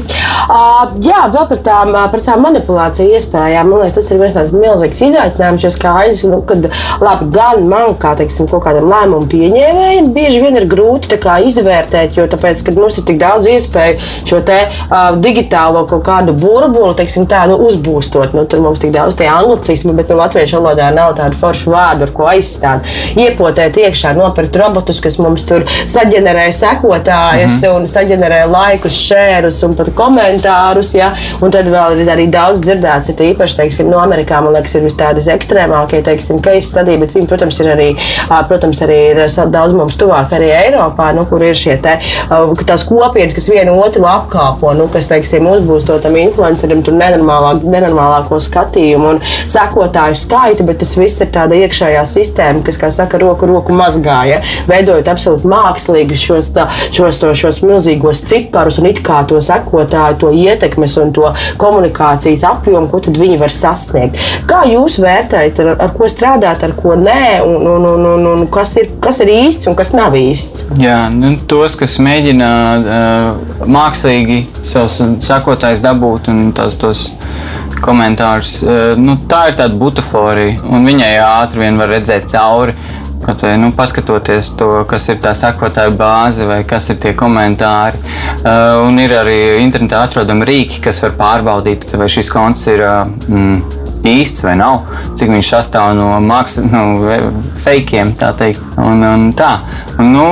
uh, 0.49 0.93
jā, 1.05 1.21
vēl 1.33 1.49
par 1.49 1.59
tām, 1.69 1.93
par 2.11 2.21
tām 2.21 2.41
manipulāciju 2.47 3.15
iespējām. 3.17 3.69
Man 3.69 3.81
liekas, 3.81 3.95
tas 3.95 4.11
ir 4.11 4.19
viens 4.19 4.33
tāds 4.33 4.53
milzīgs 4.53 5.03
izaicinājums. 5.09 5.65
Jo 5.65 5.71
skaidrs, 5.71 6.23
nu, 6.25 6.41
ka 6.43 6.55
labi, 7.01 7.29
gan 7.37 7.69
man, 7.69 7.95
kā 8.01 8.15
teiksim, 8.17 8.49
kaut 8.49 8.65
kādam 8.65 8.89
lēmumu 8.93 9.29
pieņēmējam, 9.29 10.13
bieži 10.13 10.41
vien 10.43 10.57
ir 10.57 10.67
grūti 10.67 11.19
kā, 11.21 11.39
izvērtēt, 11.45 12.17
jo 12.17 12.27
tāpēc, 12.27 12.65
mums 12.79 12.99
ir 12.99 13.05
tik 13.05 13.19
daudz 13.19 13.47
iespēju 13.47 13.99
šo 14.25 14.41
te, 14.41 14.59
uh, 14.91 15.17
digitālo 15.27 15.85
kaut 15.87 16.05
kādu 16.09 16.33
burbuli, 16.33 16.95
teiksim, 16.95 17.27
tā, 17.27 17.47
nu, 17.47 17.57
uzbūstot. 17.69 18.33
Nu, 18.33 18.45
tur 18.45 18.61
mums 18.61 18.81
tik 18.81 18.91
daudz 18.97 19.15
tie 19.15 19.29
anglicismi, 19.29 19.93
bet 19.93 20.09
nu, 20.09 20.17
latviešu 20.17 20.57
valodā 20.57 20.91
nav 20.95 21.15
tādu 21.19 21.37
foršu 21.37 21.71
vārdu, 21.71 22.03
ar 22.09 22.11
ko 22.17 22.31
aizstāt. 22.33 22.81
Iepotēt 23.17 23.77
iekšā, 23.77 24.15
nopirkt 24.17 24.57
robotus, 24.57 25.01
kas 25.01 25.19
mums 25.19 25.43
tur 25.43 25.65
saģenerē 25.87 26.53
sekotājus 26.53 27.61
mm 27.61 27.69
-hmm. 27.69 27.77
un 27.77 27.87
saģenerē 27.87 28.47
laikus 28.51 28.97
šērus 29.09 29.50
komentārus 29.51 29.65
un 29.67 29.75
pat 29.77 29.91
komentārus. 29.97 30.95
Ja? 30.95 31.11
Un 31.41 31.51
tad 31.51 31.69
vēl 31.71 32.03
ir 32.03 32.11
arī 32.11 32.27
daudz 32.31 32.61
dzirdēts, 32.65 33.11
ir 33.13 33.23
īpaši, 33.31 33.57
teiksim, 33.59 33.91
no 33.91 34.01
Amerikā, 34.01 34.41
man 34.43 34.55
liekas, 34.55 34.77
ir 34.77 34.89
tādas 34.97 35.29
ekstrēmākie, 35.29 36.03
teiksim, 36.05 36.41
case 36.43 36.69
study, 36.71 36.97
bet 36.99 37.15
viņi, 37.15 37.29
protams, 37.29 37.61
ir 37.61 37.71
arī, 37.75 37.89
protams, 38.49 38.81
arī 38.85 38.99
ir 39.13 39.23
daudz 39.51 39.75
mums 39.75 39.97
tuvāk 40.01 40.33
arī 40.37 40.51
Eiropā, 40.55 41.13
nu, 41.17 41.27
kur 41.29 41.43
ir 41.43 41.57
šie 41.57 41.79
te, 41.83 41.99
tās 42.67 42.85
kopienas, 42.87 43.35
kas 43.35 43.49
vienu 43.51 43.77
otru 43.81 44.07
apkāpo, 44.09 44.73
nu, 44.77 44.89
kas, 44.93 45.09
teiksim, 45.11 45.49
uzbūst 45.51 45.89
to 45.89 45.99
tam 46.03 46.17
influencerim 46.21 46.83
tur 46.87 46.97
nenormālā, 46.99 47.57
nenormālāko 47.65 48.41
skatījumu 48.43 49.15
un 49.15 49.23
sekotāju 49.51 50.19
skaitu, 50.19 50.67
bet 50.69 50.81
tas 50.83 50.95
viss 50.99 51.23
ir 51.23 51.33
tāda 51.35 51.59
iekšējā 51.65 52.05
sistēma, 52.09 52.65
kas, 52.67 52.81
kā 52.81 52.93
saka, 52.95 53.21
roku 53.23 53.49
roku 53.51 53.75
mazgāja, 53.77 54.41
veidojot 54.71 55.09
absolūti 55.11 55.51
mākslīgi 55.51 56.19
šos, 56.19 56.53
tā, 56.57 56.69
šos, 56.95 57.23
to, 57.23 57.33
šos 57.37 57.63
milzīgos 57.65 58.25
ciparus 58.31 58.81
un 58.81 58.91
it 58.91 59.01
kā 59.05 59.21
to 59.29 59.40
to 59.41 59.47
sekotāju, 59.49 60.19
to 60.21 60.31
ietekmes 60.37 60.97
un 61.01 61.13
to 61.17 61.33
komunikācijas 61.61 62.45
apjomu, 62.49 62.89
ko 62.93 63.01
viņi 63.01 63.39
var 63.41 63.53
sasniegt. 63.55 64.21
Kā 64.49 64.63
jūs 64.69 64.99
vērtējat, 65.03 65.63
ar, 65.65 65.73
ar 65.87 65.95
ko 65.97 66.09
strādāt, 66.11 66.65
ar 66.67 66.75
ko 66.77 66.97
nē, 67.01 67.41
un, 67.47 67.65
un, 67.65 67.89
un, 67.95 68.07
un, 68.13 68.27
un 68.35 68.47
kas, 68.53 68.77
ir, 68.81 68.93
kas 69.03 69.23
ir 69.25 69.33
īsts 69.33 69.71
un 69.71 69.79
kas 69.79 69.95
nav 69.97 70.17
īsts? 70.19 70.69
Jā, 70.81 71.03
nu, 71.15 71.35
tos, 71.51 71.77
kas 71.81 71.99
mēģina 72.03 72.51
uh, 72.81 73.65
mākslīgi 73.71 74.43
savus 74.61 75.01
sekotājus 75.25 75.83
dabūt 75.85 76.31
un 76.33 76.51
tās 76.57 76.77
tos 76.81 77.09
komentārus. 77.81 78.59
Nu, 79.01 79.17
tā 79.31 79.47
ir 79.51 79.59
tāda 79.61 79.77
butaforija, 79.81 80.59
un 80.69 80.85
viņai 80.85 81.15
ātri 81.25 81.65
vien 81.65 81.81
var 81.81 81.89
redzēt 81.95 82.29
cauri. 82.29 82.77
Kaut 83.21 83.43
vai 83.45 83.57
nu, 83.61 83.69
paskatoties 83.77 84.55
to, 84.57 84.71
kas 84.89 85.11
ir 85.13 85.19
tā 85.21 85.35
sakotāja 85.37 85.93
bāze 85.93 86.47
vai 86.49 86.63
kas 86.69 86.89
ir 86.93 87.01
tie 87.03 87.13
komentāri. 87.19 88.01
Uh, 88.41 88.87
un 88.87 88.97
ir 89.03 89.13
arī 89.19 89.39
internetā 89.61 90.07
atrodami 90.07 90.49
rīki, 90.49 90.81
kas 90.87 91.03
var 91.05 91.13
pārbaudīt, 91.19 91.85
vai 92.01 92.09
šis 92.09 92.33
konts 92.33 92.67
ir. 92.73 92.85
Uh, 92.87 93.29
mm, 93.29 93.81
īsts 94.07 94.45
vai 94.45 94.55
nav, 94.57 94.87
cik 95.19 95.31
viņš 95.35 95.49
sastāv 95.53 95.93
no 95.99 96.09
mākslas, 96.25 96.69
nu, 96.73 97.11
fakiem, 97.61 98.15
tā 98.17 98.31
teikt. 98.37 98.63
Un, 98.81 99.05
un 99.05 99.27
tā. 99.37 99.53
Nu, 100.01 100.27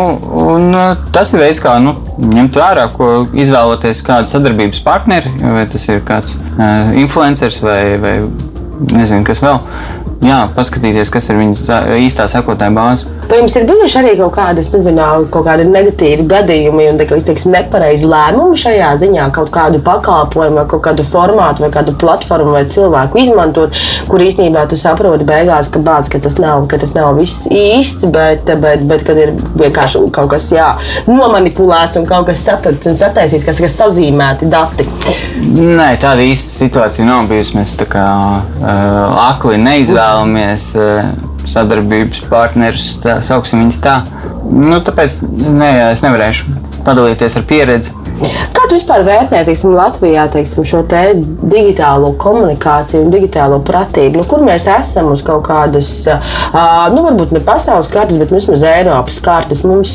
un 0.49 0.73
uh, 0.73 1.07
tas 1.15 1.35
ir 1.35 1.43
veids, 1.45 1.61
kā 1.65 1.77
nu, 1.83 1.95
ņemt 2.33 2.57
vērā, 2.59 2.89
ko 2.95 3.27
izvēloties 3.37 4.03
kādu 4.07 4.33
sadarbības 4.33 4.81
partneri, 4.87 5.35
vai 5.43 5.67
tas 5.71 5.85
ir 5.91 6.01
kāds 6.09 6.39
uh, 6.39 6.95
influenceris 6.99 7.61
vai, 7.65 7.83
vai 8.01 8.15
nezinu, 8.95 9.25
kas 9.27 9.43
vēl 9.43 9.61
jā, 10.25 10.41
paskatīties, 10.57 11.13
kas 11.15 11.31
ir 11.31 11.41
viņa 11.41 11.81
īstā 12.03 12.29
sekotāja 12.31 12.75
bāze. 12.75 13.18
Vai 13.29 13.43
jums 13.43 13.57
ir 13.61 13.67
bijuši 13.69 13.99
arī 14.01 14.13
kaut 14.17 14.33
kādi, 14.39 14.63
nezinu, 14.73 15.07
kaut 15.33 15.45
kādi 15.45 15.67
negatīvi 15.69 16.25
gadījumi 16.31 16.87
un 16.89 17.01
teiksim, 17.01 17.53
nepareizi 17.53 18.09
lēmumi 18.09 18.57
šajā 18.57 18.95
ziņā, 19.03 19.27
kaut 19.37 19.51
kādu 19.53 19.83
pakalpojumu, 19.85 20.65
kaut 20.71 20.83
kādu 20.87 21.05
formātu, 21.05 21.67
vai 21.67 21.69
kādu 21.75 21.93
platformu 22.01 22.55
vai 22.57 22.65
cilvēku 22.73 23.21
izmantot, 23.21 23.77
kur 24.09 24.25
īstenībā 24.25 24.65
tu 24.71 24.81
saproti 24.81 25.29
beigās, 25.29 25.69
ka, 25.75 25.83
bāc, 25.85 26.09
ka, 26.09 26.23
tas, 26.25 26.41
nav, 26.41 26.65
ka 26.73 26.81
tas 26.81 26.97
nav 26.97 27.13
viss 27.21 27.45
īsts, 27.53 28.09
bet, 28.15 28.49
bet, 28.65 28.89
bet 28.89 29.05
kad 29.05 29.21
ir 29.21 29.37
vienkārši 29.61 30.07
kaut 30.17 30.33
kas 30.33 30.49
jā, 30.55 30.73
nomanipulēts 31.11 32.01
un 32.01 32.09
kaut 32.09 32.31
kas 32.33 32.49
saprasts 32.49 32.89
un 32.89 32.97
sataisīts, 32.97 33.45
kas 33.45 33.61
ir 33.61 33.73
sazīmēti 33.77 34.49
dati? 34.49 34.89
Nē, 35.53 35.93
tāda 36.01 36.25
īsta 36.25 36.65
situācija 36.65 37.05
nav 37.05 37.29
bijusi. 37.29 37.59
Mēs 37.61 37.77
tā 37.77 37.85
kā 37.93 38.05
uh, 38.09 39.25
akli 39.29 39.61
neizvēlamies. 39.61 40.71
Uh, 40.79 41.28
sadarbības 41.51 42.25
partneris, 42.31 42.89
tā 43.03 43.19
sauksim 43.25 43.65
viņus 43.65 43.83
tā. 43.85 43.99
Nu, 44.49 44.81
tāpēc 44.85 45.21
ne, 45.29 45.73
es 45.91 46.05
nevarēšu 46.05 46.68
padalīties 46.89 47.39
ar 47.39 47.49
pieredzi. 47.49 47.95
Kā 48.19 48.65
tu 48.67 48.75
vispār 48.75 49.05
vērtē 49.07 49.45
teiksim, 49.47 49.71
Latvijā 49.79 50.25
teiksim, 50.33 50.65
šo 50.67 50.81
te 50.91 51.03
digitālo 51.15 52.11
komunikāciju 52.19 53.05
un 53.05 53.13
digitālo 53.13 53.61
pratību? 53.63 54.19
Nu, 54.19 54.25
kur 54.27 54.43
mēs 54.43 54.67
esam 54.73 55.13
uz 55.13 55.23
kaut 55.23 55.45
kādas, 55.47 55.93
nu, 56.09 57.05
varbūt 57.05 57.35
ne 57.37 57.43
pasaules 57.47 57.91
kartes, 57.93 58.19
bet 58.19 58.35
vismaz 58.35 58.65
Eiropas 58.67 59.21
kartes? 59.23 59.63
Mums 59.69 59.93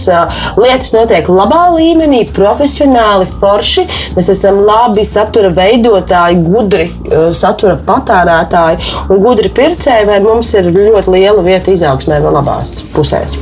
lietas 0.56 0.94
notiek 0.96 1.28
labā 1.28 1.66
līmenī, 1.76 2.24
profesionāli, 2.36 3.28
forši. 3.42 3.88
Mēs 4.16 4.32
esam 4.38 4.62
labi 4.64 5.04
satura 5.08 5.52
veidotāji, 5.58 6.40
gudri 6.48 6.88
satura 7.36 7.76
patērētāji 7.90 8.94
un 9.10 9.20
gudri 9.26 9.52
pircēji, 9.52 10.08
vai 10.08 10.24
mums 10.24 10.56
ir 10.56 10.72
ļoti 10.72 11.18
liela 11.18 11.44
vieta 11.44 11.76
izaugsmē 11.76 12.24
vēl 12.24 12.40
labās 12.40 12.80
pusēs? 12.96 13.36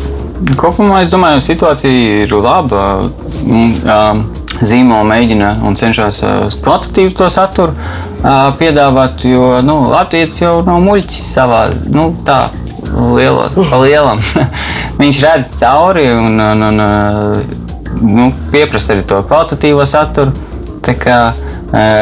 Kopumā 0.57 1.01
es 1.03 1.11
domāju, 1.13 1.41
situācija 1.45 2.21
ir 2.25 2.37
laba. 2.41 3.09
Um, 3.45 4.23
zīmola 4.61 5.05
mēģina 5.07 5.51
un 5.65 5.77
cenšas 5.79 6.21
kvalitatīvu 6.61 7.13
to 7.17 7.29
saturu 7.31 7.73
piedāvāt, 8.59 9.23
jo 9.25 9.61
nu, 9.65 9.77
Latvijas 9.89 10.37
jau 10.41 10.59
nav 10.65 10.81
muļķis 10.83 11.23
savā 11.37 11.63
nu, 11.89 12.11
tā. 12.27 12.43
Lielo, 12.91 13.45
pa 13.55 13.77
lielam. 13.79 14.19
Viņš 14.99 15.19
redz 15.23 15.53
cauri 15.61 16.09
un, 16.11 16.35
un, 16.43 16.65
un 16.67 16.81
nu, 18.01 18.25
pieprasa 18.51 18.95
arī 18.95 19.05
to 19.07 19.21
kvalitatīvo 19.29 19.85
saturu. 19.87 20.33
Tā 20.83 20.97
kā, 20.99 21.17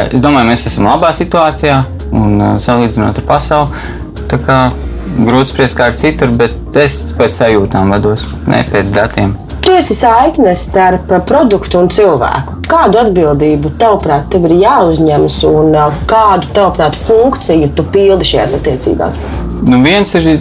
es 0.10 0.24
domāju, 0.24 0.50
mēs 0.50 0.66
esam 0.72 0.90
labā 0.90 1.12
situācijā 1.14 1.84
un 2.16 2.42
salīdzinot 2.64 3.22
ar 3.22 3.28
pasauli. 3.30 4.89
Grūti 5.18 5.54
spriest 5.54 5.78
kā 5.78 5.90
ar 5.90 6.00
citur, 6.00 6.32
bet 6.38 6.78
es 6.80 7.02
pēc 7.18 7.42
sajūtām 7.42 7.94
vados, 7.96 8.28
ne 8.48 8.62
pēc 8.70 8.94
datiem. 8.96 9.36
Tu 9.66 9.74
esi 9.76 9.94
saikne 9.94 10.56
starp 10.58 11.12
produktu 11.30 11.82
un 11.82 11.90
cilvēku. 11.94 12.56
Kādu 12.70 13.02
atbildību 13.02 13.74
tavuprāt 13.82 14.30
tev 14.34 14.48
ir 14.48 14.56
jāuzņemas 14.64 15.36
un 15.50 15.76
kādu 16.10 16.50
tavuprāt 16.56 16.98
funkciju 16.98 17.70
tu 17.78 17.86
pildi 17.94 18.28
šajās 18.32 18.56
attiecībās? 18.58 19.20
Nu, 19.66 19.82
viens 19.84 20.16
ir 20.16 20.32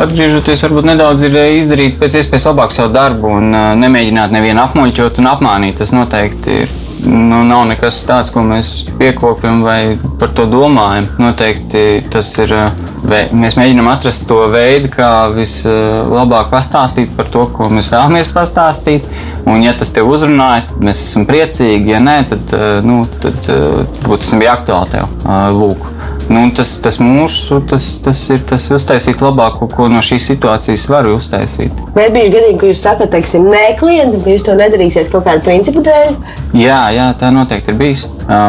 atgriežoties, 0.00 0.62
varbūt 0.64 0.88
nedaudz 0.92 1.26
ir 1.26 1.36
izdarīt 1.58 1.98
pēc 2.00 2.20
iespējas 2.20 2.48
labāk 2.48 2.72
savu 2.76 2.94
darbu 2.94 3.34
un 3.40 3.50
nemēģināt 3.82 4.32
nevienu 4.32 4.62
apmuļķot 4.64 5.20
un 5.20 5.30
apmānīt. 5.32 5.80
Tas 5.82 5.92
noteikti 5.96 6.60
ir 6.62 6.74
nu, 7.10 7.42
nav 7.44 7.66
nekas 7.72 8.04
tāds, 8.08 8.32
ko 8.32 8.44
mēs 8.46 8.76
piekopjam 9.00 9.64
vai 9.66 9.80
par 10.20 10.32
to 10.36 10.46
domājam. 10.50 11.08
Noteikti 11.20 12.06
tas 12.12 12.32
ir. 12.44 12.60
Mēs 13.06 13.54
mēģinām 13.54 13.86
atrast 13.92 14.24
to 14.26 14.40
veidu, 14.50 14.90
kā 14.90 15.10
vislabāk 15.34 16.48
pastāstīt 16.50 17.12
par 17.14 17.28
to, 17.30 17.44
ko 17.54 17.68
mēs 17.70 17.90
vēlamies 17.92 18.32
pastāstīt. 18.34 19.06
Un, 19.46 19.62
ja 19.62 19.76
tas 19.78 19.92
tev 19.94 20.10
uzrunāja, 20.10 20.64
tad 20.70 20.82
mēs 20.82 21.04
esam 21.04 21.26
priecīgi. 21.28 21.92
Ja 21.92 22.00
nē, 22.02 22.16
tad, 22.32 22.56
nu, 22.86 23.04
tad 23.22 23.46
varbūt 23.46 24.24
tas 24.24 24.32
bija 24.40 24.56
aktuāli 24.58 24.96
tev. 24.96 25.12
Lūk. 25.54 25.92
nu, 26.32 26.42
tas, 26.56 26.72
tas 26.82 26.98
mūsu, 26.98 27.60
tas, 27.70 27.86
tas 28.02 28.24
ir 28.34 28.42
tas 28.50 28.66
uztaisīt 28.74 29.22
labāko, 29.22 29.68
ko 29.70 29.86
no 29.92 30.02
šīs 30.02 30.26
situācijas 30.32 30.88
varu 30.90 31.14
uztaisīt. 31.20 31.78
Vai 31.94 32.08
bijuši 32.10 32.34
gadījumi, 32.34 32.58
ka 32.58 32.72
jūs 32.72 32.82
sakat, 32.88 33.12
teiksim, 33.14 33.46
nē, 33.52 33.62
klientam, 33.78 34.24
ka 34.24 34.34
jūs 34.34 34.48
to 34.48 34.58
nedarīsiet 34.58 35.12
kaut 35.14 35.28
kādu 35.28 35.46
principu 35.46 35.84
dēļ? 35.86 36.10
Jā, 36.58 36.82
jā, 36.96 37.06
tā 37.20 37.30
noteikti 37.34 37.70
ir 37.70 37.78
bijis. 37.78 38.06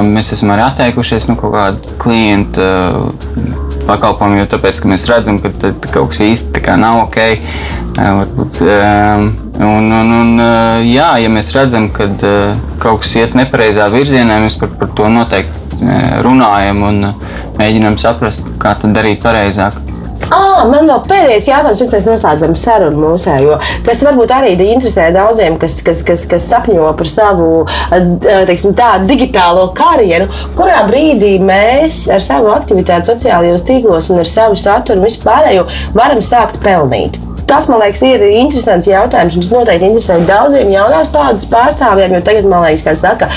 Mēs 0.09 0.33
esam 0.33 0.55
arī 0.55 0.65
atteikušies 0.71 1.29
no 1.29 1.37
kaut 1.37 1.53
kāda 1.53 1.97
klienta 2.01 2.71
pakalpojumu, 3.87 4.41
jo 4.41 4.47
tāpēc, 4.53 4.81
mēs 4.91 5.07
redzam, 5.09 5.39
ka 5.43 5.51
kaut 5.93 6.13
kas 6.13 6.21
īsti 6.25 6.63
nav 6.77 7.05
ok. 7.07 7.19
Varbūt, 7.97 8.59
un, 9.65 9.87
un, 9.99 10.13
un, 10.19 10.33
jā, 10.85 11.09
ja 11.23 11.31
mēs 11.33 11.53
redzam, 11.55 11.89
ka 11.93 12.09
kaut 12.83 13.03
kas 13.05 13.15
iet 13.17 13.37
nepareizā 13.37 13.87
virzienā, 13.93 14.41
mēs 14.43 14.59
par, 14.61 14.73
par 14.77 14.91
to 14.97 15.09
noteikti 15.09 15.87
runājam 16.25 16.83
un 16.87 17.05
mēģinām 17.57 17.97
saprast, 18.01 18.51
kā 18.61 18.75
to 18.77 18.91
darīt 18.93 19.23
pareizāk. 19.25 19.79
Ah, 20.27 20.65
man 20.67 20.89
vēl 20.89 21.03
pēdējais 21.07 21.45
jautājums, 21.47 21.79
pirms 21.79 21.93
mēs 21.95 22.07
noslēdzam 22.09 22.55
sarunu 22.59 22.99
mūsējo, 22.99 23.55
kas 23.85 24.01
varbūt 24.03 24.33
arī 24.35 24.55
interesē 24.65 25.05
daudziem, 25.15 25.55
kas, 25.61 25.77
kas, 25.85 26.01
kas, 26.07 26.25
kas 26.27 26.49
sapņo 26.51 26.89
par 26.99 27.07
savu 27.07 27.47
teiksim, 28.49 28.75
tā, 28.75 28.97
digitālo 29.07 29.69
karjeru. 29.77 30.27
Kurā 30.57 30.83
brīdī 30.89 31.37
mēs 31.39 32.05
ar 32.11 32.23
savu 32.23 32.51
aktivitāti 32.57 33.13
sociālajos 33.13 33.63
tīklos 33.69 34.11
un 34.11 34.25
ar 34.25 34.27
savu 34.27 34.59
saturu 34.59 35.07
vispārējo 35.07 35.63
varam 35.95 36.19
sākt 36.19 36.59
pelnīt? 36.65 37.15
Tas, 37.47 37.67
man 37.71 37.79
liekas, 37.79 38.01
ir 38.03 38.23
interesants 38.27 38.89
jautājums. 38.89 39.37
Tas 39.39 39.51
noteikti 39.53 39.87
interesē 39.87 40.17
daudziem 40.27 40.67
jaunās 40.73 41.07
paudzes 41.13 41.47
pārstāvjiem. 41.47 42.17
Jo 42.17 42.23
tagad, 42.27 42.47
man 42.51 42.65
liekas, 42.65 42.83
kā 42.83 42.95
saka, 42.99 43.29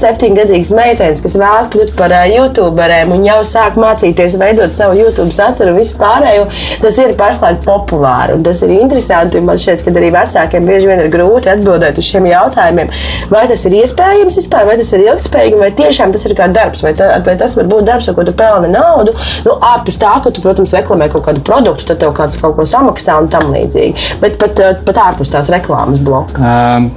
septiņgadīgas 0.00 0.72
meitenes, 0.74 1.22
kas 1.22 1.36
vēlas 1.38 1.70
kļūt 1.70 1.92
par 1.98 2.14
youtuberiem 2.26 3.14
un 3.14 3.22
jau 3.26 3.38
sāk 3.46 3.78
mācīties 3.78 4.34
veidot 4.40 4.74
savu 4.74 4.98
YouTube 4.98 5.30
saturu 5.34 5.70
un 5.70 5.78
visu 5.78 5.94
pārējo, 6.00 6.48
tas 6.82 6.98
ir 6.98 7.14
pašlaik 7.18 7.62
populāri. 7.66 8.40
Tas 8.42 8.64
ir 8.66 8.74
interesanti. 8.74 9.44
Man 9.48 9.60
šķiet, 9.62 9.84
ka 9.86 9.94
arī 9.94 10.10
vecākiem 10.16 10.66
bieži 10.66 10.90
vien 10.90 11.04
ir 11.04 11.12
grūti 11.12 11.52
atbildēt 11.52 12.02
uz 12.02 12.10
šiem 12.10 12.26
jautājumiem. 12.32 12.90
Vai 13.30 13.44
tas 13.50 13.62
ir 13.70 13.78
iespējams 13.84 14.40
vispār, 14.40 14.66
vai 14.66 14.76
tas 14.82 14.90
ir 14.96 15.06
ilgspējīgi, 15.06 15.62
vai 15.62 15.70
tiešām 15.78 16.14
tas 16.14 16.26
ir 16.26 16.34
kā 16.38 16.50
darbs, 16.52 16.82
vai, 16.82 16.94
tā, 16.98 17.12
vai 17.22 17.38
tas 17.38 17.54
var 17.58 17.70
būt 17.70 17.86
darbs, 17.86 18.10
ar 18.10 18.18
ko 18.18 18.26
tu 18.26 18.34
pelni 18.34 18.72
naudu. 18.74 19.14
Nu, 19.46 19.56
ārpus 19.70 20.00
tā, 20.02 20.16
ka 20.24 20.34
tu, 20.34 20.42
protams, 20.42 20.74
reklamē 20.74 21.10
kaut 21.12 21.28
kādu 21.28 21.44
produktu, 21.46 21.86
tad 21.92 22.02
tev 22.02 22.14
kāds 22.18 22.40
kaut 22.42 22.58
ko 22.58 22.66
samaksā 22.68 23.20
un 23.28 23.34
tam 23.34 23.52
līdzīgi. 23.52 24.08
Bet 24.22 24.40
pat, 24.40 24.64
eh, 24.64 24.80
pat 24.88 25.02
ārpus 25.10 25.32
tās 25.34 25.52
reklāmas 25.52 26.00
bloka. 26.00 26.40
Um. 26.40 26.90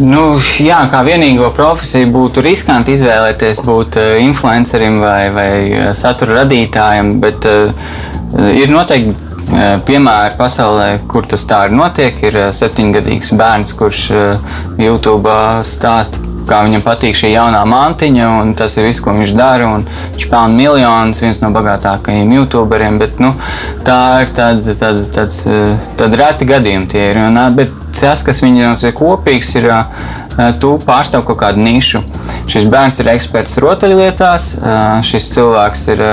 Nu, 0.00 0.38
jā, 0.58 0.80
kā 0.90 1.00
vienīgo 1.06 1.50
profesiju 1.54 2.08
būtu 2.14 2.42
riskanti 2.42 2.94
izvēlēties 2.96 3.60
būt 3.66 3.98
uh, 4.00 4.16
influencerim 4.22 4.98
vai, 5.02 5.30
vai 5.34 5.50
uh, 5.70 5.90
satura 5.98 6.40
radītājam, 6.40 7.12
bet 7.22 7.46
uh, 7.46 7.70
ir 8.54 8.70
noteikti 8.70 9.29
piemēri 9.86 10.38
pasaulē, 10.38 10.88
kur 11.10 11.28
tas 11.30 11.46
tā 11.48 11.64
ir 11.68 11.76
notiek. 11.76 12.18
Ir 12.26 12.40
uh, 12.46 12.50
septiņgadīgs 12.54 13.34
bērns, 13.38 13.76
kurš 13.78 14.08
uh, 14.14 14.58
YouTube 14.80 15.36
stāsta 15.66 16.30
kā 16.50 16.60
viņam 16.66 16.82
patīk 16.84 17.18
šī 17.18 17.32
jaunā 17.34 17.60
mantiņa, 17.68 18.28
un 18.40 18.54
tas 18.58 18.74
ir 18.78 18.88
viss, 18.88 19.02
ko 19.02 19.14
viņš 19.14 19.34
dara. 19.38 19.68
Viņš 20.14 20.26
pelna 20.30 20.56
miljonus, 20.56 21.22
viens 21.22 21.42
no 21.44 21.52
bagātākajiem 21.54 22.32
youtuberiem. 22.34 22.98
Bet, 23.00 23.20
nu, 23.22 23.32
tā 23.86 24.00
ir 24.24 24.32
tāda, 24.36 24.74
tāda, 24.80 25.04
tāds, 25.14 25.44
tāda 26.00 26.22
reti 26.24 26.48
gadījumi. 26.50 26.90
Tie 26.90 27.04
ir, 27.12 27.20
un, 27.22 27.38
bet 27.56 27.74
tas, 28.00 28.24
kas 28.26 28.42
viņam 28.44 28.74
ir 28.74 28.96
kopīgs, 28.98 29.54
ir, 29.60 29.70
tu 30.60 30.74
pārstāv 30.86 31.24
kaut 31.28 31.40
kādu 31.42 31.62
nišu. 31.64 32.02
Šis 32.50 32.66
bērns 32.70 33.00
ir 33.02 33.10
eksperts 33.12 33.60
rotaļlietās. 33.62 34.46
Šis 35.06 35.28
cilvēks 35.36 35.84
ir 35.94 36.04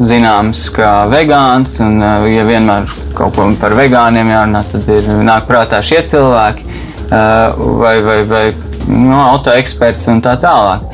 zināms 0.00 0.66
kā 0.74 0.92
vegāns, 1.12 1.76
un, 1.84 1.98
ja 2.30 2.46
vienmēr 2.48 2.88
kaut 3.16 3.36
ko 3.36 3.50
par 3.60 3.76
vegāniem 3.76 4.32
jārunā, 4.32 4.64
tad 4.70 4.88
ir 4.96 5.10
nāk 5.26 5.48
prātā 5.50 5.82
šie 5.84 6.00
cilvēki. 6.08 6.70
Vai, 7.10 7.98
vai, 8.02 8.20
vai 8.26 8.44
no, 8.88 9.18
autoeksperts 9.34 10.08
un 10.12 10.20
tā 10.24 10.34
tālāk. 10.40 10.84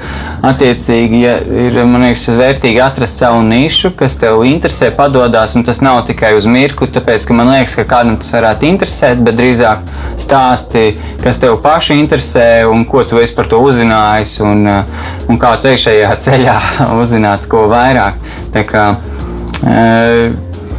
Attiecīgi, 0.46 1.20
ja 1.20 1.34
ir 1.36 1.76
liekas, 1.76 2.24
vērtīgi 2.32 2.80
atrast 2.80 3.20
savu 3.20 3.42
nišu, 3.44 3.92
kas 3.98 4.16
tev 4.20 4.40
interesē, 4.48 4.88
padodas, 4.96 5.56
un 5.58 5.66
tas 5.68 5.82
nav 5.84 6.02
tikai 6.08 6.32
uz 6.38 6.48
mirkli, 6.48 6.88
tāpēc, 6.94 7.26
ka 7.28 7.36
man 7.36 7.52
liekas, 7.52 7.76
ka 7.76 7.84
kādam 7.90 8.16
tas 8.20 8.32
varētu 8.32 8.68
interesēt, 8.70 9.20
bet 9.26 9.36
drīzāk 9.36 9.84
stāsti, 10.20 10.86
kas 11.24 11.42
tev 11.42 11.58
paši 11.64 11.98
interesē 12.00 12.48
un 12.70 12.86
ko 12.88 13.04
tu 13.04 13.20
esi 13.20 13.36
par 13.36 13.50
to 13.52 13.60
uzzinājis, 13.66 14.38
un, 14.46 14.64
un 15.28 15.40
kā 15.40 15.56
tu 15.60 15.72
ej 15.72 15.82
šajā 15.86 16.14
ceļā 16.28 16.60
uzzināt 17.00 17.48
ko 17.50 17.66
vairāk. 17.72 18.30
Tā 18.54 18.64
kā, 18.68 18.86
e, 19.64 20.30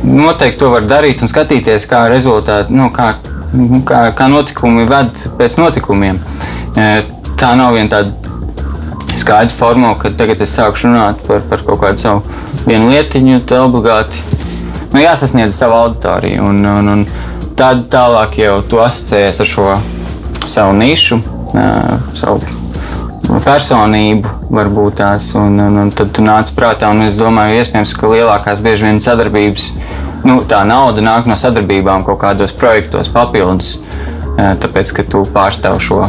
Noteikti 0.02 0.58
to 0.58 0.72
var 0.74 0.86
darīt 0.90 1.22
un 1.22 1.30
skatīties, 1.30 1.84
kā 1.86 2.08
rezultāti, 2.10 2.74
nu, 2.74 2.88
kā, 2.94 3.12
kā, 3.86 4.00
kā 4.18 4.30
notikumi 4.32 4.88
ved 4.90 5.22
pēc 5.38 5.60
notikumiem. 5.62 6.18
Tā 6.76 7.54
nav 7.58 7.74
viena 7.76 7.90
tāda 7.90 9.18
skaidra 9.20 9.54
formula, 9.54 9.96
ka 10.00 10.12
tagad 10.18 10.42
es 10.44 10.54
sāku 10.56 10.86
runāt 10.86 11.20
par, 11.28 11.44
par 11.50 11.64
kaut 11.68 11.82
kādu 11.82 12.04
savu 12.04 12.22
vienu 12.68 12.92
lietiņu, 12.92 13.42
tad 13.50 13.66
obligāti 13.66 14.22
nu, 14.94 15.02
jāsasniedz 15.02 15.58
savu 15.58 15.78
auditoriju. 15.80 16.48
Un, 16.48 16.64
un, 16.66 16.90
un 16.94 17.04
tad 17.60 17.86
tālāk 17.92 18.40
jau 18.42 18.58
tu 18.70 18.82
asociējies 18.82 19.44
ar 19.44 19.52
šo 19.52 19.68
savu 20.48 20.74
nišu, 20.80 21.22
savu 22.18 22.40
personību, 23.46 24.32
varbūt 24.52 25.00
tās, 25.00 25.32
un, 25.40 25.60
un, 25.64 25.78
un 25.86 25.92
tad 25.96 26.12
tu 26.16 26.24
nāc 26.26 26.52
prātā, 26.58 26.90
un 26.92 27.06
es 27.06 27.20
domāju, 27.20 27.62
iespējams, 27.62 27.94
ka 27.96 28.10
lielākās 28.12 28.64
bieži 28.64 28.90
vien 28.90 29.00
sadarbības, 29.04 29.70
nu, 30.28 30.42
tā 30.50 30.64
nauda 30.68 31.04
nāk 31.06 31.30
no 31.30 31.38
sadarbībām 31.40 32.04
kaut 32.08 32.20
kādos 32.24 32.54
projektos 32.56 33.12
papildus 33.12 33.78
tāpēc, 34.38 34.96
ka 34.98 35.08
tu 35.08 35.24
pārstāv 35.34 35.80
šo 35.84 36.04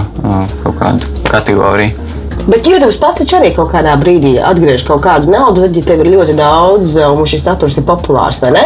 kaut 0.62 0.77
kādu 0.81 1.12
kategoriju. 1.31 2.11
Bet 2.43 2.66
YouTube 2.66 2.95
pats 2.99 3.20
taču 3.20 3.37
arī 3.39 3.53
kaut 3.55 3.70
kādā 3.70 3.93
brīdī 4.01 4.35
atgriež 4.43 4.83
kaut 4.87 5.05
kādu 5.05 5.31
naudu, 5.31 5.62
tad, 5.66 5.77
ja 5.79 5.85
tev 5.87 6.03
ir 6.03 6.11
ļoti 6.16 6.35
daudz 6.39 6.97
un 7.05 7.23
šis 7.29 7.45
saturs 7.47 7.79
ir 7.79 7.87
populārs, 7.87 8.41
vai 8.43 8.51
ne? 8.57 8.64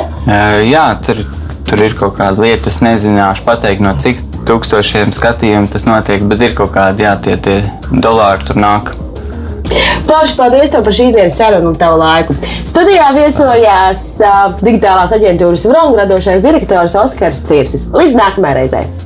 Jā, 0.64 0.86
tur, 1.04 1.20
tur 1.68 1.84
ir 1.84 1.96
kaut 1.98 2.16
kāda 2.16 2.46
lieta, 2.46 2.72
es 2.72 2.80
nezināšu 2.84 3.44
pateikt, 3.44 3.84
no 3.84 3.92
cik 4.00 4.22
tūkstošiem 4.48 5.12
skatījumu 5.12 5.68
tas 5.72 5.84
notiek, 5.88 6.24
bet 6.30 6.46
ir 6.46 6.54
kaut 6.56 6.72
kādi, 6.76 7.04
jā, 7.04 7.16
tie, 7.20 7.36
tie 7.36 7.58
dolāri 7.92 8.48
tur 8.48 8.62
nāk. 8.62 8.94
Plaši 10.06 10.36
paldies 10.38 10.70
par 10.70 10.94
šīs 10.94 11.12
dienas 11.12 11.36
sarunu 11.36 11.72
un 11.72 11.80
tavu 11.80 11.98
laiku. 12.00 12.36
Studijā 12.70 13.08
viesojās 13.16 14.04
uh, 14.22 14.44
digitālās 14.62 15.12
aģentūras 15.16 15.66
Vronga 15.66 16.04
radošais 16.04 16.44
direktors 16.44 16.94
Oskars 17.02 17.42
Cirsis. 17.48 17.88
Līdz 17.90 18.16
nākamajai 18.20 18.60
reizei! 18.60 19.05